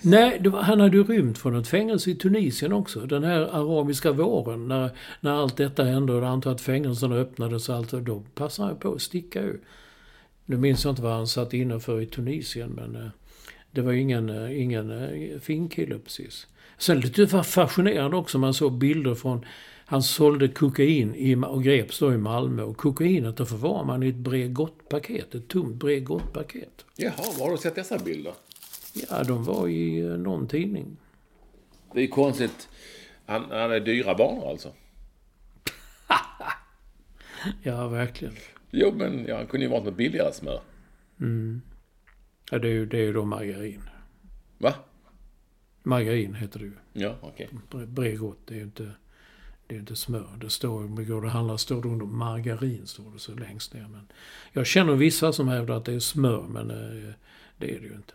Nej, 0.02 0.42
var, 0.50 0.62
han 0.62 0.80
hade 0.80 0.98
ju 0.98 1.04
rymt 1.04 1.38
från 1.38 1.56
ett 1.56 1.68
fängelse 1.68 2.10
i 2.10 2.16
Tunisien 2.16 2.74
också. 2.74 3.00
Den 3.00 3.24
här 3.24 3.40
arabiska 3.40 4.12
våren, 4.12 4.68
när, 4.68 4.90
när 5.20 5.32
allt 5.32 5.58
detta 5.58 5.84
hände 5.84 6.14
och 6.14 6.24
jag 6.24 6.28
antar 6.28 6.52
att 6.52 6.62
fängelserna 6.62 7.16
öppnades 7.16 7.70
och 7.70 7.76
allt. 7.76 7.92
Då 7.92 8.24
passade 8.36 8.68
han 8.68 8.78
på 8.78 8.94
att 8.94 9.02
sticka 9.02 9.42
ju. 9.42 9.60
Nu 10.46 10.58
minns 10.58 10.84
jag 10.84 10.92
inte 10.92 11.02
vad 11.02 11.14
han 11.14 11.28
satt 11.28 11.54
inne 11.54 11.80
för 11.80 12.02
i 12.02 12.06
Tunisien, 12.06 12.70
men 12.70 12.96
eh, 12.96 13.10
det 13.72 13.82
var 13.82 13.94
ingen, 13.94 14.30
eh, 14.30 14.62
ingen 14.62 14.92
eh, 14.92 15.40
fin 15.40 15.70
kille 15.70 16.00
precis. 16.00 16.48
Sen 16.78 17.00
lite 17.00 17.28
fascinerande 17.28 18.18
också, 18.18 18.38
man 18.38 18.54
såg 18.54 18.74
bilder 18.74 19.16
från 19.16 19.46
han 19.86 20.04
sålde 20.04 20.48
kokain 20.48 21.16
i, 21.16 21.36
och 21.36 21.64
greps 21.64 22.00
då 22.00 22.14
i 22.14 22.18
Malmö. 22.18 22.64
Och 22.64 22.78
kokainet 22.78 23.38
då 23.38 23.46
förvarar 23.46 23.84
man 23.84 24.04
i 24.04 24.10
ett 24.10 24.16
Bregott-paket. 24.16 25.36
Ett 25.36 25.48
tomt 25.48 25.76
Bregott-paket. 25.76 26.86
Jaha, 26.96 27.14
var 27.40 27.46
har 27.46 27.52
du 27.52 27.58
sett 27.58 27.76
dessa 27.76 27.98
bilder? 27.98 28.34
Ja, 29.10 29.24
de 29.24 29.44
var 29.44 29.68
i 29.68 30.00
eh, 30.00 30.08
någon 30.08 30.48
tidning. 30.48 30.98
Det 31.94 32.02
är 32.02 32.08
konstigt. 32.08 32.70
Han, 33.26 33.52
han 33.52 33.72
är 33.72 33.80
dyra 33.80 34.16
barn 34.16 34.50
alltså? 34.50 34.74
ja, 37.64 37.88
verkligen. 37.88 38.36
Jo, 38.72 38.94
men 38.96 39.26
ja, 39.26 39.38
han 39.38 39.48
kunde 39.48 39.66
ju 39.66 39.72
varit 39.72 39.84
med 39.84 39.94
billigare 39.96 40.34
smör. 40.34 40.62
Mm. 41.20 41.62
Ja, 42.52 42.60
det 42.60 42.68
är 42.68 42.72
ju 42.72 42.86
det 42.86 42.98
är 42.98 43.14
då 43.14 43.26
margarin. 43.26 43.82
Va? 44.58 44.74
Margarin 45.84 46.34
heter 46.34 46.60
det 46.60 46.66
ju. 46.66 46.74
Ja, 46.94 47.18
okej. 47.22 47.50
Okay. 47.70 47.86
Bregott, 47.86 48.40
det 48.46 48.54
är 48.54 48.58
ju 48.58 48.64
inte... 48.64 48.92
Det 49.68 49.76
är 49.76 49.80
inte 49.80 49.96
smör. 49.96 50.30
Det 50.42 50.50
står, 50.50 50.86
om 50.86 50.96
det 50.96 51.04
går 51.04 51.26
och 51.26 51.32
handlar 51.32 51.58
står 51.58 51.82
det 51.82 51.88
under 51.88 52.06
margarin, 52.06 52.88
står 52.88 53.12
det 53.14 53.20
så 53.20 53.36
längst 53.36 53.74
ner. 53.74 53.88
Men 53.92 54.08
jag 54.52 54.68
känner 54.68 54.94
vissa 54.94 55.34
som 55.34 55.48
hävdar 55.48 55.78
att 55.78 55.86
det 55.86 55.94
är 55.94 56.00
smör, 56.00 56.42
men 56.50 56.72
eh, 56.72 57.14
det 57.58 57.76
är 57.76 57.80
det 57.80 57.88
ju 57.88 57.94
inte. 57.94 58.14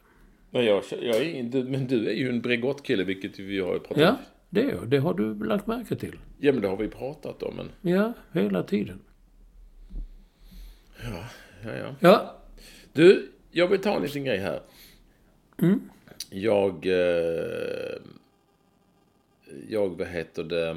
Men, 0.51 0.65
jag, 0.65 0.83
jag 1.03 1.17
är, 1.17 1.65
men 1.65 1.87
du 1.87 2.09
är 2.09 2.15
ju 2.15 2.29
en 2.29 2.41
Bregott-kille, 2.41 3.05
vilket 3.05 3.39
vi 3.39 3.61
har 3.61 3.79
pratat 3.79 3.97
om. 3.97 4.03
Ja, 4.03 4.17
det 4.51 4.63
är 4.63 4.71
jag. 4.71 4.89
Det 4.89 4.99
har 4.99 5.15
du 5.15 5.45
lagt 5.45 5.67
märke 5.67 5.97
till. 5.97 6.17
Ja, 6.39 6.53
men 6.53 6.63
det 6.63 6.69
har 6.69 6.77
vi 6.77 6.89
pratat 6.89 7.43
om. 7.43 7.57
Men... 7.57 7.95
Ja, 7.95 8.13
hela 8.33 8.63
tiden. 8.63 9.01
Ja, 11.03 11.25
ja, 11.65 11.77
ja. 11.77 11.95
Ja. 12.01 12.37
Du, 12.93 13.33
jag 13.51 13.69
vill 13.69 13.81
ta 13.81 13.97
en 13.97 14.03
liten 14.03 14.25
grej 14.25 14.39
här. 14.39 14.61
Mm. 15.63 15.81
Jag... 16.31 16.87
Eh, 16.87 17.99
jag, 19.69 19.99
vad 19.99 20.09
heter 20.09 20.45
det... 20.45 20.77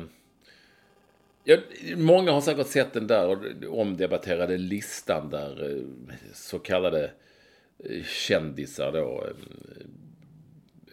Ja, 1.43 1.57
många 1.97 2.31
har 2.31 2.41
säkert 2.41 2.67
sett 2.67 2.93
den 2.93 3.07
där 3.07 3.67
omdebatterade 3.67 4.57
listan 4.57 5.29
där 5.29 5.71
eh, 5.71 5.83
så 6.33 6.59
kallade 6.59 7.11
eh, 7.79 8.03
kändisar 8.03 8.91
då 8.91 9.25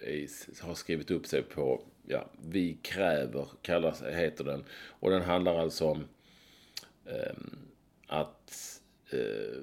eh, 0.03 0.29
har 0.61 0.75
skrivit 0.75 1.11
upp 1.11 1.27
sig 1.27 1.43
på, 1.43 1.83
ja, 2.07 2.31
Vi 2.49 2.79
kräver, 2.83 3.47
kallas, 3.63 4.03
heter 4.03 4.45
den. 4.45 4.65
Och 4.89 5.11
den 5.11 5.23
handlar 5.23 5.59
alltså 5.59 5.85
om 5.87 6.05
eh, 7.07 7.37
att 8.07 8.81
eh, 9.11 9.63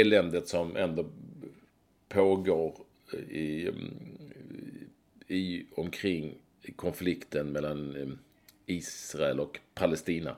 eländet 0.00 0.48
som 0.48 0.76
ändå 0.76 1.10
pågår 2.08 2.74
i, 3.30 3.70
i 5.26 5.66
omkring 5.74 6.34
konflikten 6.76 7.52
mellan 7.52 7.96
ehm, 7.96 8.18
Israel 8.70 9.40
och 9.40 9.60
Palestina. 9.74 10.36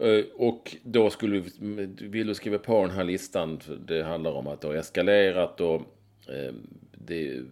Eh, 0.00 0.24
och 0.34 0.76
då 0.82 1.10
skulle 1.10 1.40
vi, 1.40 1.86
vill 2.08 2.26
du 2.26 2.34
skriva 2.34 2.58
på 2.58 2.82
den 2.82 2.90
här 2.90 3.04
listan, 3.04 3.60
det 3.86 4.02
handlar 4.02 4.32
om 4.32 4.46
att 4.46 4.60
det 4.60 4.66
har 4.66 4.74
eskalerat 4.74 5.60
och 5.60 5.80
eh, 6.28 6.54
det, 6.92 7.42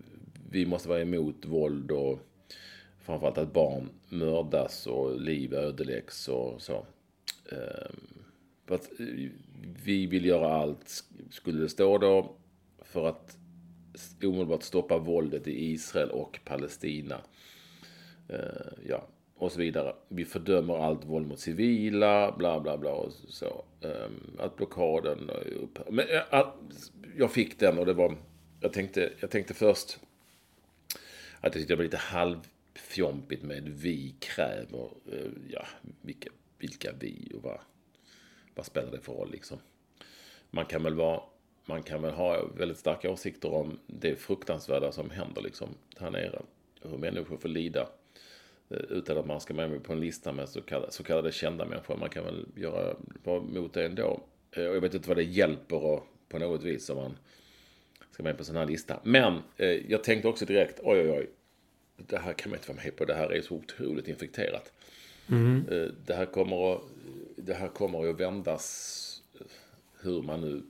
vi 0.50 0.66
måste 0.66 0.88
vara 0.88 1.00
emot 1.00 1.44
våld 1.44 1.90
och 1.90 2.18
framförallt 3.00 3.38
att 3.38 3.52
barn 3.52 3.88
mördas 4.08 4.86
och 4.86 5.20
liv 5.20 5.54
ödeläggs 5.54 6.28
och 6.28 6.62
så. 6.62 6.86
Eh, 7.52 8.78
vi 9.84 10.06
vill 10.06 10.24
göra 10.24 10.54
allt, 10.54 11.04
skulle 11.30 11.62
det 11.62 11.68
stå 11.68 11.98
då, 11.98 12.36
för 12.82 13.08
att 13.08 13.36
omedelbart 14.22 14.62
stoppa 14.62 14.98
våldet 14.98 15.48
i 15.48 15.70
Israel 15.72 16.10
och 16.10 16.40
Palestina. 16.44 17.20
Ja, 18.88 19.06
och 19.42 19.52
så 19.52 19.58
vidare. 19.58 19.94
Vi 20.08 20.24
fördömer 20.24 20.78
allt 20.78 21.04
våld 21.04 21.26
mot 21.26 21.40
civila, 21.40 22.32
bla 22.32 22.60
bla 22.60 22.78
bla 22.78 22.90
och 22.92 23.12
så. 23.12 23.64
Ehm, 23.80 24.38
att 24.38 24.56
blockaden 24.56 25.30
upphör. 25.62 25.86
Men 25.90 26.08
eh, 26.08 26.46
jag 27.16 27.32
fick 27.32 27.58
den 27.58 27.78
och 27.78 27.86
det 27.86 27.92
var, 27.92 28.16
jag 28.60 28.72
tänkte, 28.72 29.12
jag 29.20 29.30
tänkte 29.30 29.54
först 29.54 29.98
att 31.36 31.42
jag 31.42 31.52
tyckte 31.52 31.72
det 31.72 31.76
var 31.76 31.84
lite 31.84 31.96
halvfjompigt 31.96 33.42
med 33.42 33.68
vi 33.68 34.14
kräver, 34.18 34.88
eh, 35.12 35.30
ja, 35.50 35.66
vilka, 36.00 36.30
vilka 36.58 36.92
vi 36.98 37.32
och 37.34 37.42
vad, 37.42 37.58
vad 38.54 38.66
spelar 38.66 38.90
det 38.90 39.00
för 39.00 39.12
roll 39.12 39.30
liksom. 39.30 39.58
Man 40.50 40.66
kan 40.66 40.82
väl 40.82 40.94
vara 40.94 41.22
man 41.64 41.82
kan 41.82 42.02
väl 42.02 42.14
ha 42.14 42.46
väldigt 42.56 42.78
starka 42.78 43.10
åsikter 43.10 43.54
om 43.54 43.78
det 43.86 44.16
fruktansvärda 44.16 44.92
som 44.92 45.10
händer 45.10 45.42
liksom 45.42 45.68
här 45.96 46.10
nere. 46.10 46.42
Hur 46.82 46.98
människor 46.98 47.36
får 47.36 47.48
lida 47.48 47.88
utan 48.90 49.18
att 49.18 49.26
man 49.26 49.40
ska 49.40 49.54
med 49.54 49.82
på 49.82 49.92
en 49.92 50.00
lista 50.00 50.32
med 50.32 50.48
så 50.48 50.62
kallade, 50.62 50.92
så 50.92 51.02
kallade 51.02 51.32
kända 51.32 51.64
människor. 51.64 51.96
Man 51.96 52.10
kan 52.10 52.24
väl 52.24 52.46
göra, 52.56 52.96
vara 53.24 53.40
mot 53.40 53.74
det 53.74 53.86
ändå. 53.86 54.20
Eh, 54.50 54.66
och 54.66 54.76
jag 54.76 54.80
vet 54.80 54.94
inte 54.94 55.08
vad 55.08 55.16
det 55.16 55.22
hjälper 55.22 56.00
på 56.28 56.38
något 56.38 56.62
vis 56.62 56.90
om 56.90 56.96
man 56.96 57.16
ska 58.10 58.22
med 58.22 58.36
på 58.36 58.40
en 58.40 58.44
sån 58.44 58.56
här 58.56 58.66
lista. 58.66 59.00
Men 59.04 59.38
eh, 59.56 59.90
jag 59.90 60.04
tänkte 60.04 60.28
också 60.28 60.44
direkt, 60.44 60.80
oj 60.82 61.00
oj 61.00 61.10
oj. 61.10 61.30
Det 61.96 62.18
här 62.18 62.32
kan 62.32 62.50
man 62.50 62.58
inte 62.58 62.72
vara 62.72 62.82
med 62.84 62.96
på. 62.96 63.04
Det 63.04 63.14
här 63.14 63.32
är 63.32 63.40
så 63.42 63.54
otroligt 63.54 64.08
infekterat. 64.08 64.72
Mm. 65.30 65.68
Eh, 65.70 65.88
det 66.06 66.14
här 66.14 66.26
kommer 66.26 66.72
att, 66.72 66.82
det 67.36 67.54
här 67.54 67.68
kommer 67.68 68.10
att 68.10 68.20
vändas 68.20 69.22
hur 70.00 70.22
man 70.22 70.40
nu, 70.40 70.62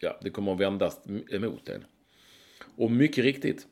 ja, 0.00 0.18
det 0.22 0.30
kommer 0.30 0.52
att 0.52 0.60
vändas 0.60 1.00
emot 1.30 1.68
en. 1.68 1.84
Och 2.76 2.90
mycket 2.90 3.24
riktigt. 3.24 3.66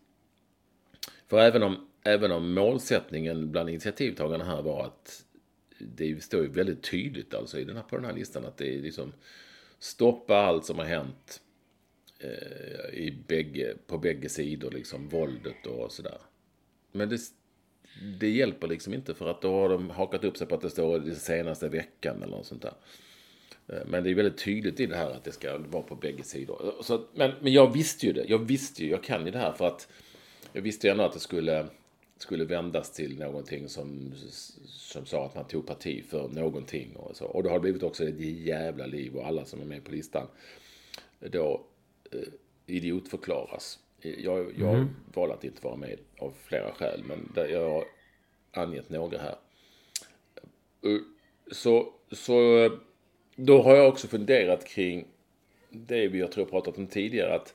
För 1.29 1.39
även 1.39 1.62
om 1.62 1.89
även 2.05 2.33
om 2.33 2.55
målsättningen 2.55 3.53
bland 3.53 3.69
initiativtagarna 3.71 4.45
här 4.45 4.63
var 4.63 4.85
att 4.85 5.25
det 5.79 6.23
står 6.23 6.43
ju 6.43 6.49
väldigt 6.49 6.83
tydligt 6.83 7.35
alltså 7.35 7.59
i 7.59 7.65
den 7.65 7.77
här, 7.77 7.83
på 7.83 7.97
den 7.97 8.05
här 8.05 8.13
listan 8.13 8.45
att 8.45 8.57
det 8.57 8.75
är 8.75 8.83
liksom 8.83 9.13
stoppa 9.79 10.37
allt 10.37 10.65
som 10.65 10.79
har 10.79 10.85
hänt 10.85 11.41
eh, 12.19 12.95
i 12.95 13.19
bägge, 13.27 13.75
på 13.87 13.99
bägge 13.99 14.29
sidor, 14.29 14.71
liksom 14.71 15.09
våldet 15.09 15.67
och 15.67 15.93
sådär. 15.93 16.19
Men 16.93 17.09
det, 17.09 17.21
det 18.21 18.31
hjälper 18.31 18.69
liksom 18.69 18.95
inte 18.95 19.15
för 19.15 19.31
att 19.31 19.43
då 19.43 19.53
har 19.55 19.69
de 19.69 19.91
hakat 19.91 20.25
upp 20.25 20.37
sig 20.37 20.47
på 20.47 20.55
att 20.55 20.61
det 20.61 20.71
står 20.71 20.99
den 20.99 21.17
senaste 21.17 21.69
veckan 21.69 22.23
eller 22.23 22.37
något 22.37 22.47
sånt 22.47 22.63
där. 22.63 22.75
Eh, 23.69 23.87
men 23.87 24.05
det 24.05 24.11
är 24.11 24.15
väldigt 24.15 24.45
tydligt 24.45 24.81
i 24.81 24.87
det 24.87 24.97
här 24.97 25.11
att 25.11 25.25
det 25.25 25.33
ska 25.33 25.59
vara 25.59 25.83
på 25.83 25.95
bägge 25.95 26.23
sidor. 26.23 26.75
Så, 26.83 27.07
men, 27.15 27.33
men 27.41 27.53
jag 27.53 27.73
visste 27.73 28.07
ju 28.07 28.13
det. 28.13 28.25
Jag 28.29 28.39
visste 28.39 28.85
ju, 28.85 28.91
jag 28.91 29.03
kan 29.03 29.27
ju 29.27 29.33
det 29.33 29.39
här 29.39 29.53
för 29.53 29.67
att 29.67 29.89
jag 30.53 30.63
visste 30.63 30.87
ju 30.87 30.91
ändå 30.91 31.05
att 31.05 31.13
det 31.13 31.21
skulle, 31.21 31.67
skulle 32.23 32.45
vändas 32.45 32.93
till 32.93 33.18
någonting 33.18 33.68
som, 33.68 34.12
som 34.66 35.07
sa 35.07 35.27
att 35.27 35.35
man 35.35 35.45
tog 35.45 35.66
parti 35.66 36.05
för 36.09 36.29
någonting 36.29 36.97
och 36.97 37.16
så. 37.16 37.25
Och 37.25 37.43
det 37.43 37.51
har 37.51 37.59
blivit 37.59 37.83
också 37.83 38.05
ett 38.05 38.20
jävla 38.20 38.87
liv 38.87 39.16
och 39.16 39.27
alla 39.27 39.45
som 39.45 39.61
är 39.61 39.64
med 39.64 39.85
på 39.85 39.91
listan 39.91 40.27
då 41.20 41.64
eh, 42.12 42.18
idiotförklaras. 42.66 43.79
Jag, 44.01 44.53
jag 44.59 44.75
mm. 44.75 44.89
valde 45.14 45.35
att 45.35 45.45
inte 45.45 45.64
vara 45.64 45.77
med 45.77 45.99
av 46.18 46.33
flera 46.43 46.73
skäl, 46.73 47.05
men 47.05 47.49
jag 47.51 47.70
har 47.70 47.85
angett 48.51 48.91
några 48.91 49.18
här. 49.18 49.37
Eh, 50.83 51.01
så, 51.53 51.93
så 52.11 52.70
då 53.37 53.62
har 53.62 53.77
jag 53.77 53.89
också 53.89 54.09
funderat 54.09 54.66
kring 54.66 55.07
det 55.70 56.09
vi 56.09 56.18
jag 56.18 56.33
tror 56.33 56.45
pratat 56.45 56.79
om 56.79 56.87
tidigare, 56.87 57.35
att 57.35 57.55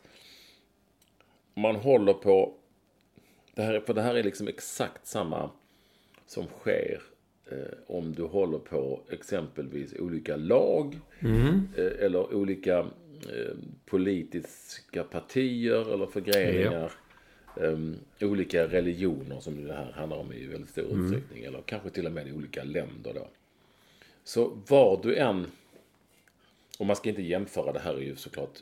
man 1.53 1.76
håller 1.76 2.13
på, 2.13 2.53
det 3.58 3.64
här, 3.64 3.80
för 3.80 3.93
det 3.93 4.01
här 4.01 4.16
är 4.16 4.24
liksom 4.24 4.47
exakt 4.47 5.08
samma 5.08 5.49
som 6.26 6.45
sker 6.47 7.01
eh, 7.51 7.78
om 7.88 8.14
du 8.14 8.24
håller 8.24 8.60
på 8.60 9.01
exempelvis 9.10 9.93
olika 9.99 10.36
lag 10.36 10.99
mm. 11.20 11.70
eh, 11.78 12.05
eller 12.05 12.36
olika 12.36 12.80
eh, 12.80 13.55
politiska 13.86 15.03
partier 15.03 15.93
eller 15.93 16.05
förgreningar. 16.05 16.72
Ja. 16.82 16.89
Um, 17.60 17.95
olika 18.22 18.68
religioner 18.68 19.39
som 19.39 19.64
det 19.64 19.74
här 19.74 19.91
handlar 19.91 20.18
om 20.18 20.34
i 20.34 20.45
väldigt 20.45 20.70
stor 20.70 20.91
mm. 20.91 21.03
utsträckning. 21.03 21.43
Eller 21.43 21.62
kanske 21.62 21.89
till 21.89 22.05
och 22.05 22.12
med 22.12 22.28
i 22.28 22.32
olika 22.32 22.64
länder 22.64 23.14
då. 23.14 23.28
Så 24.24 24.58
var 24.68 24.99
du 25.03 25.16
än 25.16 25.45
och 26.80 26.86
man 26.86 26.95
ska 26.95 27.10
inte 27.10 27.22
jämföra, 27.22 27.72
det 27.72 27.80
här 27.80 27.93
är 27.93 28.01
ju 28.01 28.16
såklart 28.16 28.62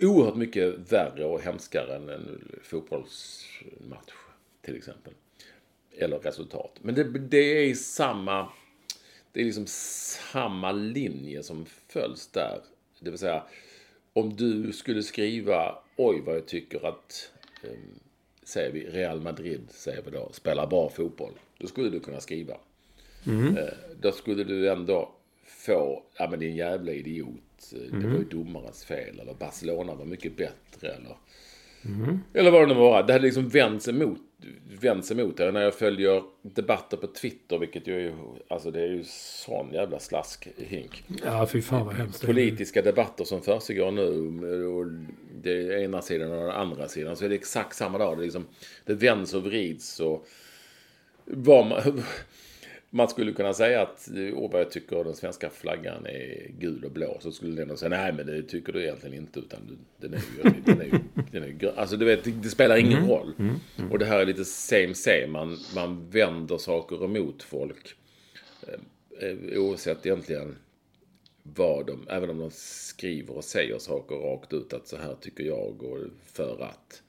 oerhört 0.00 0.36
mycket 0.36 0.92
värre 0.92 1.24
och 1.24 1.40
hemskare 1.40 1.96
än 1.96 2.08
en 2.08 2.58
fotbollsmatch 2.62 4.12
till 4.62 4.76
exempel. 4.76 5.12
Eller 5.96 6.18
resultat. 6.18 6.78
Men 6.82 6.94
det, 6.94 7.04
det 7.18 7.38
är 7.38 7.74
samma, 7.74 8.48
det 9.32 9.40
är 9.40 9.44
liksom 9.44 9.66
samma 9.66 10.72
linje 10.72 11.42
som 11.42 11.66
följs 11.88 12.26
där. 12.26 12.60
Det 13.00 13.10
vill 13.10 13.18
säga, 13.18 13.42
om 14.12 14.36
du 14.36 14.72
skulle 14.72 15.02
skriva, 15.02 15.78
oj 15.96 16.22
vad 16.26 16.36
jag 16.36 16.46
tycker 16.46 16.86
att, 16.86 17.32
eh, 17.62 17.70
säger 18.42 18.72
vi, 18.72 18.86
Real 18.86 19.20
Madrid, 19.20 19.60
säger 19.70 20.02
vi 20.02 20.10
då, 20.10 20.28
spelar 20.32 20.66
bra 20.66 20.88
fotboll. 20.90 21.32
Då 21.58 21.66
skulle 21.66 21.90
du 21.90 22.00
kunna 22.00 22.20
skriva. 22.20 22.56
Mm. 23.26 23.56
Eh, 23.56 23.68
då 24.00 24.12
skulle 24.12 24.44
du 24.44 24.70
ändå 24.70 25.12
få, 25.44 26.02
ja 26.16 26.30
men 26.30 26.40
din 26.40 26.56
jävla 26.56 26.92
idiot, 26.92 27.40
mm. 27.72 28.02
det 28.02 28.08
var 28.08 28.18
ju 28.18 28.24
domarens 28.24 28.84
fel, 28.84 29.20
eller 29.20 29.34
Barcelona 29.34 29.94
var 29.94 30.04
mycket 30.04 30.36
bättre, 30.36 30.88
eller... 30.88 31.16
Mm. 31.84 32.20
Eller 32.34 32.50
vad 32.50 32.62
det 32.62 32.74
nu 32.74 32.80
var. 32.80 33.02
Det 33.02 33.12
hade 33.12 33.24
liksom 33.24 33.48
vänts 33.48 33.88
emot, 33.88 34.18
vänts 34.80 35.10
emot 35.10 35.36
det. 35.36 35.52
När 35.52 35.62
jag 35.62 35.74
följer 35.74 36.22
debatter 36.42 36.96
på 36.96 37.06
Twitter, 37.06 37.58
vilket 37.58 37.86
ju 37.86 38.08
är, 38.08 38.14
alltså 38.48 38.70
det 38.70 38.82
är 38.82 38.86
ju 38.86 39.04
sån 39.06 39.72
jävla 39.72 39.98
slaskhink. 39.98 41.04
Ja, 41.24 41.46
fy 41.46 41.62
fan 41.62 41.86
vad 41.86 41.94
hemskt. 41.94 42.26
Politiska 42.26 42.82
debatter 42.82 43.24
som 43.24 43.42
försiggår 43.42 43.90
nu, 43.90 44.66
och 44.66 44.86
det 45.42 45.52
är 45.52 45.84
ena 45.84 46.02
sidan 46.02 46.32
och 46.32 46.38
den 46.38 46.50
andra 46.50 46.88
sidan, 46.88 47.16
så 47.16 47.24
är 47.24 47.28
det 47.28 47.34
exakt 47.34 47.76
samma 47.76 47.98
dag. 47.98 48.18
Det, 48.18 48.22
liksom, 48.22 48.46
det 48.84 48.94
vänds 48.94 49.34
och 49.34 49.42
vrids 49.42 50.00
och... 50.00 50.26
Vad 51.30 51.66
man, 51.66 52.02
man 52.90 53.08
skulle 53.08 53.32
kunna 53.32 53.54
säga 53.54 53.82
att 53.82 54.08
Åberg 54.34 54.70
tycker 54.70 55.04
den 55.04 55.14
svenska 55.14 55.50
flaggan 55.50 56.06
är 56.06 56.50
gul 56.58 56.84
och 56.84 56.90
blå. 56.90 57.18
Så 57.20 57.32
skulle 57.32 57.64
den 57.64 57.76
säga 57.76 57.88
nej 57.88 58.12
men 58.12 58.26
det 58.26 58.42
tycker 58.42 58.72
du 58.72 58.82
egentligen 58.82 59.16
inte. 59.16 59.40
Utan 59.40 59.78
den 59.96 60.14
är 60.14 60.16
ju, 60.16 60.50
den 60.64 60.80
är 60.80 60.84
ju, 60.84 60.98
den 61.32 61.42
är 61.42 61.46
ju 61.46 61.70
Alltså 61.70 61.96
du 61.96 62.04
vet, 62.04 62.42
det 62.42 62.48
spelar 62.48 62.76
ingen 62.76 62.98
mm. 62.98 63.10
roll. 63.10 63.32
Mm. 63.38 63.54
Mm. 63.78 63.92
Och 63.92 63.98
det 63.98 64.04
här 64.04 64.20
är 64.20 64.26
lite 64.26 64.44
same 64.44 64.94
same. 64.94 65.26
Man, 65.26 65.58
man 65.74 66.10
vänder 66.10 66.58
saker 66.58 67.04
emot 67.04 67.42
folk. 67.42 67.94
Eh, 68.62 69.28
eh, 69.28 69.60
oavsett 69.60 70.06
egentligen 70.06 70.56
vad 71.42 71.86
de, 71.86 72.08
även 72.08 72.30
om 72.30 72.38
de 72.38 72.50
skriver 72.52 73.36
och 73.36 73.44
säger 73.44 73.78
saker 73.78 74.14
rakt 74.14 74.52
ut 74.52 74.72
att 74.72 74.88
så 74.88 74.96
här 74.96 75.16
tycker 75.20 75.44
jag 75.44 75.82
och 75.82 75.98
för 76.24 76.62
att. 76.62 77.02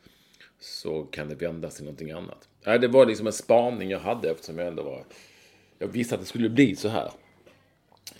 Så 0.59 1.03
kan 1.03 1.29
det 1.29 1.35
vändas 1.35 1.75
till 1.75 1.83
någonting 1.85 2.11
annat. 2.11 2.49
Det 2.63 2.87
var 2.87 3.05
liksom 3.05 3.27
en 3.27 3.33
spaning 3.33 3.89
jag 3.89 3.99
hade 3.99 4.29
eftersom 4.29 4.57
jag 4.57 4.67
ändå 4.67 4.83
var 4.83 5.03
jag 5.79 5.87
visste 5.87 6.15
att 6.15 6.21
det 6.21 6.27
skulle 6.27 6.49
bli 6.49 6.75
så 6.75 6.89
här. 6.89 7.11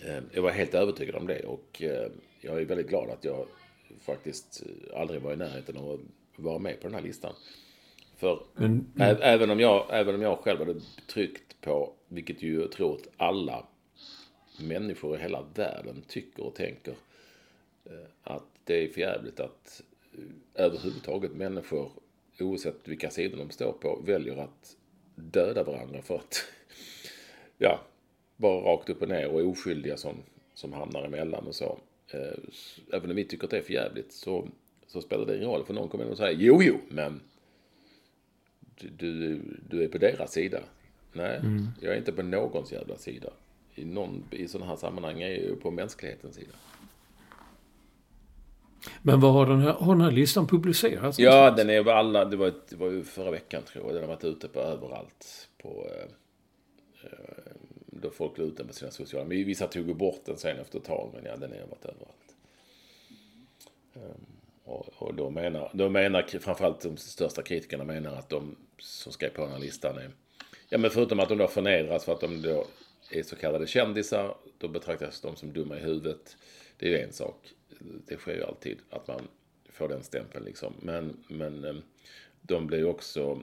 Eh, 0.00 0.22
jag 0.32 0.42
var 0.42 0.50
helt 0.50 0.74
övertygad 0.74 1.14
om 1.14 1.26
det 1.26 1.44
och 1.44 1.82
eh, 1.82 2.10
jag 2.40 2.60
är 2.60 2.64
väldigt 2.64 2.88
glad 2.88 3.10
att 3.10 3.24
jag 3.24 3.46
faktiskt 4.00 4.62
eh, 4.66 5.00
aldrig 5.00 5.22
var 5.22 5.32
i 5.32 5.36
närheten 5.36 5.76
av 5.76 5.90
att 5.90 6.00
vara 6.36 6.58
med 6.58 6.80
på 6.80 6.88
den 6.88 6.94
här 6.94 7.02
listan. 7.02 7.34
För 8.16 8.42
mm, 8.58 8.86
mm. 8.96 9.16
även, 9.20 9.50
om 9.50 9.60
jag, 9.60 9.86
även 9.90 10.14
om 10.14 10.22
jag 10.22 10.38
själv 10.38 10.58
hade 10.58 10.80
tryckt 11.06 11.60
på, 11.60 11.92
vilket 12.08 12.42
ju 12.42 12.60
jag 12.60 12.72
tror 12.72 12.94
att 12.94 13.08
alla 13.16 13.66
människor 14.60 15.16
i 15.16 15.20
hela 15.20 15.44
världen 15.54 16.02
tycker 16.08 16.42
och 16.42 16.54
tänker, 16.54 16.94
att 18.22 18.44
det 18.64 18.84
är 18.84 18.88
förjävligt 18.88 19.40
att 19.40 19.82
överhuvudtaget 20.54 21.32
människor, 21.32 21.90
oavsett 22.40 22.88
vilka 22.88 23.10
sidor 23.10 23.38
de 23.38 23.50
står 23.50 23.72
på, 23.72 24.02
väljer 24.06 24.36
att 24.36 24.76
döda 25.14 25.64
varandra 25.64 26.02
för 26.02 26.14
att 26.14 26.44
ja, 27.60 27.80
bara 28.36 28.60
rakt 28.60 28.90
upp 28.90 29.02
och 29.02 29.08
ner 29.08 29.28
och 29.28 29.48
oskyldiga 29.48 29.96
som, 29.96 30.16
som 30.54 30.72
hamnar 30.72 31.02
emellan 31.04 31.46
och 31.46 31.54
så. 31.54 31.78
Eh, 32.12 32.38
även 32.92 33.10
om 33.10 33.16
vi 33.16 33.24
tycker 33.24 33.44
att 33.44 33.50
det 33.50 33.58
är 33.58 33.62
för 33.62 33.72
jävligt 33.72 34.12
så, 34.12 34.48
så 34.86 35.00
spelar 35.00 35.26
det 35.26 35.36
ingen 35.36 35.48
roll. 35.48 35.64
För 35.64 35.74
någon 35.74 35.88
kommer 35.88 36.10
att 36.10 36.16
säga 36.16 36.32
jo, 36.32 36.62
jo, 36.62 36.78
men 36.88 37.20
du, 38.74 38.88
du, 38.88 39.40
du 39.68 39.84
är 39.84 39.88
på 39.88 39.98
deras 39.98 40.32
sida. 40.32 40.60
Nej, 41.12 41.36
mm. 41.36 41.66
jag 41.80 41.94
är 41.94 41.98
inte 41.98 42.12
på 42.12 42.22
någons 42.22 42.72
jävla 42.72 42.96
sida. 42.96 43.30
I, 43.74 43.84
någon, 43.84 44.24
i 44.30 44.48
sådana 44.48 44.70
här 44.70 44.76
sammanhang 44.76 45.22
är 45.22 45.28
jag 45.28 45.38
ju 45.38 45.56
på 45.56 45.70
mänsklighetens 45.70 46.34
sida. 46.34 46.52
Men 49.02 49.20
vad 49.20 49.32
har 49.32 49.46
den 49.46 49.60
här, 49.60 49.72
har 49.72 49.94
den 49.94 50.04
här 50.04 50.10
listan 50.10 50.46
publicerats? 50.46 51.18
Ja, 51.18 51.50
den 51.50 51.70
är 51.70 51.90
alla, 51.90 52.24
det 52.24 52.36
var, 52.36 52.52
det 52.68 52.76
var 52.76 52.90
ju 52.90 53.04
förra 53.04 53.30
veckan 53.30 53.62
tror 53.62 53.84
jag. 53.84 53.94
Den 53.94 54.02
har 54.02 54.08
varit 54.08 54.24
ute 54.24 54.48
på 54.48 54.60
överallt. 54.60 55.48
På, 55.62 55.68
eh, 55.68 56.10
Eh, 57.02 57.39
då 58.00 58.10
folk 58.10 58.38
la 58.38 58.44
ut 58.44 58.56
den 58.56 58.66
på 58.66 58.72
sina 58.72 58.90
sociala 58.90 59.28
medier. 59.28 59.46
Vissa 59.46 59.66
tog 59.66 59.96
bort 59.96 60.20
den 60.24 60.36
sen 60.36 60.58
efter 60.58 60.78
ett 60.78 60.84
tag, 60.84 61.10
men 61.14 61.24
ja, 61.24 61.36
den 61.36 61.50
har 61.50 61.58
varit 61.58 61.84
överallt. 61.84 62.36
Ehm, 63.94 64.26
och, 64.64 65.02
och 65.02 65.14
då, 65.14 65.30
menar, 65.30 65.70
då 65.74 65.88
menar 65.88 66.22
framförallt 66.22 66.80
de 66.80 66.96
största 66.96 67.42
kritikerna 67.42 67.84
menar 67.84 68.16
att 68.16 68.28
de 68.28 68.56
som 68.78 69.12
skrev 69.12 69.30
på 69.30 69.42
den 69.42 69.50
här 69.50 69.58
listan 69.58 69.98
är, 69.98 70.10
ja 70.68 70.78
men 70.78 70.90
förutom 70.90 71.20
att 71.20 71.28
de 71.28 71.38
då 71.38 71.48
förnedras 71.48 72.04
för 72.04 72.12
att 72.12 72.20
de 72.20 72.42
då 72.42 72.66
är 73.10 73.22
så 73.22 73.36
kallade 73.36 73.66
kändisar, 73.66 74.34
då 74.58 74.68
betraktas 74.68 75.20
de 75.20 75.36
som 75.36 75.52
dumma 75.52 75.76
i 75.76 75.80
huvudet. 75.80 76.36
Det 76.76 76.86
är 76.86 76.90
ju 76.90 76.98
en 76.98 77.12
sak. 77.12 77.54
Det 78.06 78.16
sker 78.16 78.34
ju 78.34 78.44
alltid 78.44 78.78
att 78.90 79.08
man 79.08 79.28
får 79.68 79.88
den 79.88 80.02
stämpeln 80.02 80.44
liksom. 80.44 80.74
Men, 80.80 81.24
men 81.28 81.64
ehm, 81.64 81.82
de 82.42 82.66
blir 82.66 82.78
ju 82.78 82.84
också 82.84 83.42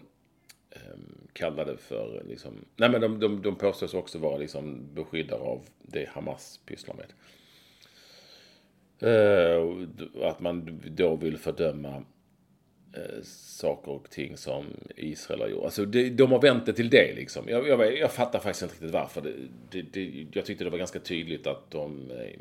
Ehm, 0.71 1.27
kallade 1.33 1.77
för, 1.77 2.23
liksom, 2.29 2.65
nej 2.75 2.89
men 2.89 3.01
de, 3.01 3.19
de, 3.19 3.41
de 3.41 3.55
påstås 3.55 3.93
också 3.93 4.19
vara 4.19 4.37
liksom 4.37 4.93
beskyddare 4.93 5.39
av 5.39 5.65
det 5.81 6.09
Hamas 6.09 6.59
pysslar 6.65 6.95
med. 6.95 7.13
Eh, 8.99 9.87
att 10.29 10.39
man 10.39 10.81
då 10.85 11.15
vill 11.15 11.37
fördöma 11.37 12.03
eh, 12.93 13.21
saker 13.23 13.91
och 13.91 14.09
ting 14.09 14.37
som 14.37 14.65
Israel 14.95 15.41
har 15.41 15.47
gjort. 15.47 15.63
Alltså 15.63 15.85
det, 15.85 16.09
de 16.09 16.31
har 16.31 16.41
vänt 16.41 16.65
det 16.65 16.73
till 16.73 16.89
det 16.89 17.15
liksom. 17.15 17.49
Jag, 17.49 17.67
jag, 17.67 17.97
jag 17.97 18.11
fattar 18.11 18.39
faktiskt 18.39 18.61
inte 18.61 18.73
riktigt 18.75 18.91
varför. 18.91 19.21
Det, 19.21 19.33
det, 19.71 19.81
det, 19.81 20.27
jag 20.31 20.45
tyckte 20.45 20.63
det 20.63 20.69
var 20.69 20.77
ganska 20.77 20.99
tydligt 20.99 21.47
att 21.47 21.71
de 21.71 22.11
eh, 22.11 22.39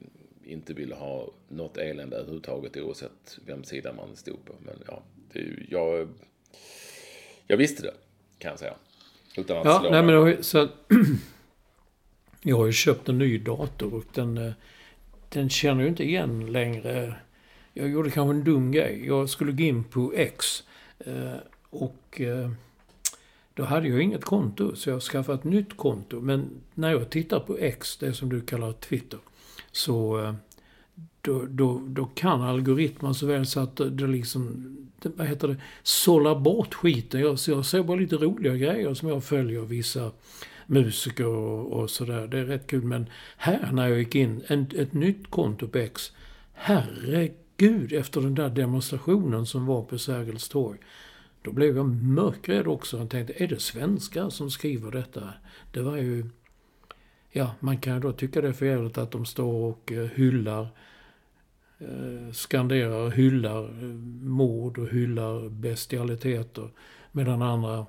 inte 0.52 0.74
ville 0.74 0.94
ha 0.94 1.32
något 1.48 1.76
elände 1.76 2.16
överhuvudtaget 2.16 2.76
oavsett 2.76 3.38
vem 3.46 3.64
sida 3.64 3.92
man 3.92 4.16
stod 4.16 4.44
på. 4.44 4.54
Men 4.60 4.82
ja, 4.86 5.02
jag, 5.68 6.08
jag 7.46 7.56
visste 7.56 7.82
det. 7.82 7.94
Kan 8.38 8.50
jag 8.50 8.58
säga. 8.58 8.74
Utan 9.36 9.58
att 9.58 9.64
ja, 9.64 9.80
slå 9.80 9.90
nej, 9.90 10.02
men 10.02 10.14
då, 10.14 10.42
så, 10.42 10.68
Jag 12.48 12.56
har 12.56 12.66
ju 12.66 12.72
köpt 12.72 13.08
en 13.08 13.18
ny 13.18 13.38
dator 13.38 13.94
och 13.94 14.04
den, 14.14 14.38
eh, 14.38 14.52
den 15.28 15.48
känner 15.48 15.82
ju 15.82 15.88
inte 15.88 16.04
igen 16.04 16.52
längre. 16.52 17.14
Jag 17.72 17.88
gjorde 17.88 18.10
kanske 18.10 18.34
en 18.34 18.44
dum 18.44 18.72
grej. 18.72 19.06
Jag 19.06 19.30
skulle 19.30 19.52
gå 19.52 19.62
in 19.62 19.84
på 19.84 20.12
X. 20.16 20.62
Eh, 20.98 21.34
och 21.70 22.20
eh, 22.20 22.50
då 23.54 23.64
hade 23.64 23.88
jag 23.88 24.02
inget 24.02 24.24
konto, 24.24 24.76
så 24.76 24.90
jag 24.90 25.02
skaffade 25.02 25.38
ett 25.38 25.44
nytt 25.44 25.76
konto. 25.76 26.20
Men 26.20 26.50
när 26.74 26.90
jag 26.90 27.10
tittar 27.10 27.40
på 27.40 27.58
X, 27.58 27.96
det 27.96 28.12
som 28.12 28.28
du 28.28 28.40
kallar 28.40 28.72
Twitter, 28.72 29.18
så 29.72 30.34
då, 31.20 31.46
då, 31.46 31.82
då 31.88 32.04
kan 32.04 32.42
algoritmen 32.42 33.14
så 33.14 33.26
väl 33.26 33.46
så 33.46 33.60
att 33.60 33.76
det 33.76 34.06
liksom, 34.06 34.76
det, 35.02 35.08
vad 35.16 35.26
heter 35.26 35.48
det, 35.48 35.56
sållar 35.82 36.40
bort 36.40 36.74
skiten. 36.74 37.20
Jag, 37.20 37.38
så 37.38 37.50
jag 37.50 37.66
ser 37.66 37.82
bara 37.82 37.96
lite 37.96 38.16
roliga 38.16 38.54
grejer 38.54 38.94
som 38.94 39.08
jag 39.08 39.24
följer 39.24 39.60
vissa 39.60 40.10
musiker 40.66 41.26
och, 41.26 41.72
och 41.72 41.90
sådär. 41.90 42.26
Det 42.26 42.38
är 42.38 42.44
rätt 42.44 42.66
kul. 42.66 42.82
Men 42.82 43.06
här 43.36 43.70
när 43.72 43.88
jag 43.88 43.98
gick 43.98 44.14
in, 44.14 44.42
en, 44.46 44.66
ett 44.76 44.92
nytt 44.92 45.30
konto 45.30 45.68
på 45.68 45.78
X. 45.78 46.12
Herregud, 46.52 47.92
efter 47.92 48.20
den 48.20 48.34
där 48.34 48.48
demonstrationen 48.48 49.46
som 49.46 49.66
var 49.66 49.82
på 49.82 49.98
Sergels 49.98 50.48
torg. 50.48 50.78
Då 51.42 51.52
blev 51.52 51.76
jag 51.76 51.86
mörkrädd 51.86 52.66
också. 52.66 52.98
Jag 52.98 53.10
tänkte, 53.10 53.42
är 53.44 53.48
det 53.48 53.60
svenskar 53.60 54.30
som 54.30 54.50
skriver 54.50 54.90
detta? 54.90 55.22
Det 55.72 55.80
var 55.80 55.96
ju... 55.96 56.24
Ja, 57.36 57.50
man 57.60 57.78
kan 57.78 58.00
då 58.00 58.12
tycka 58.12 58.40
det 58.40 58.48
är 58.48 58.52
för 58.52 58.66
jävligt 58.66 58.98
att 58.98 59.10
de 59.10 59.24
står 59.24 59.52
och 59.52 59.92
eh, 59.92 60.04
hyllar 60.14 60.68
eh, 61.78 62.32
skanderar 62.32 63.06
och 63.06 63.12
hyllar 63.12 63.62
eh, 63.62 63.88
mord 64.22 64.78
och 64.78 64.88
hyllar 64.88 65.48
bestialiteter. 65.48 66.70
Medan 67.12 67.42
andra 67.42 67.86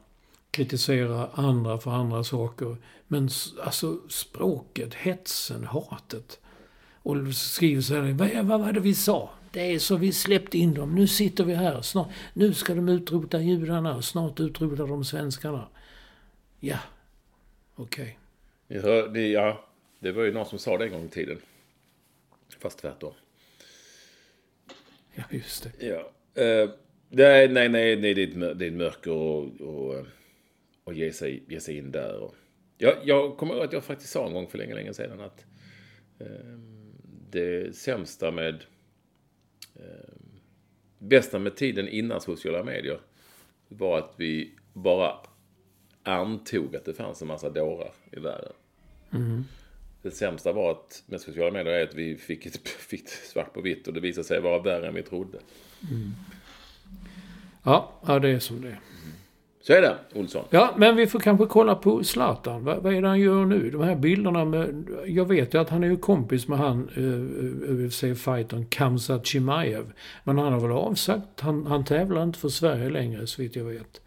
kritiserar 0.51 1.29
andra 1.33 1.77
för 1.77 1.91
andra 1.91 2.23
saker. 2.23 2.77
Men 3.07 3.29
alltså 3.63 3.99
språket, 4.09 4.93
hetsen, 4.93 5.63
hatet. 5.63 6.39
Och 6.93 7.35
skriver 7.35 7.81
så 7.81 7.95
här, 7.95 8.13
vad, 8.13 8.45
vad 8.45 8.59
var 8.59 8.71
det 8.71 8.79
vi 8.79 8.93
sa? 8.93 9.29
Det 9.51 9.73
är 9.73 9.79
så 9.79 9.95
vi 9.95 10.11
släppte 10.11 10.57
in 10.57 10.73
dem. 10.73 10.95
Nu 10.95 11.07
sitter 11.07 11.43
vi 11.43 11.55
här. 11.55 11.81
Snart, 11.81 12.07
nu 12.33 12.53
ska 12.53 12.75
de 12.75 12.89
utrota 12.89 13.41
judarna. 13.41 14.01
Snart 14.01 14.39
utrotar 14.39 14.87
de 14.87 15.05
svenskarna. 15.05 15.67
Ja, 16.59 16.77
okej. 17.75 18.03
Okay. 18.03 18.26
Ja, 18.67 19.07
det, 19.07 19.27
ja, 19.27 19.65
det 19.99 20.11
var 20.11 20.23
ju 20.23 20.31
någon 20.31 20.45
som 20.45 20.59
sa 20.59 20.77
det 20.77 20.85
en 20.85 20.91
gång 20.91 21.05
i 21.05 21.09
tiden. 21.09 21.41
Fast 22.59 22.79
tvärtom. 22.79 23.13
Ja, 25.15 25.23
just 25.29 25.63
det. 25.63 25.87
Ja. 25.87 26.11
Uh, 26.43 26.69
nej, 27.09 27.47
nej, 27.47 27.69
nej, 27.69 27.95
nej, 27.95 28.13
det 28.13 28.23
är 28.23 28.67
ett, 28.67 28.73
mörker 28.73 29.11
och, 29.11 29.61
och, 29.61 30.05
och 30.83 30.93
ge, 30.93 31.13
sig, 31.13 31.43
ge 31.47 31.59
sig 31.59 31.77
in 31.77 31.91
där. 31.91 32.19
Och, 32.19 32.35
jag, 32.77 32.97
jag 33.03 33.37
kommer 33.37 33.53
ihåg 33.53 33.63
att 33.63 33.73
jag 33.73 33.83
faktiskt 33.83 34.11
sa 34.11 34.27
en 34.27 34.33
gång 34.33 34.47
för 34.47 34.57
länge, 34.57 34.75
länge 34.75 34.93
sedan 34.93 35.19
att 35.19 35.45
uh, 36.21 36.57
det 37.29 37.75
sämsta 37.75 38.31
med 38.31 38.63
uh, 39.79 40.13
bästa 40.97 41.39
med 41.39 41.55
tiden 41.55 41.87
innan 41.87 42.21
sociala 42.21 42.63
medier 42.63 42.99
var 43.67 43.97
att 43.97 44.13
vi 44.17 44.55
bara 44.73 45.19
antog 46.07 46.75
att 46.75 46.85
det 46.85 46.93
fanns 46.93 47.21
en 47.21 47.27
massa 47.27 47.49
dårar 47.49 47.91
i 48.11 48.19
världen. 48.19 48.53
Mm. 49.13 49.43
Det 50.01 50.11
sämsta 50.11 50.51
var 50.51 50.71
att 50.71 51.03
med 51.05 51.21
sociala 51.21 51.51
medier 51.51 51.73
är 51.73 51.83
att 51.83 51.95
vi 51.95 52.15
fick, 52.15 52.45
ett, 52.45 52.67
fick 52.67 53.09
svart 53.09 53.53
på 53.53 53.61
vitt 53.61 53.87
och 53.87 53.93
det 53.93 53.99
visade 53.99 54.27
sig 54.27 54.41
vara 54.41 54.59
värre 54.59 54.87
än 54.87 54.95
vi 54.95 55.03
trodde. 55.03 55.37
Mm. 55.91 56.11
Ja, 57.63 57.91
ja, 58.07 58.19
det 58.19 58.29
är 58.29 58.39
som 58.39 58.61
det 58.61 58.67
är. 58.67 58.79
Så 59.61 59.73
är 59.73 59.81
det, 59.81 59.95
Olsson. 60.13 60.45
Ja, 60.49 60.73
men 60.77 60.95
vi 60.95 61.07
får 61.07 61.19
kanske 61.19 61.45
kolla 61.45 61.75
på 61.75 62.03
Zlatan. 62.03 62.63
Vad, 62.63 62.83
vad 62.83 62.93
är 62.93 63.01
det 63.01 63.07
han 63.07 63.19
gör 63.19 63.45
nu? 63.45 63.69
De 63.69 63.81
här 63.81 63.95
bilderna 63.95 64.45
med... 64.45 64.89
Jag 65.05 65.25
vet 65.25 65.53
ju 65.53 65.61
att 65.61 65.69
han 65.69 65.83
är 65.83 65.87
ju 65.87 65.97
kompis 65.97 66.47
med 66.47 66.59
han, 66.59 66.89
eh, 66.95 67.83
UFC-fightern 67.85 68.65
Kamsat 68.69 69.25
Chimaev. 69.25 69.91
Men 70.23 70.37
han 70.37 70.53
har 70.53 70.59
väl 70.59 70.71
avsagt. 70.71 71.39
Han, 71.39 71.65
han 71.65 71.85
tävlar 71.85 72.23
inte 72.23 72.39
för 72.39 72.49
Sverige 72.49 72.89
längre, 72.89 73.27
så 73.27 73.41
vitt 73.41 73.55
jag 73.55 73.63
vet. 73.63 74.01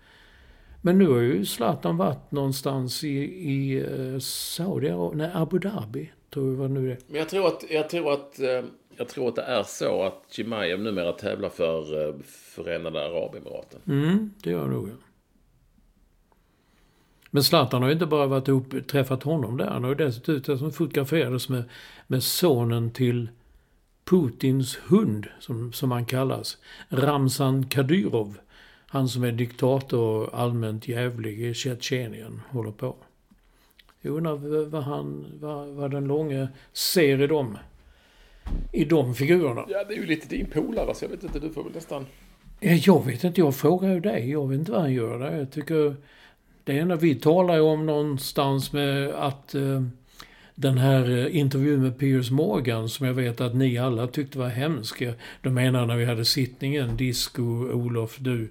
Men 0.81 0.99
nu 0.99 1.09
har 1.09 1.19
ju 1.19 1.47
Zlatan 1.47 1.97
varit 1.97 2.31
någonstans 2.31 3.05
i, 3.05 3.19
i 3.51 3.83
uh, 3.83 4.19
Saudiarabien, 4.19 5.19
nej 5.19 5.31
Abu 5.35 5.59
Dhabi, 5.59 6.13
tror 6.31 6.51
jag 6.51 6.57
vad 6.57 6.71
nu 6.71 6.93
är. 6.93 6.99
Men 7.07 7.19
jag 7.19 7.29
tror 7.29 7.47
att, 7.47 7.65
jag 7.71 7.89
tror 7.89 8.13
att, 8.13 8.41
uh, 8.41 8.71
jag 8.97 9.09
tror 9.09 9.29
att 9.29 9.37
det 9.37 9.43
är 9.43 9.63
så 9.63 10.03
att 10.03 10.25
Chimaev 10.31 10.81
numera 10.81 11.13
tävlar 11.13 11.49
för 11.49 12.09
uh, 12.09 12.15
Förenade 12.25 13.05
Arabemiraten. 13.05 13.81
Mm, 13.87 14.31
det 14.43 14.51
gör 14.51 14.67
nog. 14.67 14.89
Men 17.31 17.45
Zlatan 17.45 17.83
har 17.83 17.89
ju 17.89 17.93
inte 17.93 18.07
bara 18.07 18.27
varit 18.27 18.49
ihop, 18.49 18.75
träffat 18.87 19.23
honom 19.23 19.57
där. 19.57 19.67
Han 19.67 19.85
har 19.85 19.91
ju 19.91 19.97
dessutom 19.97 20.73
fotograferats 20.73 21.49
med, 21.49 21.65
med 22.07 22.23
sonen 22.23 22.91
till 22.91 23.29
Putins 24.05 24.79
hund, 24.89 25.27
som, 25.41 25.73
som 25.73 25.91
han 25.91 26.05
kallas. 26.05 26.59
Ramzan 26.89 27.67
Kadyrov. 27.67 28.39
Han 28.93 29.09
som 29.09 29.25
är 29.25 29.33
diktator 29.33 30.01
och 30.01 30.41
allmänt 30.41 30.89
jävlig 30.89 31.41
i 31.41 31.55
Tjetjenien 31.55 32.41
håller 32.51 32.71
på. 32.71 32.97
Jag 34.01 34.17
undrar 34.17 34.65
vad, 34.65 34.83
han, 34.83 35.27
vad, 35.41 35.69
vad 35.69 35.91
den 35.91 36.05
långe 36.05 36.49
ser 36.73 37.23
i 37.23 37.27
dem, 37.27 37.59
i 38.73 38.85
de 38.85 39.15
figurerna. 39.15 39.65
Ja, 39.69 39.85
det 39.85 39.95
är 39.95 39.99
ju 39.99 40.07
lite 40.07 40.29
din 40.29 40.47
polare, 40.47 40.95
så 40.95 41.05
jag 41.05 41.11
vet 41.11 41.23
inte, 41.23 41.39
du 41.39 41.51
får 41.51 41.65
väl 41.65 41.73
nästan... 41.73 42.07
Jag 42.61 43.07
vet 43.07 43.25
inte, 43.25 43.41
jag 43.41 43.57
frågar 43.57 43.95
ju 43.95 44.01
dig. 44.01 44.31
Jag 44.31 44.49
vet 44.49 44.59
inte 44.59 44.73
vad 44.73 44.81
han 44.81 44.93
gör 44.93 45.19
där. 45.19 45.39
Jag 45.39 45.51
tycker... 45.51 45.97
Det 46.65 46.73
ena, 46.73 46.97
vi 46.97 47.15
talar 47.15 47.55
ju 47.55 47.61
om 47.61 47.87
någonstans 47.87 48.73
med 48.73 49.09
att 49.09 49.55
eh, 49.55 49.83
den 50.55 50.79
här 50.79 51.19
eh, 51.19 51.37
intervjun 51.37 51.83
med 51.83 51.99
Piers 51.99 52.31
Morgan 52.31 52.89
som 52.89 53.07
jag 53.07 53.15
vet 53.15 53.41
att 53.41 53.55
ni 53.55 53.79
alla 53.79 54.07
tyckte 54.07 54.39
var 54.39 54.49
hemsk. 54.49 55.03
De 55.43 55.55
menar 55.55 55.87
när 55.87 55.97
vi 55.97 56.05
hade 56.05 56.25
sittningen, 56.25 56.97
Disco, 56.97 57.43
Olof, 57.73 58.17
du. 58.19 58.49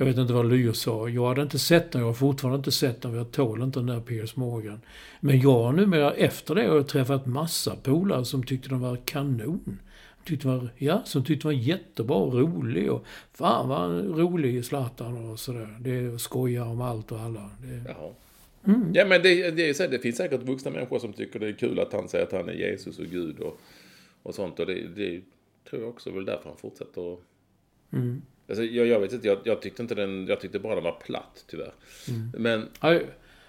Jag 0.00 0.06
vet 0.06 0.18
inte 0.18 0.32
vad 0.32 0.48
Lyr 0.48 0.72
sa. 0.72 1.08
Jag 1.08 1.28
hade 1.28 1.42
inte 1.42 1.58
sett 1.58 1.92
den, 1.92 2.00
jag 2.00 2.08
har 2.08 2.14
fortfarande 2.14 2.56
inte 2.56 2.72
sett 2.72 3.02
den, 3.02 3.14
jag 3.14 3.32
tål 3.32 3.62
inte 3.62 3.78
den 3.78 3.86
där 3.86 4.00
Piers 4.00 4.36
Morgan. 4.36 4.80
Men 5.20 5.40
jag 5.40 5.62
har 5.62 5.72
numera 5.72 6.14
efter 6.14 6.54
det 6.54 6.66
har 6.66 6.76
jag 6.76 6.88
träffat 6.88 7.26
massa 7.26 7.76
polare 7.76 8.24
som 8.24 8.42
tyckte 8.42 8.68
den 8.68 8.80
var 8.80 8.96
kanon. 8.96 9.80
Tyckte 10.24 10.46
var, 10.46 10.68
ja, 10.76 11.02
som 11.04 11.24
tyckte 11.24 11.46
var 11.46 11.52
jättebra 11.52 12.16
och 12.16 12.34
rolig 12.34 12.92
och 12.92 13.04
fan 13.32 13.68
vad 13.68 14.18
rolig 14.18 14.64
Zlatan 14.64 15.30
och 15.30 15.40
sådär. 15.40 15.76
Det 15.80 16.18
skojar 16.18 16.64
om 16.64 16.80
allt 16.80 17.12
och 17.12 17.20
alla. 17.20 17.50
Det... 17.62 17.94
Mm. 18.70 18.90
Ja 18.94 19.04
men 19.04 19.22
det, 19.22 19.50
det, 19.50 19.68
är 19.68 19.74
så, 19.74 19.86
det 19.86 19.98
finns 19.98 20.16
säkert 20.16 20.42
vuxna 20.42 20.70
människor 20.70 20.98
som 20.98 21.12
tycker 21.12 21.38
det 21.38 21.48
är 21.48 21.52
kul 21.52 21.80
att 21.80 21.92
han 21.92 22.08
säger 22.08 22.24
att 22.24 22.32
han 22.32 22.48
är 22.48 22.52
Jesus 22.52 22.98
och 22.98 23.06
Gud 23.06 23.40
och, 23.40 23.60
och 24.22 24.34
sånt. 24.34 24.60
Och 24.60 24.66
det, 24.66 24.88
det 24.96 25.20
tror 25.70 25.82
jag 25.82 25.90
också 25.90 26.10
väl 26.10 26.24
därför 26.24 26.48
han 26.48 26.58
fortsätter 26.58 27.12
att... 27.12 27.20
Mm. 27.92 28.22
Alltså, 28.48 28.64
jag, 28.64 28.86
jag 28.86 29.00
vet 29.00 29.12
inte, 29.12 29.26
jag, 29.26 29.38
jag, 29.44 29.62
tyckte 29.62 29.82
inte 29.82 29.94
den, 29.94 30.26
jag 30.26 30.40
tyckte 30.40 30.58
bara 30.58 30.74
den 30.74 30.84
var 30.84 31.00
platt 31.00 31.44
tyvärr. 31.48 31.72
Mm. 32.08 32.32
Men, 32.38 32.68
Aj, 32.78 33.06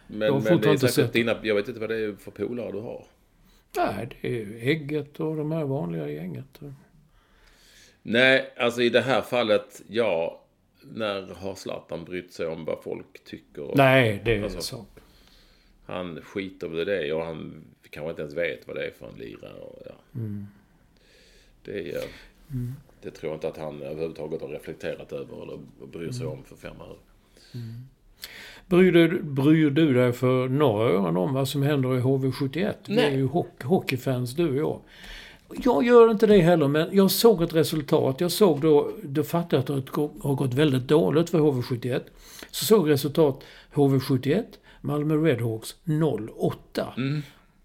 men, 0.08 0.44
men 0.44 0.62
det 0.62 0.70
är 0.70 0.78
säkert 0.78 1.14
dina, 1.14 1.38
jag 1.44 1.56
vet 1.56 1.68
inte 1.68 1.80
vad 1.80 1.90
det 1.90 1.98
är 1.98 2.14
för 2.14 2.32
polare 2.32 2.72
du 2.72 2.80
har. 2.80 3.06
Nej, 3.78 4.10
det 4.22 4.42
är 4.42 4.68
Ägget 4.68 5.20
och 5.20 5.36
de 5.36 5.52
här 5.52 5.66
vanliga 5.66 6.10
gänget. 6.10 6.60
Nej, 8.02 8.54
alltså 8.58 8.82
i 8.82 8.90
det 8.90 9.02
här 9.02 9.22
fallet, 9.22 9.82
ja. 9.88 10.46
När 10.82 11.34
har 11.34 11.56
Zlatan 11.56 12.06
brytt 12.06 12.34
sig 12.34 12.48
om 12.48 12.66
vad 12.66 12.84
folk 12.84 13.24
tycker? 13.24 13.72
Nej, 13.76 14.22
det 14.26 14.36
är 14.36 14.44
alltså, 14.44 14.62
så. 14.62 14.86
Han 15.86 16.22
skiter 16.22 16.68
väl 16.68 16.80
i 16.80 16.86
det 16.86 17.14
och 17.14 17.26
han 17.26 17.66
kanske 17.90 18.10
inte 18.10 18.22
ens 18.22 18.34
vet 18.34 18.68
vad 18.68 18.76
det 18.76 18.86
är 18.86 18.92
för 18.92 19.10
en 19.10 19.16
lirare. 19.16 19.60
Och, 19.60 19.82
ja. 19.86 19.96
Mm. 20.16 20.48
Det, 21.64 21.92
är, 21.92 22.04
mm. 22.52 22.76
Det 23.02 23.12
tror 23.12 23.30
jag 23.32 23.38
inte 23.38 23.48
att 23.48 23.58
han 23.58 23.82
överhuvudtaget 23.82 24.42
har 24.42 24.48
reflekterat 24.48 25.12
över 25.12 25.44
eller 25.44 25.60
bryr 25.88 26.12
sig 26.12 26.26
mm. 26.26 26.38
om 26.38 26.44
för 26.44 26.56
fem 26.56 26.76
öre. 26.82 26.98
Mm. 27.54 27.88
Bryr 28.68 28.92
du, 28.92 29.24
bryr 29.24 29.70
du 29.70 29.94
dig 29.94 30.14
för 30.14 30.50
några 30.50 30.90
öron 30.90 31.18
om 31.18 31.34
vad 31.34 31.48
som 31.48 31.64
händer 31.64 31.98
i 31.98 32.02
HV71? 32.02 32.74
Nej. 32.88 32.96
Vi 32.96 33.02
är 33.02 33.12
ju 33.18 33.28
hockey, 33.28 33.68
hockeyfans 33.68 34.36
du 34.36 34.50
och 34.50 34.56
jag. 34.56 34.80
Jag 35.64 35.84
gör 35.84 36.12
inte 36.12 36.28
det 36.28 36.38
heller, 36.38 36.68
men 36.68 36.90
jag 36.92 37.12
såg 37.12 37.42
ett 37.42 37.54
resultat. 37.54 38.22
Jag 38.22 38.32
såg 38.32 38.62
då, 38.62 38.92
då 39.04 39.24
fattade 39.24 39.56
jag 39.56 39.80
att 39.80 39.86
det 39.86 40.28
har 40.28 40.36
gått 40.36 40.54
väldigt 40.54 40.88
dåligt 40.88 41.30
för 41.30 41.40
HV71. 41.40 42.02
Så 42.52 42.66
såg 42.66 42.90
resultat 42.90 43.44
HV71, 43.74 44.44
Malmö 44.82 45.16
Redhawks 45.16 45.76
08. 46.40 46.94
Mm. 46.98 47.22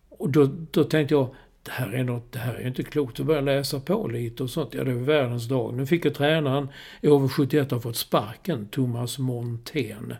Och 0.09 0.31
då, 0.31 0.49
då 0.71 0.85
tänkte 0.85 1.15
jag, 1.15 1.29
det 1.65 1.71
här 1.73 1.93
är 1.93 2.05
något, 2.05 2.33
det 2.33 2.39
här 2.39 2.55
är 2.55 2.67
inte 2.67 2.83
klokt. 2.83 3.19
Jag 3.19 3.27
började 3.27 3.57
läsa 3.57 3.81
på 3.81 4.09
lite 4.09 4.43
och 4.43 4.51
sånt. 4.51 4.75
Ja, 4.75 4.85
det 4.85 4.95
var 4.95 5.01
världens 5.01 5.49
dag. 5.49 5.75
Nu 5.75 5.87
fick 5.87 6.05
jag 6.05 6.15
tränaren 6.15 6.69
i 7.01 7.07
HV71 7.07 7.73
har 7.73 7.81
fått 7.81 7.97
sparken, 7.97 8.69
Thomas 8.69 9.19
Montén. 9.19 10.15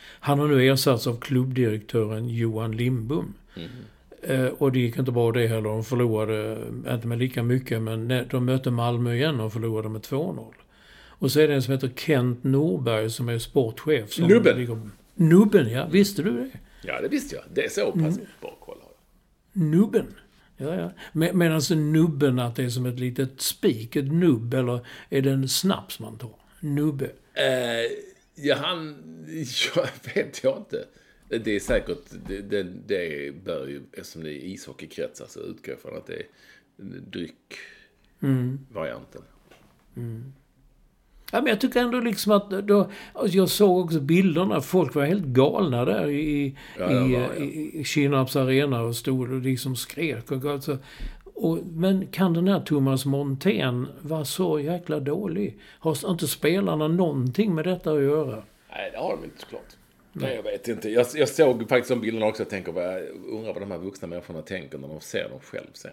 Han 0.00 0.38
har 0.38 0.48
nu 0.48 0.68
ersatts 0.68 1.06
av 1.06 1.20
klubbdirektören 1.20 2.28
Johan 2.28 2.72
Lindbom. 2.72 3.34
Mm. 3.56 3.70
Eh, 4.22 4.46
och 4.46 4.72
det 4.72 4.78
gick 4.78 4.98
inte 4.98 5.12
bra 5.12 5.32
det 5.32 5.46
heller. 5.46 5.68
De 5.68 5.84
förlorade, 5.84 6.58
inte 6.88 7.06
med 7.06 7.18
lika 7.18 7.42
mycket, 7.42 7.82
men 7.82 8.26
de 8.30 8.44
mötte 8.44 8.70
Malmö 8.70 9.14
igen 9.14 9.40
och 9.40 9.52
förlorade 9.52 9.88
med 9.88 10.02
2-0. 10.02 10.44
Och 11.20 11.32
så 11.32 11.40
är 11.40 11.48
det 11.48 11.54
en 11.54 11.62
som 11.62 11.74
heter 11.74 11.90
Kent 11.96 12.44
Norberg 12.44 13.10
som 13.10 13.28
är 13.28 13.38
sportchef. 13.38 14.12
Som 14.12 14.28
Nubben? 14.28 14.58
Ligger, 14.58 14.80
Nubben, 15.14 15.70
ja. 15.70 15.86
Visste 15.90 16.22
du 16.22 16.30
det? 16.30 16.50
Ja, 16.82 17.00
det 17.00 17.08
visste 17.08 17.36
jag. 17.36 17.44
Det 17.54 17.64
är 17.64 17.68
så 17.68 17.92
pass 17.92 18.16
mm. 18.16 18.26
bra 18.40 18.56
koll 18.60 18.76
Nubben? 19.52 20.14
Ja, 20.56 20.74
ja. 20.74 20.92
Alltså 21.54 21.74
nubben 21.74 22.38
att 22.38 22.56
det 22.56 22.64
är 22.64 22.68
som 22.68 22.86
ett 22.86 23.00
litet 23.00 23.40
spik, 23.40 23.96
ett 23.96 24.12
nubb, 24.12 24.54
eller 24.54 24.86
är 25.08 25.22
det 25.22 25.30
en 25.30 25.48
snaps 25.48 26.00
man 26.00 26.18
tar? 26.18 26.34
Nubbe? 26.60 27.04
Uh, 27.04 27.12
ja, 28.34 28.56
han... 28.56 28.96
Jag 29.74 29.88
vet 30.14 30.44
jag 30.44 30.58
inte. 30.58 30.84
Det 31.28 31.56
är 31.56 31.60
säkert, 31.60 31.98
det, 32.26 32.40
det, 32.40 32.62
det 32.62 33.34
bör 33.44 33.66
ju, 33.66 33.82
eftersom 33.92 34.22
det 34.22 34.32
är 34.32 34.44
ishockeykretsar 34.44 35.26
så 35.28 35.40
utgår 35.40 35.74
jag 35.74 35.80
från 35.80 35.96
att 35.96 36.06
det 36.06 36.16
är 36.16 36.26
dryck-varianten. 37.10 39.22
Ja, 41.32 41.40
men 41.40 41.46
jag 41.46 41.60
tycker 41.60 41.80
ändå 41.80 42.00
liksom 42.00 42.32
att 42.32 42.50
då, 42.50 42.90
alltså 43.12 43.36
jag 43.36 43.48
såg 43.48 43.84
också 43.84 44.00
bilderna. 44.00 44.60
Folk 44.60 44.94
var 44.94 45.04
helt 45.04 45.24
galna 45.24 45.84
där 45.84 46.10
i, 46.10 46.56
Ja, 46.78 46.90
i, 46.90 46.94
var, 46.94 47.20
ja. 47.20 47.34
i, 47.34 47.84
Kinnarps 47.84 48.36
arena 48.36 48.82
och 48.82 48.96
stod 48.96 49.32
och 49.32 49.40
liksom 49.40 49.76
skrek. 49.76 50.30
Och, 50.30 50.44
alltså, 50.44 50.78
och, 51.24 51.58
men 51.72 52.06
kan 52.06 52.32
den 52.32 52.48
här 52.48 52.60
Thomas 52.60 53.04
Montén 53.04 53.86
vara 54.00 54.24
så 54.24 54.60
jäkla 54.60 55.00
dålig? 55.00 55.58
Har 55.78 56.10
inte 56.10 56.28
spelarna 56.28 56.88
någonting 56.88 57.54
med 57.54 57.64
detta 57.64 57.92
att 57.92 58.02
göra? 58.02 58.42
Nej, 58.70 58.90
det 58.92 58.98
har 58.98 59.16
de 59.16 59.24
inte 59.24 59.40
såklart. 59.40 59.76
Nej, 60.12 60.36
jag 60.36 60.42
vet 60.42 60.68
inte. 60.68 60.90
Jag, 60.90 61.06
jag 61.14 61.28
såg 61.28 61.68
faktiskt 61.68 61.88
de 61.88 62.00
bilderna 62.00 62.26
också 62.26 62.42
och 62.42 62.48
tänker, 62.48 62.80
jag 62.80 63.02
undrar 63.30 63.52
vad 63.52 63.62
de 63.62 63.70
här 63.70 63.78
vuxna 63.78 64.08
människorna 64.08 64.42
tänker 64.42 64.78
när 64.78 64.88
de 64.88 65.00
ser 65.00 65.28
dem 65.28 65.40
själv 65.40 65.70
sen. 65.72 65.90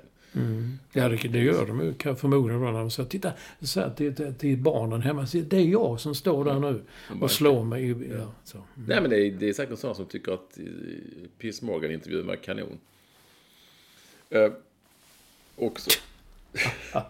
Ja, 0.93 1.09
det, 1.09 1.15
det 1.27 1.39
gör 1.39 1.65
de 1.65 1.81
ju 1.81 2.15
förmodligen 2.15 2.61
när 2.63 2.71
de 2.71 2.91
säger 2.91 3.09
titta, 3.09 3.31
så 3.61 3.79
här, 3.79 3.89
till, 3.89 4.15
till, 4.15 4.33
till 4.33 4.57
barnen 4.57 5.01
hemma. 5.01 5.27
Det 5.33 5.57
är 5.57 5.65
jag 5.65 5.99
som 5.99 6.15
står 6.15 6.45
där 6.45 6.59
nu 6.59 6.81
och 7.21 7.31
slår 7.31 7.63
mig. 7.63 7.89
i- 7.89 8.09
Ja, 8.17 8.31
så. 8.43 8.57
Nej, 8.87 9.01
men 9.01 9.09
det 9.09 9.19
är, 9.27 9.31
det 9.31 9.49
är 9.49 9.53
säkert 9.53 9.79
sådana 9.79 9.95
som 9.95 10.05
tycker 10.05 10.31
att 10.31 10.57
eh, 10.59 10.63
Piers 11.39 11.61
Morgan 11.61 11.91
intervjun 11.91 12.27
var 12.27 12.35
kanon. 12.35 12.77
Uh, 14.35 14.51
också. 15.55 15.89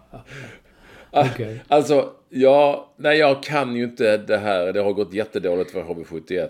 Okej. 1.11 1.63
Alltså, 1.67 2.13
ja, 2.30 2.91
nej 2.97 3.17
jag 3.17 3.43
kan 3.43 3.75
ju 3.75 3.84
inte 3.84 4.17
det 4.17 4.38
här. 4.38 4.73
Det 4.73 4.80
har 4.82 4.93
gått 4.93 5.13
jättedåligt 5.13 5.71
för 5.71 5.84
HV71. 5.84 6.49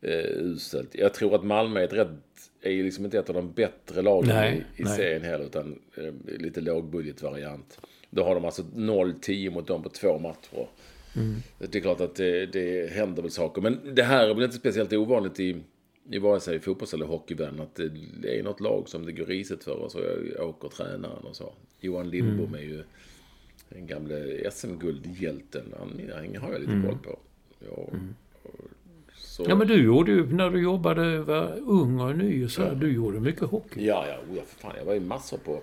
Eh, 0.00 0.12
uselt. 0.26 0.94
Jag 0.94 1.14
tror 1.14 1.34
att 1.34 1.44
Malmö 1.44 1.80
är 1.80 1.84
ett 1.84 1.92
rätt, 1.92 2.08
är 2.62 2.70
ju 2.70 2.82
liksom 2.82 3.04
inte 3.04 3.18
ett 3.18 3.28
av 3.28 3.34
de 3.34 3.52
bättre 3.52 4.02
lagen 4.02 4.28
Nej, 4.34 4.64
i, 4.76 4.80
i 4.82 4.84
nej. 4.84 4.96
serien 4.96 5.22
heller. 5.22 5.44
Utan 5.44 5.78
eh, 5.96 6.12
lite 6.38 6.60
lågbudgetvariant. 6.60 7.78
Då 8.10 8.24
har 8.24 8.34
de 8.34 8.44
alltså 8.44 8.62
0-10 8.62 9.50
mot 9.50 9.66
dem 9.66 9.82
på 9.82 9.88
två 9.88 10.18
matcher. 10.18 10.66
Mm. 11.16 11.34
Det 11.58 11.74
är 11.78 11.80
klart 11.82 12.00
att 12.00 12.14
det, 12.14 12.46
det 12.46 12.90
händer 12.92 13.22
väl 13.22 13.30
saker. 13.30 13.62
Men 13.62 13.94
det 13.94 14.02
här 14.02 14.28
är 14.28 14.34
väl 14.34 14.44
inte 14.44 14.56
speciellt 14.56 14.92
ovanligt 14.92 15.40
i, 15.40 15.56
i 16.10 16.18
vare 16.18 16.40
sig 16.40 16.60
fotbolls 16.60 16.94
eller 16.94 17.06
hockeyvärlden. 17.06 17.60
Att 17.60 17.80
det 18.20 18.38
är 18.38 18.42
något 18.42 18.60
lag 18.60 18.88
som 18.88 19.06
det 19.06 19.12
går 19.12 19.26
risigt 19.26 19.64
för 19.64 19.74
och 19.76 19.92
så 19.92 19.98
åker 20.38 20.68
tränaren 20.68 21.24
och 21.24 21.36
så. 21.36 21.52
Johan 21.80 22.10
Lindbom 22.10 22.46
Mm. 22.46 22.54
är 22.54 22.64
ju 22.64 22.82
den 23.68 23.86
gamle 23.86 24.50
SM-guldhjälten. 24.50 25.74
Han, 25.78 26.00
han 26.14 26.36
har 26.42 26.52
jag 26.52 26.60
lite 26.60 26.72
Mm. 26.72 26.86
koll 26.88 26.98
på. 26.98 27.18
Ja, 27.58 27.70
och, 27.72 27.94
så, 29.32 29.44
Ja, 29.48 29.54
men 29.54 29.68
du 29.68 29.84
gjorde 29.84 30.12
ju, 30.12 30.32
när 30.32 30.50
du 30.50 30.62
jobbade, 30.62 31.18
var 31.22 31.58
ung 31.66 32.00
och 32.00 32.16
ny 32.18 32.44
och 32.44 32.50
så 32.50 32.62
här, 32.62 32.74
du 32.74 32.92
gjorde 32.94 33.20
mycket 33.20 33.42
hockey. 33.42 33.86
Ja, 33.86 34.04
ja, 34.08 34.14
oh, 34.30 34.36
ja, 34.36 34.42
för 34.46 34.60
fan. 34.60 34.72
Jag 34.78 34.84
var 34.84 34.94
ju 34.94 35.00
massor 35.00 35.36
på 35.38 35.60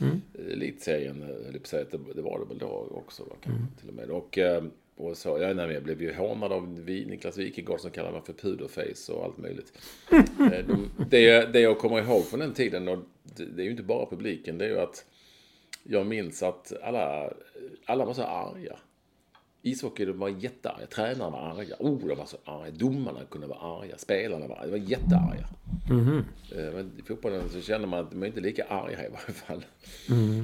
Mm. 0.00 0.20
elitserien. 0.52 1.22
eh, 1.22 1.28
Det, 1.52 1.98
det 2.14 2.22
var 2.22 2.38
det 2.38 2.44
väl 2.48 2.58
då 2.58 2.88
också, 2.90 3.22
va, 3.22 3.32
kanske, 3.40 3.50
Mm. 3.60 3.72
till 3.80 3.88
och 3.88 3.94
med. 3.94 4.10
Och, 4.10 4.38
eh, 4.38 4.64
och 4.96 5.16
så, 5.16 5.38
ja, 5.40 5.52
nej, 5.54 5.72
jag 5.72 5.82
blev 5.82 6.02
ju 6.02 6.14
hånad 6.14 6.52
av 6.52 6.80
Vi- 6.84 7.04
Niklas 7.06 7.38
Wikegård 7.38 7.80
som 7.80 7.90
kallar 7.90 8.12
mig 8.12 8.20
för 8.26 8.32
puderface 8.32 9.12
och 9.12 9.24
allt 9.24 9.38
möjligt. 9.38 9.72
Eh, 10.12 10.66
De, 10.66 10.90
det, 11.10 11.52
det 11.52 11.60
jag 11.60 11.78
kommer 11.78 11.98
ihåg 12.02 12.24
från 12.24 12.40
den 12.40 12.52
tiden, 12.54 12.88
och 12.88 12.98
det, 13.36 13.44
det 13.44 13.62
är 13.62 13.64
ju 13.64 13.70
inte 13.70 13.82
bara 13.82 14.06
publiken, 14.06 14.58
det 14.58 14.64
är 14.64 14.68
ju 14.68 14.78
att 14.80 15.04
jag 15.82 16.06
minns 16.06 16.42
att 16.42 16.72
alla, 16.82 17.32
alla 17.84 18.04
var 18.04 18.14
så 18.14 18.22
arga. 18.22 18.76
Ishockey, 19.62 20.04
de 20.04 20.18
var 20.18 20.28
jättearga. 20.28 20.86
Tränarna 20.86 21.30
var 21.30 21.38
arga. 21.38 21.76
Oh, 21.78 22.08
de 22.08 22.14
var 22.14 22.24
så 22.26 22.36
arga. 22.44 22.70
Domarna 22.70 23.20
kunde 23.30 23.46
vara 23.46 23.58
arga. 23.80 23.98
Spelarna 23.98 24.46
var 24.46 24.56
arga. 24.56 24.64
De 24.66 24.70
var 24.70 24.88
jättearga. 24.88 25.48
Eh, 26.56 26.74
Men 26.74 26.92
i 26.98 27.02
fotbollen 27.02 27.48
så 27.48 27.60
känner 27.60 27.86
man 27.86 27.98
att 28.00 28.10
de 28.10 28.22
är 28.22 28.26
inte 28.26 28.40
lika 28.40 28.64
arga 28.64 29.06
i 29.06 29.08
varje 29.10 29.32
fall. 29.32 29.64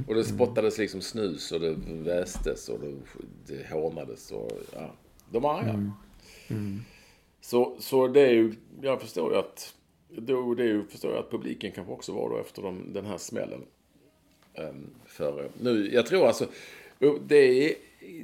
Och 0.09 0.15
det 0.15 0.25
spottades 0.25 0.79
liksom 0.79 1.01
snus 1.01 1.53
och 1.53 1.61
det 1.61 1.77
västes 1.89 2.69
och 2.69 2.81
det, 2.81 2.95
det 3.47 3.71
hånades 3.71 4.31
och 4.31 4.51
ja, 4.75 4.95
de 5.33 5.43
var 5.43 5.55
arga. 5.61 5.93
Så, 7.41 7.77
så 7.81 8.09
det 8.09 8.21
är 8.21 8.33
ju, 8.33 8.55
jag 8.83 9.01
förstår 9.01 9.33
ju 9.33 9.39
att, 9.39 9.75
då, 10.09 10.55
det 10.55 10.63
är 10.63 10.67
ju, 10.69 10.85
förstår 10.87 11.11
jag 11.13 11.21
att 11.21 11.31
publiken 11.31 11.73
kanske 11.73 11.93
också 11.93 12.13
var 12.13 12.31
då 12.31 12.39
efter 12.39 12.63
de, 12.63 12.93
den 12.93 13.07
här 13.07 13.19
smällen. 13.19 13.63
Ehm, 14.55 14.91
för 15.07 15.49
nu, 15.61 15.91
jag 15.95 16.07
tror 16.07 16.27
alltså, 16.27 16.47
det 17.27 17.37
är, 17.37 17.75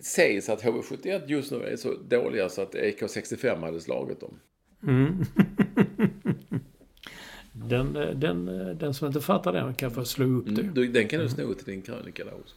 sägs 0.02 0.48
att 0.48 0.62
HV71 0.62 1.22
just 1.26 1.52
nu 1.52 1.62
är 1.62 1.76
så 1.76 1.94
dåliga 2.08 2.48
så 2.48 2.62
att 2.62 2.74
EK65 2.74 3.60
hade 3.60 3.80
slagit 3.80 4.20
dem. 4.20 4.38
Den, 7.52 7.96
eh, 7.96 8.10
den, 8.10 8.48
eh, 8.48 8.66
den 8.76 8.94
som 8.94 9.06
inte 9.06 9.20
fattar 9.20 9.52
den 9.52 9.74
kan 9.74 9.90
få 9.90 10.04
slå 10.04 10.26
upp 10.26 10.46
det. 10.46 10.62
Mm. 10.62 10.92
Den 10.92 11.08
kan 11.08 11.20
du 11.20 11.28
sno 11.28 11.54
till 11.54 11.64
din 11.64 11.82
krönika 11.82 12.24
där 12.24 12.34
också. 12.34 12.56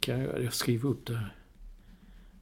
Kan 0.00 0.20
jag, 0.20 0.42
jag 0.42 0.52
skriver 0.52 0.88
upp 0.88 1.06
det 1.06 1.14
här. 1.14 1.34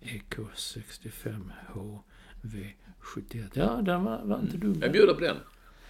EK65 0.01 1.51
HV71. 1.73 3.51
Ja, 3.53 3.81
den 3.83 4.05
var, 4.05 4.21
var 4.25 4.41
inte 4.41 4.57
dum. 4.57 4.79
Jag 4.83 4.93
bjuder 4.93 5.15
på 5.15 5.21
den. 5.21 5.37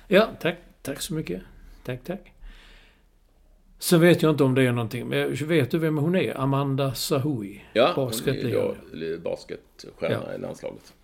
Ja, 0.09 0.30
tack. 0.41 0.57
Tack 0.82 1.01
så 1.01 1.14
mycket. 1.14 1.43
Tack, 1.84 2.05
tack. 2.05 2.32
Så 3.82 3.98
vet 3.98 4.22
jag 4.22 4.30
inte 4.30 4.44
om 4.44 4.54
det 4.54 4.62
är 4.62 4.72
någonting. 4.72 5.08
Men 5.08 5.34
vet 5.34 5.70
du 5.70 5.78
vem 5.78 5.96
hon 5.98 6.14
är? 6.16 6.40
Amanda 6.40 6.94
Sahui. 6.94 7.64
Ja, 7.72 7.92
hon 7.96 8.12
är 8.12 8.52
då 9.16 9.20
basketstjärna 9.22 10.22
Ja. 10.28 10.34
i 10.34 10.38
landslaget. 10.38 10.94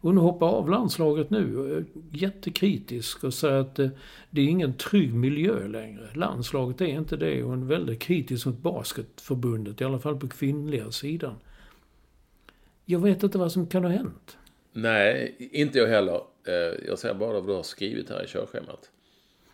Hon 0.00 0.16
hoppar 0.16 0.46
av 0.48 0.70
landslaget 0.70 1.30
nu. 1.30 1.84
Jättekritisk 2.12 3.24
och 3.24 3.34
säger 3.34 3.54
att 3.60 3.78
eh, 3.78 3.88
det 4.30 4.40
är 4.40 4.44
ingen 4.46 4.74
trygg 4.74 5.14
miljö 5.14 5.68
längre. 5.68 6.08
Landslaget 6.14 6.80
är 6.80 6.84
inte 6.86 7.16
det. 7.16 7.42
Hon 7.42 7.62
är 7.62 7.66
väldigt 7.66 8.00
kritisk 8.00 8.46
mot 8.46 8.58
basketförbundet. 8.58 9.80
I 9.80 9.84
alla 9.84 9.98
fall 9.98 10.16
på 10.20 10.28
kvinnliga 10.28 10.90
sidan. 10.90 11.34
Jag 12.84 12.98
vet 12.98 13.22
inte 13.22 13.38
vad 13.38 13.52
som 13.52 13.66
kan 13.66 13.84
ha 13.84 13.90
hänt. 13.90 14.36
Nej, 14.72 15.36
inte 15.52 15.78
jag 15.78 15.86
heller. 15.88 16.20
Eh, 16.46 16.86
Jag 16.88 16.98
ser 16.98 17.14
bara 17.14 17.32
vad 17.32 17.46
du 17.46 17.52
har 17.52 17.62
skrivit 17.62 18.10
här 18.10 18.24
i 18.24 18.26
körschemat. 18.26 18.90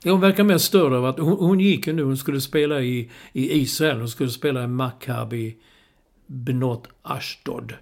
Hon 0.05 0.21
verkar 0.21 0.45
mest 0.45 0.65
störd 0.65 0.93
av 0.93 1.05
att 1.05 1.19
hon, 1.19 1.39
hon 1.39 1.61
gick 1.61 1.87
ju 1.87 1.93
nu, 1.93 2.03
hon 2.03 2.17
skulle 2.17 2.41
spela 2.41 2.81
i, 2.81 3.11
i 3.33 3.61
Israel, 3.61 3.99
hon 3.99 4.09
skulle 4.09 4.31
spela 4.31 4.65
i 4.65 4.67
Maccabi 4.67 5.57
Bnot 6.27 6.89
Ashdod. 7.03 7.75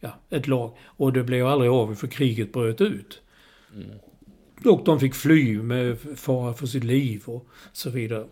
Ja, 0.00 0.10
ett 0.30 0.46
lag. 0.46 0.76
Och 0.82 1.12
det 1.12 1.22
blev 1.22 1.46
aldrig 1.46 1.70
av 1.70 1.94
för 1.94 2.06
kriget 2.06 2.52
bröt 2.52 2.80
ut. 2.80 3.20
Och 4.64 4.82
de 4.84 5.00
fick 5.00 5.14
fly 5.14 5.62
med 5.62 5.98
fara 6.16 6.54
för 6.54 6.66
sitt 6.66 6.84
liv 6.84 7.22
och 7.24 7.46
så 7.72 7.90
vidare. 7.90 8.26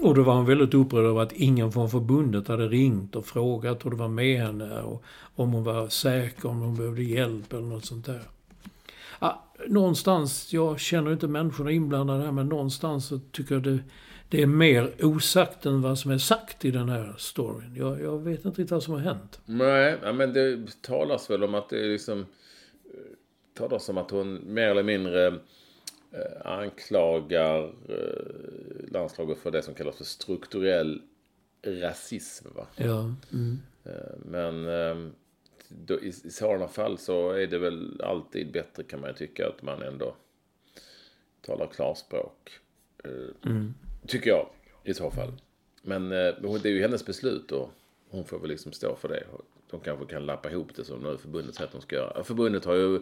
Och 0.00 0.14
då 0.14 0.22
var 0.22 0.34
hon 0.34 0.46
väldigt 0.46 0.74
upprörd 0.74 1.04
över 1.04 1.22
att 1.22 1.32
ingen 1.32 1.72
från 1.72 1.90
förbundet 1.90 2.48
hade 2.48 2.68
ringt 2.68 3.16
och 3.16 3.26
frågat 3.26 3.84
hur 3.84 3.90
det 3.90 3.96
var 3.96 4.08
med 4.08 4.40
henne 4.40 4.80
och 4.80 5.04
om 5.34 5.52
hon 5.52 5.64
var 5.64 5.88
säker, 5.88 6.48
om 6.48 6.60
hon 6.60 6.76
behövde 6.76 7.02
hjälp 7.02 7.52
eller 7.52 7.62
något 7.62 7.84
sånt 7.84 8.06
där. 8.06 8.22
Ja, 9.20 9.52
någonstans, 9.68 10.52
jag 10.52 10.80
känner 10.80 11.12
inte 11.12 11.28
människorna 11.28 11.70
inblandade 11.70 12.24
här, 12.24 12.32
men 12.32 12.48
någonstans 12.48 13.06
så 13.06 13.18
tycker 13.32 13.54
jag 13.54 13.62
det, 13.62 13.78
det 14.28 14.42
är 14.42 14.46
mer 14.46 14.94
osagt 15.00 15.66
än 15.66 15.82
vad 15.82 15.98
som 15.98 16.10
är 16.10 16.18
sagt 16.18 16.64
i 16.64 16.70
den 16.70 16.88
här 16.88 17.14
storyn. 17.18 17.74
Jag, 17.76 18.02
jag 18.02 18.18
vet 18.18 18.44
inte 18.44 18.48
riktigt 18.48 18.70
vad 18.70 18.82
som 18.82 18.94
har 18.94 19.00
hänt. 19.00 19.40
Nej, 19.44 20.12
men 20.14 20.32
det 20.32 20.82
talas 20.82 21.30
väl 21.30 21.44
om 21.44 21.54
att 21.54 21.68
det 21.68 21.84
är 21.84 21.88
liksom... 21.88 22.20
eh, 22.20 22.26
talas 23.54 23.88
om 23.88 23.98
att 23.98 24.10
hon 24.10 24.54
mer 24.54 24.68
eller 24.68 24.82
mindre 24.82 25.26
eh, 25.26 26.44
anklagar 26.44 27.64
eh, 27.88 28.90
landslaget 28.92 29.38
för 29.38 29.50
det 29.50 29.62
som 29.62 29.74
kallas 29.74 29.96
för 29.96 30.04
strukturell 30.04 31.02
rasism. 31.66 32.48
Va? 32.54 32.66
Ja. 32.76 33.14
Mm. 33.32 33.58
Men 34.24 34.64
då, 35.68 36.00
i, 36.00 36.08
i 36.08 36.12
sådana 36.12 36.68
fall 36.68 36.98
så 36.98 37.30
är 37.30 37.46
det 37.46 37.58
väl 37.58 38.00
alltid 38.02 38.52
bättre 38.52 38.82
kan 38.82 39.00
man 39.00 39.10
ju 39.10 39.16
tycka 39.16 39.48
att 39.48 39.62
man 39.62 39.82
ändå 39.82 40.16
talar 41.40 41.66
klarspråk. 41.66 42.50
Eh, 43.04 43.10
Tycker 44.06 44.30
jag 44.30 44.48
i 44.84 44.94
så 44.94 45.10
fall. 45.10 45.32
Men 45.82 46.12
eh, 46.12 46.58
det 46.62 46.68
är 46.68 46.72
ju 46.72 46.80
hennes 46.80 47.06
beslut 47.06 47.52
och 47.52 47.70
hon 48.08 48.24
får 48.24 48.38
väl 48.38 48.50
liksom 48.50 48.72
stå 48.72 48.96
för 48.96 49.08
det. 49.08 49.24
De 49.70 49.80
kanske 49.80 50.06
kan 50.06 50.26
lappa 50.26 50.50
ihop 50.50 50.74
det 50.76 50.84
som 50.84 51.00
nu 51.00 51.18
förbundet 51.18 51.54
säger 51.54 51.66
att 51.66 51.72
de 51.72 51.80
ska 51.80 51.96
göra. 51.96 52.24
Förbundet 52.24 52.64
har 52.64 52.74
ju 52.74 52.94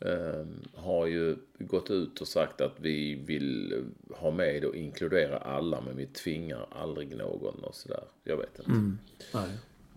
eh, 0.00 0.46
har 0.74 1.06
ju 1.06 1.36
gått 1.58 1.90
ut 1.90 2.20
och 2.20 2.28
sagt 2.28 2.60
att 2.60 2.74
vi 2.80 3.14
vill 3.14 3.84
ha 4.10 4.30
med 4.30 4.64
och 4.64 4.76
inkludera 4.76 5.38
alla 5.38 5.80
men 5.80 5.96
vi 5.96 6.06
tvingar 6.06 6.66
aldrig 6.70 7.16
någon 7.16 7.64
och 7.64 7.74
sådär. 7.74 8.04
Jag 8.24 8.36
vet 8.36 8.58
inte. 8.58 8.70
Nej. 9.34 9.48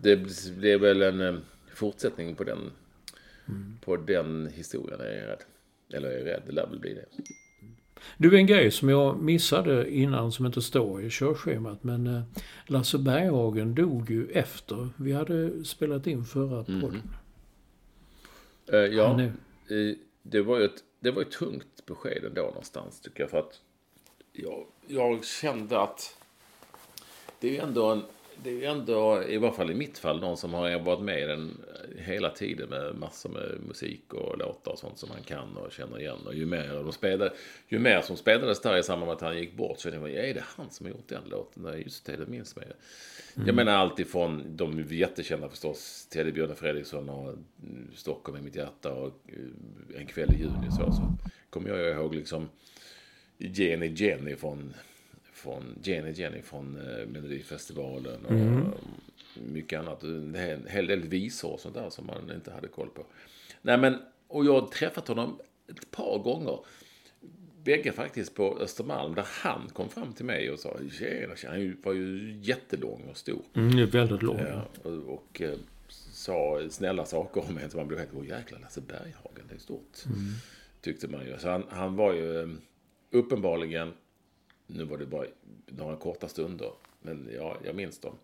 Det 0.02 0.16
blir 0.56 0.78
väl 0.78 1.02
en 1.02 1.20
eh, 1.20 1.34
fortsättning 1.74 2.34
på 2.34 2.44
den, 2.44 2.70
på 3.80 3.96
den 3.96 4.50
historien 4.54 5.00
är 5.00 5.04
jag 5.04 5.28
rädd. 5.28 5.42
Eller 5.92 6.10
jag 6.10 6.20
är 6.20 6.24
rädd, 6.24 6.42
det 6.46 6.52
lär 6.52 6.66
väl 6.66 6.78
bli 6.78 6.94
det. 6.94 7.04
Du, 8.16 8.36
en 8.36 8.46
grej 8.46 8.70
som 8.70 8.88
jag 8.88 9.22
missade 9.22 9.90
innan 9.90 10.32
som 10.32 10.46
inte 10.46 10.62
står 10.62 11.02
i 11.02 11.10
körschemat. 11.10 11.84
Men 11.84 12.06
eh, 12.06 12.22
Lasse 12.66 12.98
Berghagen 12.98 13.74
dog 13.74 14.10
ju 14.10 14.30
efter 14.30 14.88
vi 14.96 15.12
hade 15.12 15.64
spelat 15.64 16.06
in 16.06 16.24
förra 16.24 16.64
podden. 16.64 17.02
Eh, 18.66 18.78
ja, 18.78 19.30
det 20.22 20.42
var 20.42 20.58
ju 20.58 20.64
ett, 20.64 20.84
det 21.00 21.10
var 21.10 21.22
ett 21.22 21.30
tungt 21.30 21.86
besked 21.86 22.24
ändå 22.24 22.42
någonstans 22.42 23.00
tycker 23.00 23.20
jag. 23.20 23.30
För 23.30 23.38
att 23.38 23.60
jag, 24.32 24.66
jag 24.86 25.24
kände 25.24 25.80
att 25.80 26.16
det 27.40 27.48
är 27.48 27.52
ju 27.52 27.58
ändå 27.58 27.90
en 27.90 28.02
det 28.42 28.50
är 28.50 28.54
ju 28.54 28.64
ändå, 28.64 29.22
i 29.28 29.38
varje 29.38 29.54
fall 29.54 29.70
i 29.70 29.74
mitt 29.74 29.98
fall, 29.98 30.20
någon 30.20 30.36
som 30.36 30.54
har 30.54 30.78
varit 30.78 31.00
med 31.00 31.22
i 31.22 31.26
den 31.26 31.60
hela 31.96 32.30
tiden 32.30 32.68
med 32.68 32.94
massor 32.94 33.30
med 33.30 33.58
musik 33.68 34.14
och 34.14 34.38
låtar 34.38 34.72
och 34.72 34.78
sånt 34.78 34.98
som 34.98 35.08
man 35.08 35.22
kan 35.22 35.56
och 35.56 35.72
känner 35.72 36.00
igen. 36.00 36.18
Och 36.26 36.34
ju 36.34 36.46
mer, 36.46 36.74
de 36.74 36.92
spelade, 36.92 37.32
ju 37.68 37.78
mer 37.78 38.00
som 38.00 38.16
spelades 38.16 38.60
där 38.60 38.76
i 38.76 38.82
samband 38.82 39.06
med 39.06 39.14
att 39.14 39.20
han 39.20 39.38
gick 39.38 39.56
bort 39.56 39.80
så 39.80 39.90
tänkte 39.90 40.10
jag, 40.10 40.28
är 40.28 40.34
det 40.34 40.44
han 40.56 40.70
som 40.70 40.86
har 40.86 40.90
gjort 40.90 41.08
den 41.08 41.22
låten? 41.30 41.62
Nej, 41.62 41.82
just 41.82 42.04
det, 42.04 42.16
det 42.16 42.26
minns 42.26 42.56
man 42.56 42.64
ju. 42.64 42.72
Mm. 43.36 43.46
Jag 43.46 43.56
menar 43.56 43.72
alltifrån 43.72 44.42
de 44.56 44.86
jättekända 44.90 45.48
förstås, 45.48 46.06
Teddy 46.06 46.32
Björne 46.32 46.54
Fredriksson 46.54 47.08
och 47.08 47.34
Stockholm 47.94 48.38
i 48.38 48.42
mitt 48.42 48.56
hjärta 48.56 48.92
och 48.92 49.20
eh, 49.26 50.00
En 50.00 50.06
kväll 50.06 50.34
i 50.34 50.38
juni 50.38 50.70
så, 50.70 50.92
så 50.92 51.16
kommer 51.50 51.68
jag 51.68 51.90
ihåg 51.90 52.14
liksom 52.14 52.48
Jenny 53.38 53.86
Jenny 53.86 54.36
från 54.36 54.74
från 55.42 55.78
Jenny 55.82 56.12
Jenny 56.12 56.42
från 56.42 56.76
eh, 56.76 57.06
Melodifestivalen 57.06 58.24
och 58.24 58.32
mm. 58.32 58.70
mycket 59.34 59.78
annat. 59.80 60.02
En 60.02 60.66
hel 60.68 60.86
del 60.86 61.00
visor 61.00 61.52
och 61.52 61.60
sånt 61.60 61.74
där 61.74 61.90
som 61.90 62.06
man 62.06 62.30
inte 62.34 62.52
hade 62.52 62.68
koll 62.68 62.88
på. 62.88 63.04
Nej 63.62 63.78
men, 63.78 63.98
och 64.28 64.44
jag 64.44 64.60
har 64.60 64.68
träffat 64.68 65.08
honom 65.08 65.38
ett 65.68 65.90
par 65.90 66.18
gånger. 66.18 66.58
Bägge 67.64 67.92
faktiskt 67.92 68.34
på 68.34 68.58
Östermalm 68.58 69.14
där 69.14 69.26
han 69.28 69.68
kom 69.72 69.88
fram 69.88 70.12
till 70.12 70.24
mig 70.24 70.50
och 70.50 70.58
sa 70.58 70.76
tjena, 70.98 71.36
tjena. 71.36 71.54
Han 71.54 71.76
var 71.84 71.92
ju 71.92 72.38
jättelång 72.42 73.02
och 73.10 73.16
stor. 73.16 73.42
Mm, 73.54 73.90
väldigt 73.90 74.22
lång. 74.22 74.38
Ja, 74.38 74.68
och, 74.82 75.14
och 75.14 75.40
eh, 75.40 75.58
sa 76.12 76.62
snälla 76.70 77.04
saker 77.04 77.44
om 77.48 77.58
en 77.58 77.70
så 77.70 77.76
man 77.76 77.88
blev 77.88 78.00
helt, 78.00 78.10
åh 78.14 78.26
jäklar 78.26 78.58
Lasse 78.58 78.80
Berghagen, 78.80 79.44
det 79.48 79.54
är 79.54 79.58
stort. 79.58 80.04
Mm. 80.06 80.18
Tyckte 80.80 81.08
man 81.08 81.26
ju. 81.26 81.38
Så 81.38 81.48
han, 81.48 81.64
han 81.68 81.96
var 81.96 82.12
ju 82.12 82.40
eh, 82.40 82.48
uppenbarligen 83.10 83.92
nu 84.74 84.84
var 84.84 84.98
det 84.98 85.06
bara 85.06 85.26
några 85.66 85.96
korta 85.96 86.28
stunder, 86.28 86.72
men 87.00 87.28
ja, 87.34 87.56
jag 87.64 87.76
minns 87.76 87.98
dem. 87.98 88.14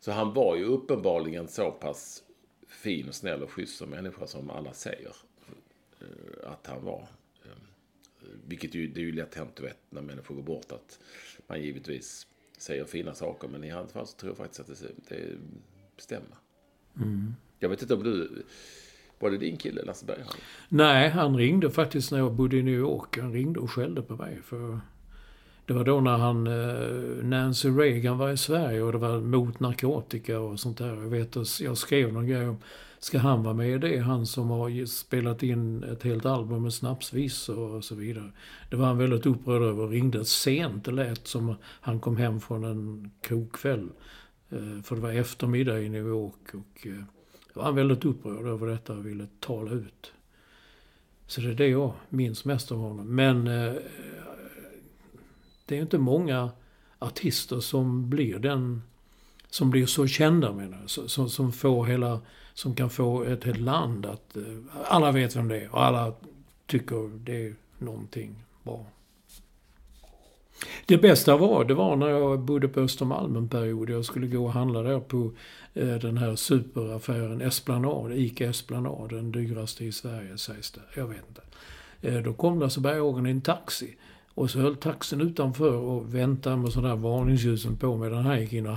Så 0.00 0.12
han 0.12 0.34
var 0.34 0.56
ju 0.56 0.64
uppenbarligen 0.64 1.48
så 1.48 1.70
pass 1.70 2.24
fin 2.68 3.08
och 3.08 3.14
snäll 3.14 3.42
och 3.42 3.50
schysst 3.50 3.76
som 3.76 3.90
människa 3.90 4.26
som 4.26 4.50
alla 4.50 4.72
säger 4.72 5.12
eh, 6.00 6.52
att 6.52 6.66
han 6.66 6.84
var. 6.84 7.06
Eh, 7.44 8.28
vilket 8.46 8.74
ju, 8.74 8.86
det 8.86 9.00
är 9.00 9.04
ju 9.04 9.12
lätt 9.12 9.34
hänt, 9.34 9.56
du 9.56 9.62
vet, 9.62 9.78
när 9.90 10.02
människor 10.02 10.34
går 10.34 10.42
bort 10.42 10.72
att 10.72 10.98
man 11.46 11.62
givetvis 11.62 12.26
säger 12.58 12.84
fina 12.84 13.14
saker. 13.14 13.48
Men 13.48 13.64
i 13.64 13.70
hans 13.70 13.92
fall 13.92 14.06
så 14.06 14.16
tror 14.16 14.30
jag 14.30 14.36
faktiskt 14.36 14.60
att 14.60 14.66
det, 14.66 15.16
det 15.16 15.38
stämmer. 15.96 16.36
Mm. 16.96 17.34
Jag 17.58 17.68
vet 17.68 17.82
inte 17.82 17.94
om 17.94 18.02
du... 18.02 18.44
Var 19.18 19.30
det 19.30 19.38
din 19.38 19.56
kille, 19.56 19.82
Lasse 19.82 20.06
Berghagen? 20.06 20.40
Nej, 20.68 21.08
han 21.08 21.36
ringde 21.36 21.70
faktiskt 21.70 22.12
när 22.12 22.18
jag 22.18 22.32
bodde 22.32 22.56
i 22.56 22.62
New 22.62 22.74
York. 22.74 23.18
Han 23.18 23.32
ringde 23.32 23.60
och 23.60 23.70
skällde 23.70 24.02
på 24.02 24.16
mig 24.16 24.42
för 24.42 24.80
det 25.66 25.72
var 25.72 25.84
då 25.84 26.00
när 26.00 26.16
han, 26.16 26.46
eh, 26.46 27.24
Nancy 27.24 27.68
Reagan 27.68 28.18
var 28.18 28.30
i 28.30 28.36
Sverige 28.36 28.82
och 28.82 28.92
det 28.92 28.98
var 28.98 29.20
mot 29.20 29.60
narkotika 29.60 30.40
och 30.40 30.60
sånt 30.60 30.78
där. 30.78 30.88
Jag 30.88 31.10
vet 31.10 31.60
jag 31.60 31.78
skrev 31.78 32.12
någon 32.12 32.26
grej 32.26 32.48
om, 32.48 32.58
ska 32.98 33.18
han 33.18 33.42
vara 33.42 33.54
med 33.54 33.70
i 33.70 33.78
det? 33.78 33.98
Han 33.98 34.26
som 34.26 34.50
har 34.50 34.86
spelat 34.86 35.42
in 35.42 35.84
ett 35.84 36.02
helt 36.02 36.26
album 36.26 36.62
med 36.62 36.72
snapsvisor 36.72 37.74
och 37.74 37.84
så 37.84 37.94
vidare. 37.94 38.30
Det 38.70 38.76
var 38.76 38.86
han 38.86 38.98
väldigt 38.98 39.26
upprörd 39.26 39.62
över 39.62 39.82
och 39.82 39.90
ringde 39.90 40.24
sent. 40.24 40.84
Det 40.84 40.90
lät 40.90 41.26
som 41.26 41.54
han 41.62 42.00
kom 42.00 42.16
hem 42.16 42.40
från 42.40 42.64
en 42.64 43.10
krogkväll. 43.20 43.88
Eh, 44.50 44.82
för 44.82 44.94
det 44.94 45.02
var 45.02 45.12
eftermiddag 45.12 45.80
i 45.80 45.88
New 45.88 46.06
York 46.06 46.54
och 46.54 46.86
eh, 46.86 47.02
då 47.54 47.60
var 47.60 47.64
han 47.64 47.74
väldigt 47.74 48.04
upprörd 48.04 48.46
över 48.46 48.66
detta 48.66 48.92
och 48.92 49.06
ville 49.06 49.26
tala 49.40 49.70
ut. 49.72 50.12
Så 51.26 51.40
det 51.40 51.50
är 51.50 51.54
det 51.54 51.68
jag 51.68 51.92
minns 52.08 52.44
mest 52.44 52.72
av 52.72 52.78
honom. 52.78 53.14
Men 53.14 53.46
eh, 53.46 53.72
det 55.66 55.78
är 55.78 55.82
inte 55.82 55.98
många 55.98 56.50
artister 56.98 57.60
som 57.60 58.10
blir 58.10 58.38
den 58.38 58.82
som 59.54 59.70
blir 59.70 59.86
så 59.86 60.06
kända 60.06 60.52
menar 60.52 60.78
jag. 60.80 61.10
Som, 61.10 61.30
som 61.30 61.52
får 61.52 61.84
hela, 61.84 62.20
som 62.54 62.74
kan 62.74 62.90
få 62.90 63.24
ett 63.24 63.44
helt 63.44 63.60
land 63.60 64.06
att, 64.06 64.36
eh, 64.36 64.42
alla 64.84 65.12
vet 65.12 65.36
vem 65.36 65.48
det 65.48 65.60
är 65.60 65.74
och 65.74 65.84
alla 65.84 66.14
tycker 66.66 67.10
det 67.24 67.46
är 67.46 67.54
någonting 67.78 68.44
bra. 68.62 68.86
Det 70.86 70.98
bästa 70.98 71.36
var, 71.36 71.64
det 71.64 71.74
var 71.74 71.96
när 71.96 72.08
jag 72.08 72.40
bodde 72.40 72.68
på 72.68 72.80
Östermalm 72.80 73.36
en 73.36 73.48
period. 73.48 73.90
Jag 73.90 74.04
skulle 74.04 74.26
gå 74.26 74.44
och 74.44 74.52
handla 74.52 74.82
där 74.82 75.00
på 75.00 75.32
eh, 75.74 75.94
den 75.94 76.18
här 76.18 76.36
superaffären 76.36 77.40
Esplanad, 77.40 78.12
ICA 78.12 78.44
Esplanad, 78.44 79.10
den 79.10 79.32
dyraste 79.32 79.84
i 79.84 79.92
Sverige 79.92 80.38
sägs 80.38 80.70
det. 80.70 80.80
Jag 80.96 81.06
vet 81.06 81.28
inte. 81.28 81.42
Eh, 82.02 82.22
då 82.22 82.32
kom 82.32 82.60
Lasse 82.60 82.80
Berghagen 82.80 83.26
i 83.26 83.30
en 83.30 83.40
taxi. 83.40 83.96
Och 84.34 84.50
så 84.50 84.58
höll 84.58 84.76
taxen 84.76 85.20
utanför 85.20 85.72
och 85.72 86.14
väntade 86.14 86.56
med 86.56 86.72
sådana 86.72 86.88
här 86.88 86.96
varningsljusen 86.96 87.76
på 87.76 87.96
medan 87.96 88.24
han 88.24 88.40
gick 88.40 88.52
in 88.52 88.66
och 88.66 88.76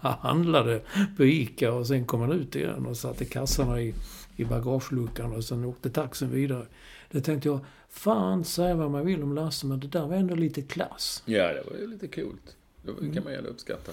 handlade 0.00 0.80
på 1.16 1.24
ICA. 1.24 1.72
Och 1.72 1.86
sen 1.86 2.06
kom 2.06 2.20
han 2.20 2.32
ut 2.32 2.56
igen 2.56 2.86
och 2.86 2.96
satte 2.96 3.24
kassarna 3.24 3.80
i, 3.80 3.94
i 4.36 4.44
bagageluckan 4.44 5.32
och 5.32 5.44
sen 5.44 5.64
åkte 5.64 5.90
taxen 5.90 6.30
vidare. 6.30 6.66
Då 7.10 7.20
tänkte 7.20 7.48
jag, 7.48 7.60
fan 7.88 8.44
säga 8.44 8.74
vad 8.74 8.90
man 8.90 9.06
vill 9.06 9.22
om 9.22 9.34
Lasse, 9.34 9.66
men 9.66 9.80
det 9.80 9.86
där 9.86 10.06
var 10.06 10.16
ändå 10.16 10.34
lite 10.34 10.62
klass. 10.62 11.22
Ja, 11.26 11.52
det 11.52 11.62
var 11.70 11.76
ju 11.78 11.86
lite 11.86 12.08
coolt. 12.08 12.56
Det 12.82 12.92
kan 12.92 13.08
mm. 13.08 13.24
man 13.24 13.32
ju 13.32 13.38
uppskatta. 13.38 13.92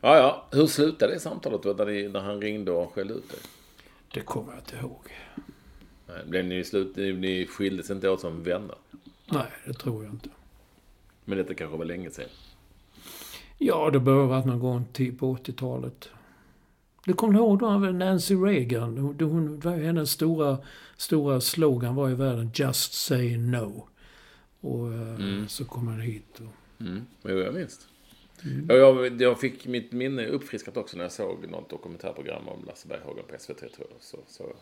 Ja, 0.00 0.16
ja. 0.16 0.46
Hur 0.50 0.66
slutade 0.66 1.14
det 1.14 1.20
samtalet 1.20 1.62
då, 1.62 1.72
när, 1.72 2.08
när 2.08 2.20
han 2.20 2.40
ringde 2.40 2.70
och 2.70 2.92
skällde 2.92 3.14
ut 3.14 3.30
dig? 3.30 3.40
Det 4.14 4.20
kommer 4.20 4.52
jag 4.52 4.60
inte 4.60 4.76
ihåg. 4.76 5.12
Nej, 6.06 6.16
blev 6.26 6.44
ni, 6.44 6.64
slut, 6.64 6.96
ni 6.96 7.46
skildes 7.46 7.90
inte 7.90 8.08
åt 8.08 8.20
som 8.20 8.42
vänner? 8.42 8.76
Nej, 9.30 9.46
det 9.66 9.72
tror 9.72 10.04
jag 10.04 10.12
inte. 10.12 10.28
Men 11.24 11.38
detta 11.38 11.54
kanske 11.54 11.78
var 11.78 11.84
länge 11.84 12.10
sedan? 12.10 12.28
Ja, 13.58 13.90
det 13.90 14.00
bör 14.00 14.20
ha 14.20 14.26
varit 14.26 14.44
någon 14.44 14.58
gång 14.58 14.84
på 15.18 15.36
80-talet. 15.36 16.08
Du 17.04 17.14
kommer 17.14 17.34
ihåg 17.34 17.58
då 17.58 17.78
Nancy 17.78 18.34
Reagan? 18.34 18.98
Hon, 18.98 19.20
hon, 19.20 19.62
hennes 19.82 20.10
stora, 20.10 20.58
stora 20.96 21.40
slogan 21.40 21.94
var 21.94 22.10
i 22.10 22.14
världen 22.14 22.50
Just 22.54 22.92
say 22.92 23.36
no. 23.36 23.88
Och 24.60 24.92
eh, 24.92 25.14
mm. 25.14 25.48
så 25.48 25.64
kom 25.64 25.88
han 25.88 26.00
hit. 26.00 26.40
Och... 26.40 26.82
Mm. 26.84 27.06
Jo, 27.22 27.38
jag 27.38 27.54
minns. 27.54 27.88
Mm. 28.44 28.66
Jag, 28.68 29.22
jag 29.22 29.40
fick 29.40 29.66
mitt 29.66 29.92
minne 29.92 30.26
uppfriskat 30.26 30.76
också 30.76 30.96
när 30.96 31.04
jag 31.04 31.12
såg 31.12 31.48
något 31.48 31.70
dokumentärprogram 31.70 32.48
om 32.48 32.64
Lasse 32.66 32.88
Berghagen 32.88 33.24
på 33.28 33.34
SVT 33.38 33.58
tror 33.58 33.86
jag. 33.90 34.00
Så, 34.00 34.18
så, 34.26 34.52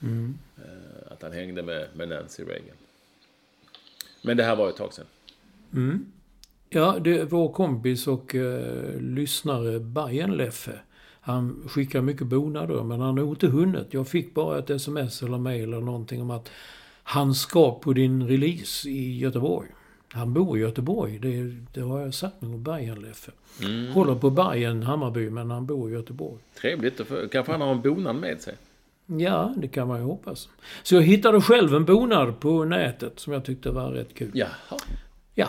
mm. 0.00 0.38
eh, 0.56 1.12
att 1.12 1.22
han 1.22 1.32
hängde 1.32 1.62
med, 1.62 1.88
med 1.96 2.08
Nancy 2.08 2.44
Reagan. 2.44 2.76
Men 4.22 4.36
det 4.36 4.44
här 4.44 4.56
var 4.56 4.68
ett 4.68 4.76
tag 4.76 4.92
sedan. 4.92 5.06
Mm. 5.74 6.06
Ja, 6.70 6.98
det, 7.00 7.24
vår 7.24 7.52
kompis 7.52 8.06
och 8.06 8.34
eh, 8.34 9.00
lyssnare 9.00 9.80
Bajen 9.80 10.36
Leffe. 10.36 10.78
Han 11.20 11.68
skickar 11.68 12.02
mycket 12.02 12.26
bonader 12.26 12.82
men 12.82 13.00
han 13.00 13.18
har 13.18 13.24
inte 13.24 13.46
hunnit. 13.46 13.86
Jag 13.90 14.08
fick 14.08 14.34
bara 14.34 14.58
ett 14.58 14.70
sms 14.70 15.22
eller 15.22 15.38
mail 15.38 15.62
eller 15.62 15.80
någonting 15.80 16.22
om 16.22 16.30
att 16.30 16.50
han 17.02 17.34
ska 17.34 17.78
på 17.78 17.92
din 17.92 18.28
release 18.28 18.88
i 18.88 19.18
Göteborg. 19.18 19.68
Han 20.12 20.34
bor 20.34 20.58
i 20.58 20.60
Göteborg, 20.60 21.18
det, 21.18 21.56
det 21.72 21.80
har 21.80 22.00
jag 22.00 22.14
sagt 22.14 22.40
med 22.40 22.58
Bajen 22.58 23.00
Leffe. 23.02 23.32
Mm. 23.62 23.92
Håller 23.92 24.14
på 24.14 24.30
Bajen 24.30 24.82
Hammarby 24.82 25.30
men 25.30 25.50
han 25.50 25.66
bor 25.66 25.90
i 25.90 25.92
Göteborg. 25.92 26.38
Trevligt, 26.60 27.00
kanske 27.32 27.52
han 27.52 27.60
har 27.60 27.70
en 27.72 27.82
bonad 27.82 28.16
med 28.16 28.40
sig. 28.40 28.54
Ja, 29.10 29.54
det 29.56 29.68
kan 29.68 29.88
man 29.88 29.98
ju 29.98 30.04
hoppas. 30.04 30.48
Så 30.82 30.94
jag 30.94 31.02
hittade 31.02 31.40
själv 31.40 31.74
en 31.74 31.84
bonad 31.84 32.40
på 32.40 32.64
nätet 32.64 33.18
som 33.18 33.32
jag 33.32 33.44
tyckte 33.44 33.70
var 33.70 33.90
rätt 33.90 34.14
kul. 34.14 34.30
Jaha. 34.34 34.78
Ja. 35.34 35.48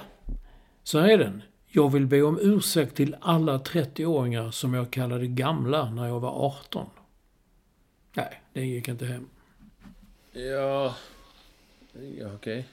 Så 0.84 1.00
här 1.00 1.10
är 1.10 1.18
den. 1.18 1.42
Jag 1.68 1.92
vill 1.92 2.06
be 2.06 2.22
om 2.22 2.40
ursäkt 2.42 2.96
till 2.96 3.16
alla 3.22 3.58
30-åringar 3.58 4.52
som 4.52 4.74
jag 4.74 4.92
kallade 4.92 5.28
gamla 5.28 5.92
när 5.92 6.08
jag 6.08 6.20
var 6.20 6.46
18. 6.46 6.86
Nej, 8.14 8.42
det 8.54 8.66
gick 8.66 8.88
inte 8.88 9.06
hem. 9.06 9.28
Ja, 10.32 10.96
ja 11.94 12.28
okej. 12.36 12.36
Okay. 12.36 12.64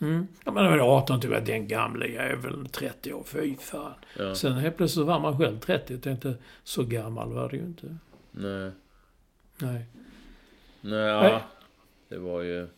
Mm. 0.00 0.28
Ja, 0.44 0.52
men 0.52 0.64
när 0.64 0.76
jag 0.76 0.86
var 0.86 0.96
18 0.96 1.20
tyckte 1.20 1.34
jag 1.34 1.40
att 1.40 1.46
den 1.46 1.68
gamla 1.68 2.06
jäveln, 2.06 2.68
30 2.68 3.12
år, 3.12 3.24
fy 3.26 3.56
fan. 3.56 3.94
Ja. 4.18 4.34
Sen 4.34 4.52
helt 4.52 4.76
plötsligt 4.76 5.06
var 5.06 5.20
man 5.20 5.38
själv 5.38 5.58
30 5.58 5.94
och 5.94 6.02
tänkte, 6.02 6.34
så 6.64 6.84
gammal 6.84 7.32
var 7.32 7.48
det 7.48 7.56
ju 7.56 7.62
inte. 7.62 7.96
Nej. 8.30 8.70
Nej. 9.58 9.86
Nej, 10.80 11.40
det 12.08 12.18
var 12.18 12.42
ju... 12.42 12.68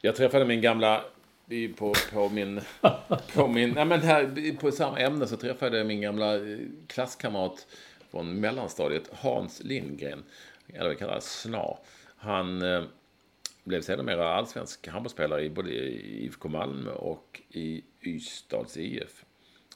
Jag 0.00 0.16
träffade 0.16 0.44
min 0.44 0.60
gamla... 0.60 1.04
På, 1.76 1.94
på 2.12 2.28
min... 2.28 2.60
På 3.34 3.48
min... 3.48 3.70
Nej, 3.70 3.84
men 3.84 4.00
här, 4.00 4.56
på 4.56 4.72
samma 4.72 4.98
ämne 4.98 5.26
så 5.26 5.36
träffade 5.36 5.78
jag 5.78 5.86
min 5.86 6.00
gamla 6.00 6.36
eh, 6.36 6.58
klasskamrat 6.86 7.66
från 8.10 8.40
mellanstadiet, 8.40 9.10
Hans 9.12 9.62
Lindgren. 9.64 10.24
Eller 10.74 10.90
vi 10.90 10.96
kallar 10.96 11.14
det 11.14 11.20
Sna. 11.20 11.78
Han 12.16 12.62
eh, 12.62 12.82
blev 13.64 13.82
sedermera 13.82 14.34
allsvensk 14.34 14.88
handbollsspelare 14.88 15.44
i 15.44 15.50
både 15.50 15.70
IFK 15.70 16.48
Malmö 16.48 16.90
och 16.90 17.42
i 17.48 17.84
Ystads 18.02 18.76
IF. 18.76 19.24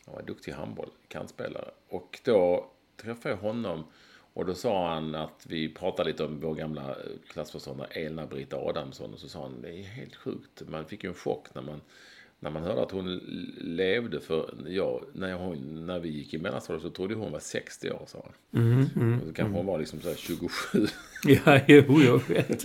Han 0.06 0.14
var 0.14 0.22
duktig 0.22 0.52
handboll, 0.52 0.90
kantspelare. 1.08 1.70
Och 1.88 2.20
då 2.24 2.70
träffade 2.96 3.34
jag 3.34 3.40
honom 3.40 3.84
och 4.34 4.46
då 4.46 4.54
sa 4.54 4.94
han 4.94 5.14
att 5.14 5.46
vi 5.48 5.68
pratade 5.68 6.10
lite 6.10 6.24
om 6.24 6.40
vår 6.40 6.54
gamla 6.54 6.96
klassförståndare 7.28 7.88
Elna-Britta 7.88 8.56
Adamsson. 8.56 9.12
Och 9.12 9.18
så 9.18 9.28
sa 9.28 9.42
han, 9.42 9.62
det 9.62 9.68
är 9.68 9.82
helt 9.82 10.16
sjukt. 10.16 10.62
Man 10.68 10.84
fick 10.84 11.04
ju 11.04 11.08
en 11.08 11.14
chock 11.14 11.54
när 11.54 11.62
man 11.62 11.80
när 12.42 12.50
man 12.50 12.62
hörde 12.62 12.82
att 12.82 12.90
hon 12.90 13.20
levde 13.58 14.20
för, 14.20 14.54
ja, 14.66 15.00
när, 15.12 15.34
hon, 15.34 15.86
när 15.86 15.98
vi 15.98 16.08
gick 16.08 16.34
i 16.34 16.38
mellanstadiet 16.38 16.82
så 16.82 16.90
trodde 16.90 17.14
hon 17.14 17.32
var 17.32 17.40
60 17.40 17.90
år 17.90 18.02
sa 18.06 18.18
hon. 18.50 18.62
Mm, 18.62 18.86
mm, 18.96 19.20
så 19.26 19.32
kanske 19.34 19.56
hon 19.56 19.66
var 19.66 19.78
liksom 19.78 20.00
så 20.00 20.14
27. 20.14 20.48
Ja, 21.24 21.60
jo, 21.68 22.02
jag 22.02 22.28
vet. 22.28 22.62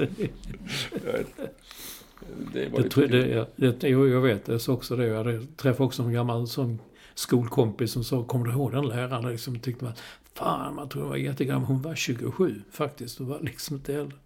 det 2.54 2.70
var 2.70 2.82
det, 2.82 2.90
tror, 2.90 3.08
det, 3.08 3.28
ja, 3.28 3.46
det, 3.56 3.84
jo, 3.84 4.08
jag 4.08 4.22
vet. 4.22 4.48
Jag 4.48 4.62
sa 4.62 4.74
också 4.74 4.96
det. 4.96 5.06
Jag 5.06 5.48
träffade 5.58 5.86
också 5.86 6.04
en 6.04 6.14
gammal 6.14 6.48
sån 6.48 6.80
skolkompis 7.14 7.92
som 7.92 8.04
sa, 8.04 8.24
kommer 8.24 8.46
du 8.46 8.52
ihåg 8.52 8.72
den 8.72 8.88
läraren? 8.88 9.32
Liksom 9.32 9.60
tyckte 9.60 9.84
man, 9.84 9.94
fan 10.38 10.76
man 10.76 10.90
tror 10.90 11.02
hon 11.02 11.10
var 11.10 11.18
jättegammal. 11.18 11.68
Hon 11.68 11.82
var 11.82 11.96
27 11.96 12.62
faktiskt. 12.72 13.20
Hon 13.20 13.28
var 13.28 13.40
liksom 13.40 13.76
inte 13.76 13.94
äldre. 13.94 14.18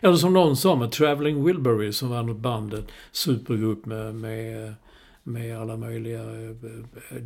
Eller 0.00 0.16
som 0.16 0.32
någon 0.32 0.56
sa 0.56 0.76
med 0.76 0.92
Traveling 0.92 1.44
Wilbury 1.44 1.92
som 1.92 2.08
var 2.10 2.22
något 2.22 2.36
band, 2.36 2.74
en 2.74 2.84
supergrupp 3.12 3.86
med, 3.86 4.14
med, 4.14 4.74
med 5.22 5.58
alla 5.60 5.76
möjliga 5.76 6.22
eh, 6.22 6.50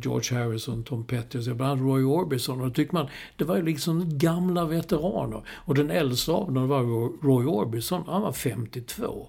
George 0.01 0.39
Harrison, 0.39 0.83
Tom 0.83 1.03
Petty 1.03 1.37
och 1.37 1.55
bland 1.55 1.71
annat 1.71 1.81
Roy 1.81 2.03
Orbison. 2.03 2.61
Och 2.61 2.67
då 2.67 2.73
tyckte 2.73 2.95
man, 2.95 3.07
det 3.37 3.43
var 3.43 3.55
ju 3.55 3.63
liksom 3.63 4.17
gamla 4.17 4.65
veteraner. 4.65 5.41
Och 5.49 5.75
den 5.75 5.91
äldsta 5.91 6.31
av 6.31 6.53
dem 6.53 6.67
var 6.67 6.83
Roy 7.25 7.45
Orbison, 7.45 8.03
han 8.07 8.21
var 8.21 8.31
52. 8.31 9.27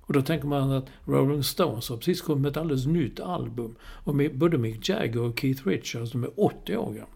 Och 0.00 0.14
då 0.14 0.22
tänker 0.22 0.46
man 0.46 0.72
att 0.72 0.86
Rolling 1.04 1.42
Stones 1.42 1.88
har 1.88 1.96
precis 1.96 2.22
kommit 2.22 2.42
med 2.42 2.50
ett 2.50 2.56
alldeles 2.56 2.86
nytt 2.86 3.20
album. 3.20 3.74
Och 3.80 4.14
med 4.14 4.38
både 4.38 4.58
Mick 4.58 4.88
Jagger 4.88 5.20
och 5.20 5.40
Keith 5.40 5.68
Richards, 5.68 6.12
de 6.12 6.24
är 6.24 6.30
80 6.36 6.76
år 6.76 6.86
gamla. 6.86 7.06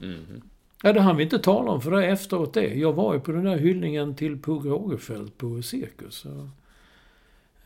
Mm. 0.00 0.42
Ja, 0.82 0.92
det 0.92 1.00
hann 1.00 1.16
vi 1.16 1.22
inte 1.22 1.38
tala 1.38 1.70
om 1.70 1.80
för 1.80 1.90
det 1.90 2.06
efteråt 2.06 2.54
det. 2.54 2.74
Jag 2.74 2.92
var 2.92 3.14
ju 3.14 3.20
på 3.20 3.32
den 3.32 3.44
där 3.44 3.56
hyllningen 3.56 4.14
till 4.14 4.42
Pugh 4.42 4.66
Rogefeldt 4.66 5.38
på 5.38 5.62
Cirkus. 5.62 6.24
Och, 6.24 6.48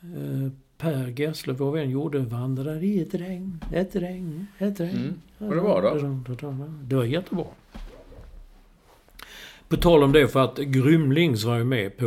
eh, 0.03 0.51
per 0.79 1.21
Gessle, 1.21 1.53
vår 1.53 1.73
vän, 1.73 1.91
gjorde 1.91 2.19
Vandrar 2.19 2.85
i 2.85 3.03
ett 3.03 3.15
regn, 3.15 3.65
ett 3.73 3.97
regn, 3.97 4.47
ett 4.59 4.81
regn. 4.81 4.97
Mm. 5.39 5.51
Och 5.51 5.55
det 5.55 5.61
var 5.61 5.83
då? 5.83 6.21
Det 6.83 6.97
var 6.97 7.05
jättebra. 7.05 7.45
På 9.69 9.77
tal 9.77 10.03
om 10.03 10.13
det, 10.13 10.29
för 10.29 10.45
att 10.45 10.59
Grymlings 10.59 11.45
var 11.45 11.57
ju 11.57 11.65
med, 11.65 11.97
på 11.97 12.05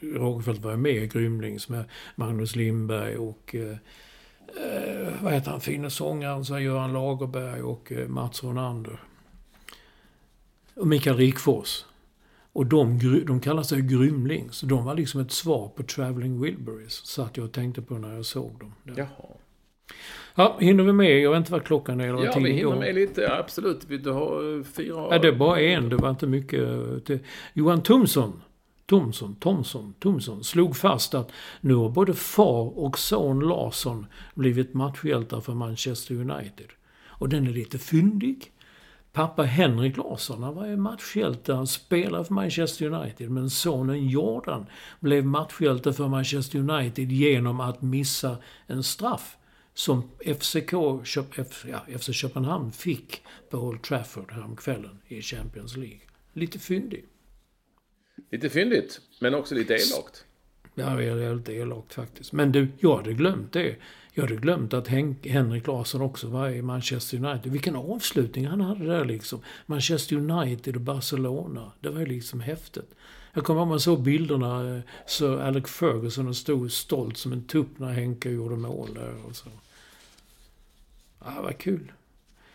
Rogefeldt 0.00 0.62
var 0.62 0.70
ju 0.70 0.76
med 0.76 0.96
i 0.96 1.06
Grymlings 1.06 1.68
med 1.68 1.84
Magnus 2.14 2.56
Lindberg 2.56 3.16
och 3.16 3.54
eh, 3.54 3.70
eh 3.70 5.12
vad 5.22 5.32
heter 5.32 5.50
han, 5.50 5.60
fina 5.60 5.90
sångaren, 5.90 6.44
så 6.44 6.58
Göran 6.58 6.92
Lagerberg 6.92 7.62
och 7.62 7.92
eh, 7.92 8.08
Mats 8.08 8.44
Ronander. 8.44 9.00
Och 10.74 10.86
Mikael 10.86 11.16
Rickfors. 11.16 11.84
Och 12.52 12.66
de, 12.66 12.98
de 13.26 13.40
kallar 13.40 13.62
sig 13.62 13.80
Grymlings. 13.80 14.60
De 14.60 14.84
var 14.84 14.94
liksom 14.94 15.20
ett 15.20 15.32
svar 15.32 15.68
på 15.68 15.82
Traveling 15.82 16.40
Wilburys. 16.40 17.06
Satt 17.06 17.36
jag 17.36 17.46
och 17.46 17.52
tänkte 17.52 17.82
på 17.82 17.94
när 17.94 18.14
jag 18.14 18.26
såg 18.26 18.58
dem. 18.60 18.74
Där. 18.82 18.94
Jaha. 18.96 19.28
Ja, 20.34 20.56
hinner 20.60 20.84
vi 20.84 20.92
med? 20.92 21.20
Jag 21.20 21.30
vet 21.30 21.38
inte 21.38 21.52
vad 21.52 21.64
klockan 21.64 22.00
är. 22.00 22.08
Eller 22.08 22.24
ja, 22.24 22.38
vi 22.38 22.52
hinner 22.52 22.76
med 22.76 22.94
lite. 22.94 23.32
Absolut. 23.32 23.88
Du 23.88 24.10
har 24.10 24.58
eh, 24.58 24.64
fyra... 24.64 25.06
Ja, 25.10 25.18
det 25.18 25.28
är 25.28 25.36
bara 25.36 25.60
en. 25.60 25.88
Det 25.88 25.96
var 25.96 26.10
inte 26.10 26.26
mycket. 26.26 26.68
Till... 27.04 27.18
Johan 27.54 27.82
Thomsson. 27.82 28.42
Thomsson, 28.86 29.36
Thomsson, 29.40 29.94
Thomsson 30.00 30.44
slog 30.44 30.76
fast 30.76 31.14
att 31.14 31.32
nu 31.60 31.74
har 31.74 31.88
både 31.88 32.14
far 32.14 32.78
och 32.78 32.98
son 32.98 33.40
Larsson 33.40 34.06
blivit 34.34 34.74
matchhjältar 34.74 35.40
för 35.40 35.54
Manchester 35.54 36.14
United. 36.14 36.66
Och 37.06 37.28
den 37.28 37.46
är 37.46 37.50
lite 37.50 37.78
fyndig. 37.78 38.52
Pappa 39.12 39.42
Henrik 39.42 39.96
Larsson, 39.96 40.42
han 40.42 40.54
var 40.54 40.66
ju 40.66 40.76
matchhjälte. 40.76 41.52
Han 41.52 41.66
spelade 41.66 42.24
för 42.24 42.34
Manchester 42.34 42.86
United. 42.86 43.30
Men 43.30 43.50
sonen 43.50 44.08
Jordan 44.08 44.66
blev 45.00 45.24
matchhjälte 45.24 45.92
för 45.92 46.08
Manchester 46.08 46.58
United 46.58 47.12
genom 47.12 47.60
att 47.60 47.82
missa 47.82 48.36
en 48.66 48.82
straff 48.82 49.36
som 49.74 50.10
FCK, 50.40 50.72
ja, 50.72 51.98
FC 51.98 52.12
Köpenhamn 52.12 52.72
fick 52.72 53.22
på 53.50 53.58
Old 53.58 53.82
Trafford 53.82 54.32
häromkvällen 54.32 54.98
i 55.08 55.22
Champions 55.22 55.76
League. 55.76 56.00
Lite 56.32 56.58
fyndig. 56.58 57.04
Lite 58.30 58.50
fyndigt, 58.50 59.00
men 59.20 59.34
också 59.34 59.54
lite 59.54 59.74
elakt. 59.74 60.24
Ja, 60.74 60.96
det 60.96 61.04
är 61.04 61.34
lite 61.34 61.52
elakt 61.52 61.94
faktiskt. 61.94 62.32
Men 62.32 62.52
du, 62.52 62.68
jag 62.78 62.96
hade 62.96 63.12
glömt 63.12 63.52
det. 63.52 63.76
Jag 64.14 64.22
hade 64.22 64.36
glömt 64.36 64.74
att 64.74 64.88
Henrik 64.88 65.66
Larsson 65.66 66.02
också 66.02 66.28
var 66.28 66.48
i 66.48 66.62
Manchester 66.62 67.24
United. 67.24 67.52
Vilken 67.52 67.76
avslutning 67.76 68.46
han 68.46 68.60
hade 68.60 68.86
där 68.86 69.04
liksom. 69.04 69.40
Manchester 69.66 70.16
United 70.16 70.76
och 70.76 70.80
Barcelona. 70.80 71.72
Det 71.80 71.88
var 71.88 72.00
ju 72.00 72.06
liksom 72.06 72.40
häftigt. 72.40 72.94
Jag 73.32 73.44
kommer 73.44 73.60
ihåg 73.60 73.68
man 73.68 73.80
såg 73.80 74.02
bilderna. 74.02 74.76
Eh, 74.76 74.80
Sir 75.06 75.36
så 75.36 75.40
Alec 75.40 75.66
Ferguson 75.66 76.34
stod 76.34 76.72
stolt 76.72 77.16
som 77.16 77.32
en 77.32 77.44
tupp 77.44 77.78
när 77.78 77.92
Henke 77.92 78.30
gjorde 78.30 78.56
mål 78.56 78.94
där 78.94 79.14
och 79.28 79.36
så. 79.36 79.48
Ja, 81.24 81.42
vad 81.42 81.58
kul. 81.58 81.92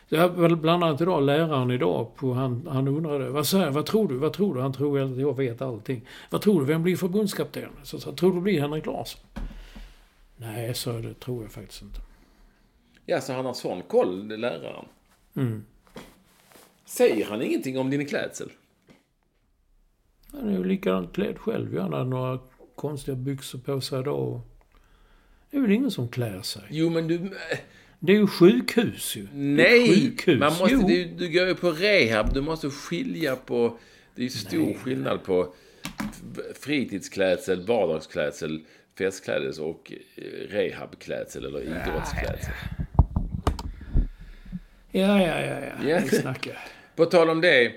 Det 0.10 0.18
var 0.18 0.56
bland 0.56 0.84
annat 0.84 1.02
idag, 1.02 1.24
läraren 1.24 1.72
idag, 1.72 2.16
på, 2.16 2.34
han, 2.34 2.68
han 2.72 2.88
undrade, 2.88 3.30
vad 3.30 3.48
säger 3.48 3.70
vad 3.70 3.86
tror 3.86 4.08
du, 4.08 4.16
vad 4.16 4.34
tror 4.34 4.56
du? 4.56 4.62
Han 4.62 4.74
tror 4.74 5.00
att 5.00 5.18
jag 5.18 5.38
vet 5.38 5.62
allting. 5.62 6.02
Vad 6.30 6.42
tror 6.42 6.60
du, 6.60 6.66
vem 6.66 6.84
blir 6.84 6.98
förbundskapten? 6.98 7.70
Så 7.84 8.00
så, 8.00 8.12
tror 8.12 8.34
du 8.34 8.42
blir 8.42 8.62
Henrik 8.62 8.86
Larsson? 8.86 9.22
Nej, 10.38 10.74
så 10.74 10.92
det 10.92 11.14
tror 11.14 11.44
jag 11.44 11.52
faktiskt 11.52 11.82
inte. 11.82 12.00
Ja, 13.06 13.22
så 13.22 13.34
han 13.34 13.46
har 13.46 13.54
sån 13.54 13.82
koll, 13.82 14.28
läraren? 14.28 14.86
Mm. 15.36 15.66
Säger 16.86 17.26
han 17.26 17.42
ingenting 17.42 17.80
om 17.80 17.90
din 17.90 18.06
klädsel? 18.06 18.52
Han 20.32 20.50
är 20.50 20.58
ju 20.58 20.64
likadant 20.64 21.14
klädd 21.14 21.38
själv. 21.38 21.80
Han 21.80 21.94
hade 21.94 22.10
några 22.10 22.40
konstiga 22.76 23.16
byxor 23.16 23.60
på 23.60 23.82
sig 23.82 24.00
idag. 24.00 24.42
Det 25.52 25.58
är 25.58 25.62
väl 25.62 25.72
ingen 25.72 25.92
som 25.92 26.10
klär 26.10 26.42
sig? 26.42 26.64
Jo, 26.70 26.90
men 26.90 27.08
du... 27.08 27.32
Det 28.00 28.12
är 28.12 28.18
ju 28.18 28.28
sjukhus 28.28 29.16
ju. 29.16 29.28
Nej! 29.34 29.96
Sjukhus. 29.96 30.40
Man 30.40 30.54
måste, 30.60 30.76
du, 30.76 31.06
du 31.06 31.32
går 31.32 31.48
ju 31.48 31.56
på 31.56 31.72
rehab. 31.72 32.34
Du 32.34 32.42
måste 32.42 32.70
skilja 32.70 33.36
på... 33.36 33.78
Det 34.16 34.26
är 34.26 34.30
stor 34.30 34.66
Nej. 34.66 34.78
skillnad 34.84 35.24
på 35.24 35.54
fritidsklädsel, 36.56 37.66
vardagsklädsel, 37.66 38.66
festklädsel 38.98 39.64
och 39.64 39.94
eh, 40.16 40.24
rehabklädsel 40.50 41.46
eller 41.46 41.62
idrottsklädsel. 41.62 42.54
Ja, 44.92 45.22
ja, 45.22 45.42
ja, 45.42 45.60
ja. 45.60 45.90
ja. 45.90 46.00
Vi 46.04 46.10
snackar. 46.10 46.58
På 46.96 47.06
tal 47.06 47.30
om 47.30 47.42
det. 47.42 47.74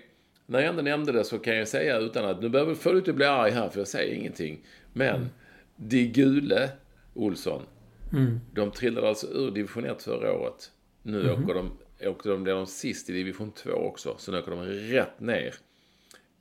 När 0.47 0.61
jag 0.61 0.69
ändå 0.69 0.83
nämnde 0.83 1.13
det 1.13 1.25
så 1.25 1.39
kan 1.39 1.57
jag 1.57 1.69
säga 1.69 1.99
utan 1.99 2.25
att... 2.25 2.43
Nu 2.43 2.49
behöver 2.49 2.93
du 2.93 2.99
inte 2.99 3.13
bli 3.13 3.25
arg 3.25 3.51
här 3.51 3.69
för 3.69 3.81
jag 3.81 3.89
säger 3.89 4.15
ingenting. 4.15 4.67
Men 4.93 5.17
mm. 5.17 5.29
De 5.77 6.07
Gule 6.07 6.71
Olsson. 7.15 7.63
Mm. 8.13 8.41
De 8.55 8.71
trillade 8.71 9.09
alltså 9.09 9.27
ur 9.27 9.51
division 9.51 9.85
1 9.85 10.03
förra 10.03 10.33
året. 10.33 10.71
Nu 11.03 11.21
mm. 11.21 11.45
åker 11.45 11.55
de, 11.55 11.79
åker 12.09 12.31
de, 12.31 12.43
blir 12.43 12.55
de 12.55 12.67
sist 12.67 13.11
i 13.11 13.13
division 13.13 13.53
2 13.53 13.71
också. 13.71 14.15
Så 14.19 14.33
nu 14.33 14.39
åker 14.39 14.51
de 14.51 14.65
rätt 14.65 15.21
ner 15.21 15.55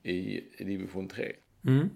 i 0.03 0.43
division 0.59 1.07
3. 1.07 1.31
Mm. 1.67 1.89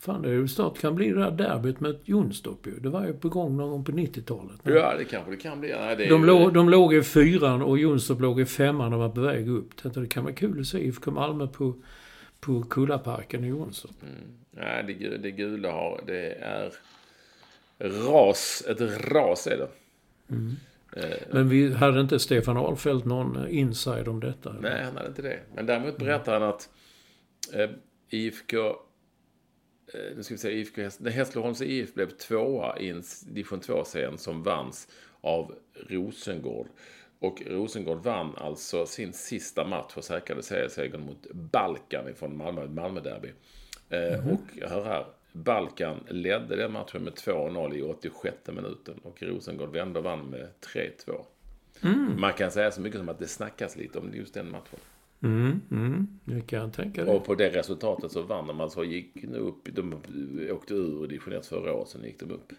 Fan, 0.00 0.22
det 0.22 0.28
är 0.28 0.32
ju 0.32 0.48
snart 0.48 0.78
kan 0.78 0.94
bli 0.94 1.12
det 1.12 1.20
där 1.20 1.30
derbyt 1.30 1.80
med 1.80 1.98
Jonstorp 2.04 2.66
ju. 2.66 2.80
Det 2.80 2.88
var 2.88 3.06
ju 3.06 3.12
på 3.12 3.28
gång 3.28 3.56
någon 3.56 3.70
gång 3.70 3.84
på 3.84 3.92
90-talet. 3.92 4.60
Ja, 4.62 4.94
det 4.98 5.04
kanske 5.04 5.30
det 5.30 5.36
kan 5.36 5.60
bli. 5.60 5.68
Nej, 5.68 5.96
det 5.96 6.08
de, 6.08 6.24
låg, 6.24 6.54
de 6.54 6.68
låg 6.68 6.94
i 6.94 7.02
fyran 7.02 7.62
och 7.62 7.78
Jonstorp 7.78 8.20
låg 8.20 8.40
i 8.40 8.46
femman 8.46 8.92
och 8.92 8.98
var 8.98 9.08
på 9.08 9.20
väg 9.20 9.48
upp. 9.48 9.82
Det 9.82 10.06
kan 10.06 10.24
vara 10.24 10.34
kul 10.34 10.60
att 10.60 10.66
se 10.66 10.78
IFK 10.78 11.10
Malmö 11.10 11.46
på, 11.46 11.74
på 12.40 12.62
Kullaparken 12.62 13.44
i 13.44 13.48
Jonstorp. 13.48 14.02
Mm. 14.02 14.14
Nej, 14.50 14.84
det, 14.84 15.16
det 15.16 15.30
gula 15.30 15.72
har... 15.72 16.00
Det 16.06 16.32
är 16.32 16.72
ras. 17.78 18.64
Ett 18.68 19.10
ras 19.12 19.46
är 19.46 19.56
det. 19.56 19.68
Mm. 20.34 20.56
Eh, 20.96 21.18
Men 21.32 21.48
vi 21.48 21.74
hade 21.74 22.00
inte 22.00 22.18
Stefan 22.18 22.56
Ahlfeldt 22.56 23.06
någon 23.06 23.48
inside 23.48 24.08
om 24.08 24.20
detta? 24.20 24.52
Nej, 24.60 24.84
han 24.84 24.96
hade 24.96 25.08
inte 25.08 25.22
det. 25.22 25.40
Men 25.54 25.66
däremot 25.66 25.98
berättar 25.98 26.40
han 26.40 26.48
att 26.48 26.68
eh, 27.54 27.70
IFK 28.10 28.56
Eh, 28.56 28.72
nu 30.16 30.22
ska 30.22 30.34
vi 30.34 30.38
säga 30.38 30.58
IFK 30.58 30.82
Hässleholms 31.10 31.62
IF 31.62 31.94
blev 31.94 32.10
tvåa 32.10 32.78
i 32.78 32.90
en 32.90 33.02
division 33.26 33.60
2-serien 33.60 34.18
som 34.18 34.42
vanns 34.42 34.88
av 35.20 35.54
Rosengård. 35.88 36.66
Och 37.18 37.42
Rosengård 37.46 37.98
vann 37.98 38.34
alltså 38.36 38.86
sin 38.86 39.12
sista 39.12 39.64
match 39.64 39.92
och 39.96 40.04
säkrade 40.04 40.42
seriesegern 40.42 41.00
mot 41.00 41.26
Balkan 41.32 42.14
från 42.16 42.36
Malmö, 42.36 42.66
Malmö-derby. 42.66 43.32
Mm 43.90 44.20
-hmm. 44.20 44.32
Och 44.32 44.70
hör 44.70 44.84
här, 44.84 45.06
Balkan 45.32 46.04
ledde 46.08 46.56
den 46.56 46.72
matchen 46.72 47.02
med 47.02 47.12
2-0 47.12 47.74
i 47.74 47.82
86 47.82 48.36
minuten 48.46 49.00
och 49.02 49.22
Rosengård 49.22 49.72
vände 49.72 49.98
och 49.98 50.04
vann 50.04 50.30
med 50.30 50.48
3-2. 50.74 51.24
Mm. 51.82 52.20
Man 52.20 52.32
kan 52.32 52.50
säga 52.50 52.70
så 52.70 52.80
mycket 52.80 52.98
som 52.98 53.08
att 53.08 53.18
det 53.18 53.28
snackas 53.28 53.76
lite 53.76 53.98
om 53.98 54.14
just 54.14 54.34
den 54.34 54.50
matchen. 54.50 54.78
Mm, 55.22 55.60
mm, 55.70 56.06
det 56.24 56.40
kan 56.40 56.58
jag 56.58 56.72
tänka 56.72 57.04
dig. 57.04 57.14
Och 57.16 57.24
på 57.24 57.34
det 57.34 57.48
resultatet 57.50 58.12
så 58.12 58.22
vann 58.22 58.46
de 58.46 58.60
alltså. 58.60 58.84
Gick 58.84 59.14
nu 59.22 59.38
upp, 59.38 59.68
de 59.72 59.94
åkte 60.52 60.74
ur 60.74 61.06
division 61.06 61.32
1 61.34 61.46
förra 61.46 61.74
året, 61.74 61.88
sen 61.88 62.04
gick 62.04 62.20
de 62.20 62.30
upp. 62.30 62.52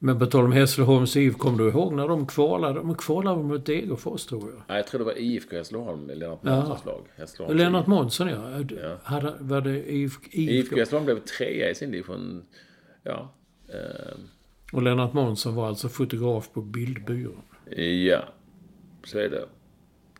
Men 0.00 0.18
på 0.18 0.26
tal 0.26 0.44
om 0.44 0.52
Hässleholms 0.52 1.16
IF, 1.16 1.36
kommer 1.36 1.58
du 1.58 1.68
ihåg 1.68 1.92
när 1.94 2.08
de 2.08 2.26
kvalade? 2.26 2.74
De 2.74 2.94
kvalade 2.94 3.42
mot 3.42 3.66
Degerfors 3.66 4.26
tror 4.26 4.50
jag. 4.50 4.62
Nej, 4.68 4.76
jag 4.76 4.86
tror 4.86 4.98
det 4.98 5.04
var 5.04 5.18
IFK 5.18 5.56
Hässleholm, 5.56 6.06
Lennart 6.14 6.42
Månssons 6.42 6.84
lag. 7.38 7.56
Lennart 7.56 7.86
Månsson 7.86 8.28
ja. 8.28 8.60
ja. 8.82 8.96
Hade, 9.02 9.34
var 9.40 9.60
det 9.60 9.92
IFK? 9.92 10.22
IFK 10.32 10.76
Hässleholm 10.76 11.04
blev 11.06 11.20
trea 11.20 11.70
i 11.70 11.74
sin 11.74 11.90
division. 11.90 12.42
Ja. 13.02 13.34
Eh, 13.68 14.18
Och 14.72 14.82
Lennart 14.82 15.12
Månsson 15.12 15.54
var 15.54 15.68
alltså 15.68 15.88
fotograf 15.88 16.52
på 16.52 16.60
Bildbyrån. 16.60 17.42
Ja, 18.06 18.22
så 19.04 19.18
är 19.18 19.28
det. 19.28 19.46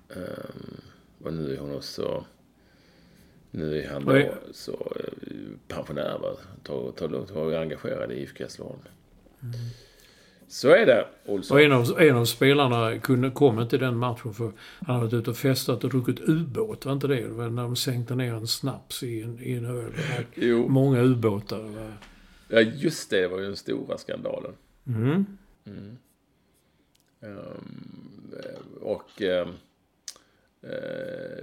Um, 0.09 0.81
och 1.25 1.33
nu 1.33 1.55
är 1.55 1.59
hon 1.59 1.75
också... 1.75 2.25
Nu 3.51 3.83
är 3.83 3.89
han 3.89 4.05
då 4.05 4.13
Oj. 4.13 4.33
så 4.53 4.93
eh, 4.97 5.33
pensionär. 5.69 6.19
Va? 6.19 6.37
Tar, 6.63 6.93
tar, 6.93 7.27
tar 7.27 7.53
engagerad 7.53 8.13
i 8.13 8.15
IFK 8.15 8.45
Hässleholm. 8.45 8.79
Så 10.49 10.69
är 10.69 10.87
det, 10.87 11.07
Olsson. 11.27 11.57
Och 11.57 11.63
en 11.63 11.73
av, 11.73 12.01
en 12.01 12.17
av 12.17 12.25
spelarna 12.25 12.99
kunde, 12.99 13.31
kom 13.31 13.61
inte 13.61 13.79
den 13.79 13.97
matchen 13.97 14.35
för 14.35 14.53
han 14.81 14.95
hade 14.97 15.01
varit 15.07 15.15
ute 15.15 15.31
och 15.31 15.37
festat 15.37 15.85
och 15.85 15.91
druckit 15.91 16.21
ubåt. 16.29 16.85
Var 16.87 16.93
inte 16.93 17.07
det? 17.07 17.21
Det 17.21 17.29
var 17.29 17.49
när 17.49 17.63
de 17.63 17.77
sänkte 17.77 18.15
ner 18.15 18.35
en 18.35 18.47
snaps 18.47 19.03
i 19.03 19.23
en, 19.23 19.41
i 19.43 19.53
en 19.53 19.65
öl. 19.65 19.93
Många 20.69 21.01
ubåtar. 21.03 21.59
Var- 21.63 21.93
Ja, 22.51 22.61
just 22.61 23.11
det. 23.11 23.21
Det 23.21 23.29
var 23.29 23.39
ju 23.39 23.45
den 23.45 23.57
stora 23.57 23.99
skandalen. 23.99 24.53
Mm. 24.87 25.27
Ehm, 27.21 27.67
och 28.81 29.23
ehm, 29.23 29.49
eh, 29.49 29.55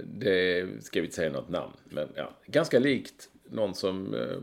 det 0.04 0.66
ska 0.84 1.00
vi 1.00 1.06
inte 1.06 1.16
säga 1.16 1.32
något 1.32 1.48
namn. 1.48 1.72
Men 1.84 2.08
ja, 2.16 2.30
ganska 2.46 2.78
likt 2.78 3.28
någon 3.50 3.74
som 3.74 4.14
eh, 4.14 4.38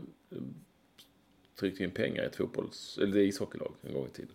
tryckte 1.60 1.84
in 1.84 1.90
pengar 1.90 2.22
i 2.22 2.26
ett 2.26 2.36
fotbolls 2.36 2.98
eller 3.02 3.18
ishockeylag 3.18 3.72
en 3.82 3.94
gång 3.94 4.06
i 4.06 4.10
tiden. 4.16 4.34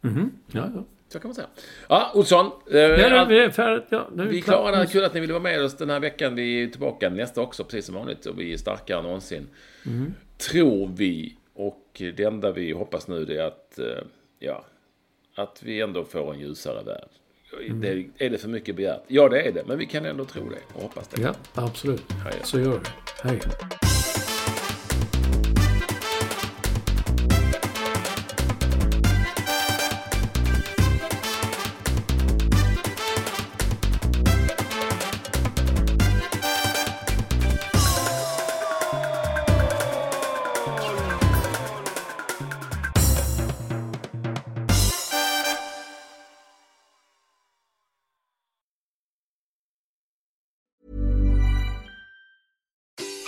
Mhm. 0.00 0.30
Ja, 0.52 0.70
ja. 0.74 0.84
Så 1.08 1.18
kan 1.18 1.28
man 1.28 1.34
säga. 1.34 1.48
Ja, 1.88 2.12
Olsson. 2.14 2.46
Eh, 2.70 2.78
Ja, 2.78 3.24
det 3.24 3.44
är 3.44 3.50
färdigt. 3.50 3.84
Ja, 3.90 4.08
är 4.18 4.22
vi 4.26 4.42
klart. 4.42 4.70
klara. 4.72 4.86
Kul 4.86 5.04
att 5.04 5.14
ni 5.14 5.20
ville 5.20 5.32
vara 5.32 5.42
med 5.42 5.64
oss 5.64 5.76
den 5.76 5.90
här 5.90 6.00
veckan. 6.00 6.34
Vi 6.34 6.62
är 6.62 6.68
tillbaka 6.68 7.10
nästa 7.10 7.40
också, 7.40 7.64
precis 7.64 7.86
som 7.86 7.94
vanligt. 7.94 8.26
Och 8.26 8.40
vi 8.40 8.52
är 8.52 8.56
starkare 8.56 8.98
än 8.98 9.04
någonsin. 9.04 9.46
Tror 10.38 10.88
vi. 10.96 11.36
Och 11.54 11.86
det 12.16 12.20
enda 12.20 12.52
vi 12.52 12.72
hoppas 12.72 13.08
nu 13.08 13.24
det 13.24 13.36
är 13.36 13.46
att, 13.46 13.78
eh, 13.78 13.86
ja, 14.38 14.64
att 15.34 15.62
vi 15.62 15.80
ändå 15.80 16.04
får 16.04 16.34
en 16.34 16.40
ljusare 16.40 16.82
värld. 16.84 17.08
Det, 17.70 18.06
är 18.18 18.30
det 18.30 18.38
för 18.38 18.48
mycket 18.48 18.76
begärt? 18.76 19.02
Ja, 19.06 19.28
det 19.28 19.42
är 19.42 19.52
det. 19.52 19.64
Men 19.66 19.78
vi 19.78 19.86
kan 19.86 20.04
ändå 20.04 20.24
tro 20.24 20.48
det 20.48 20.74
och 20.74 20.82
hoppas 20.82 21.08
det. 21.08 21.22
Ja, 21.22 21.34
absolut. 21.54 22.04
Ja. 22.08 22.30
Så 22.44 22.60
gör 22.60 22.80
vi. 23.24 23.28
Hej. 23.28 23.40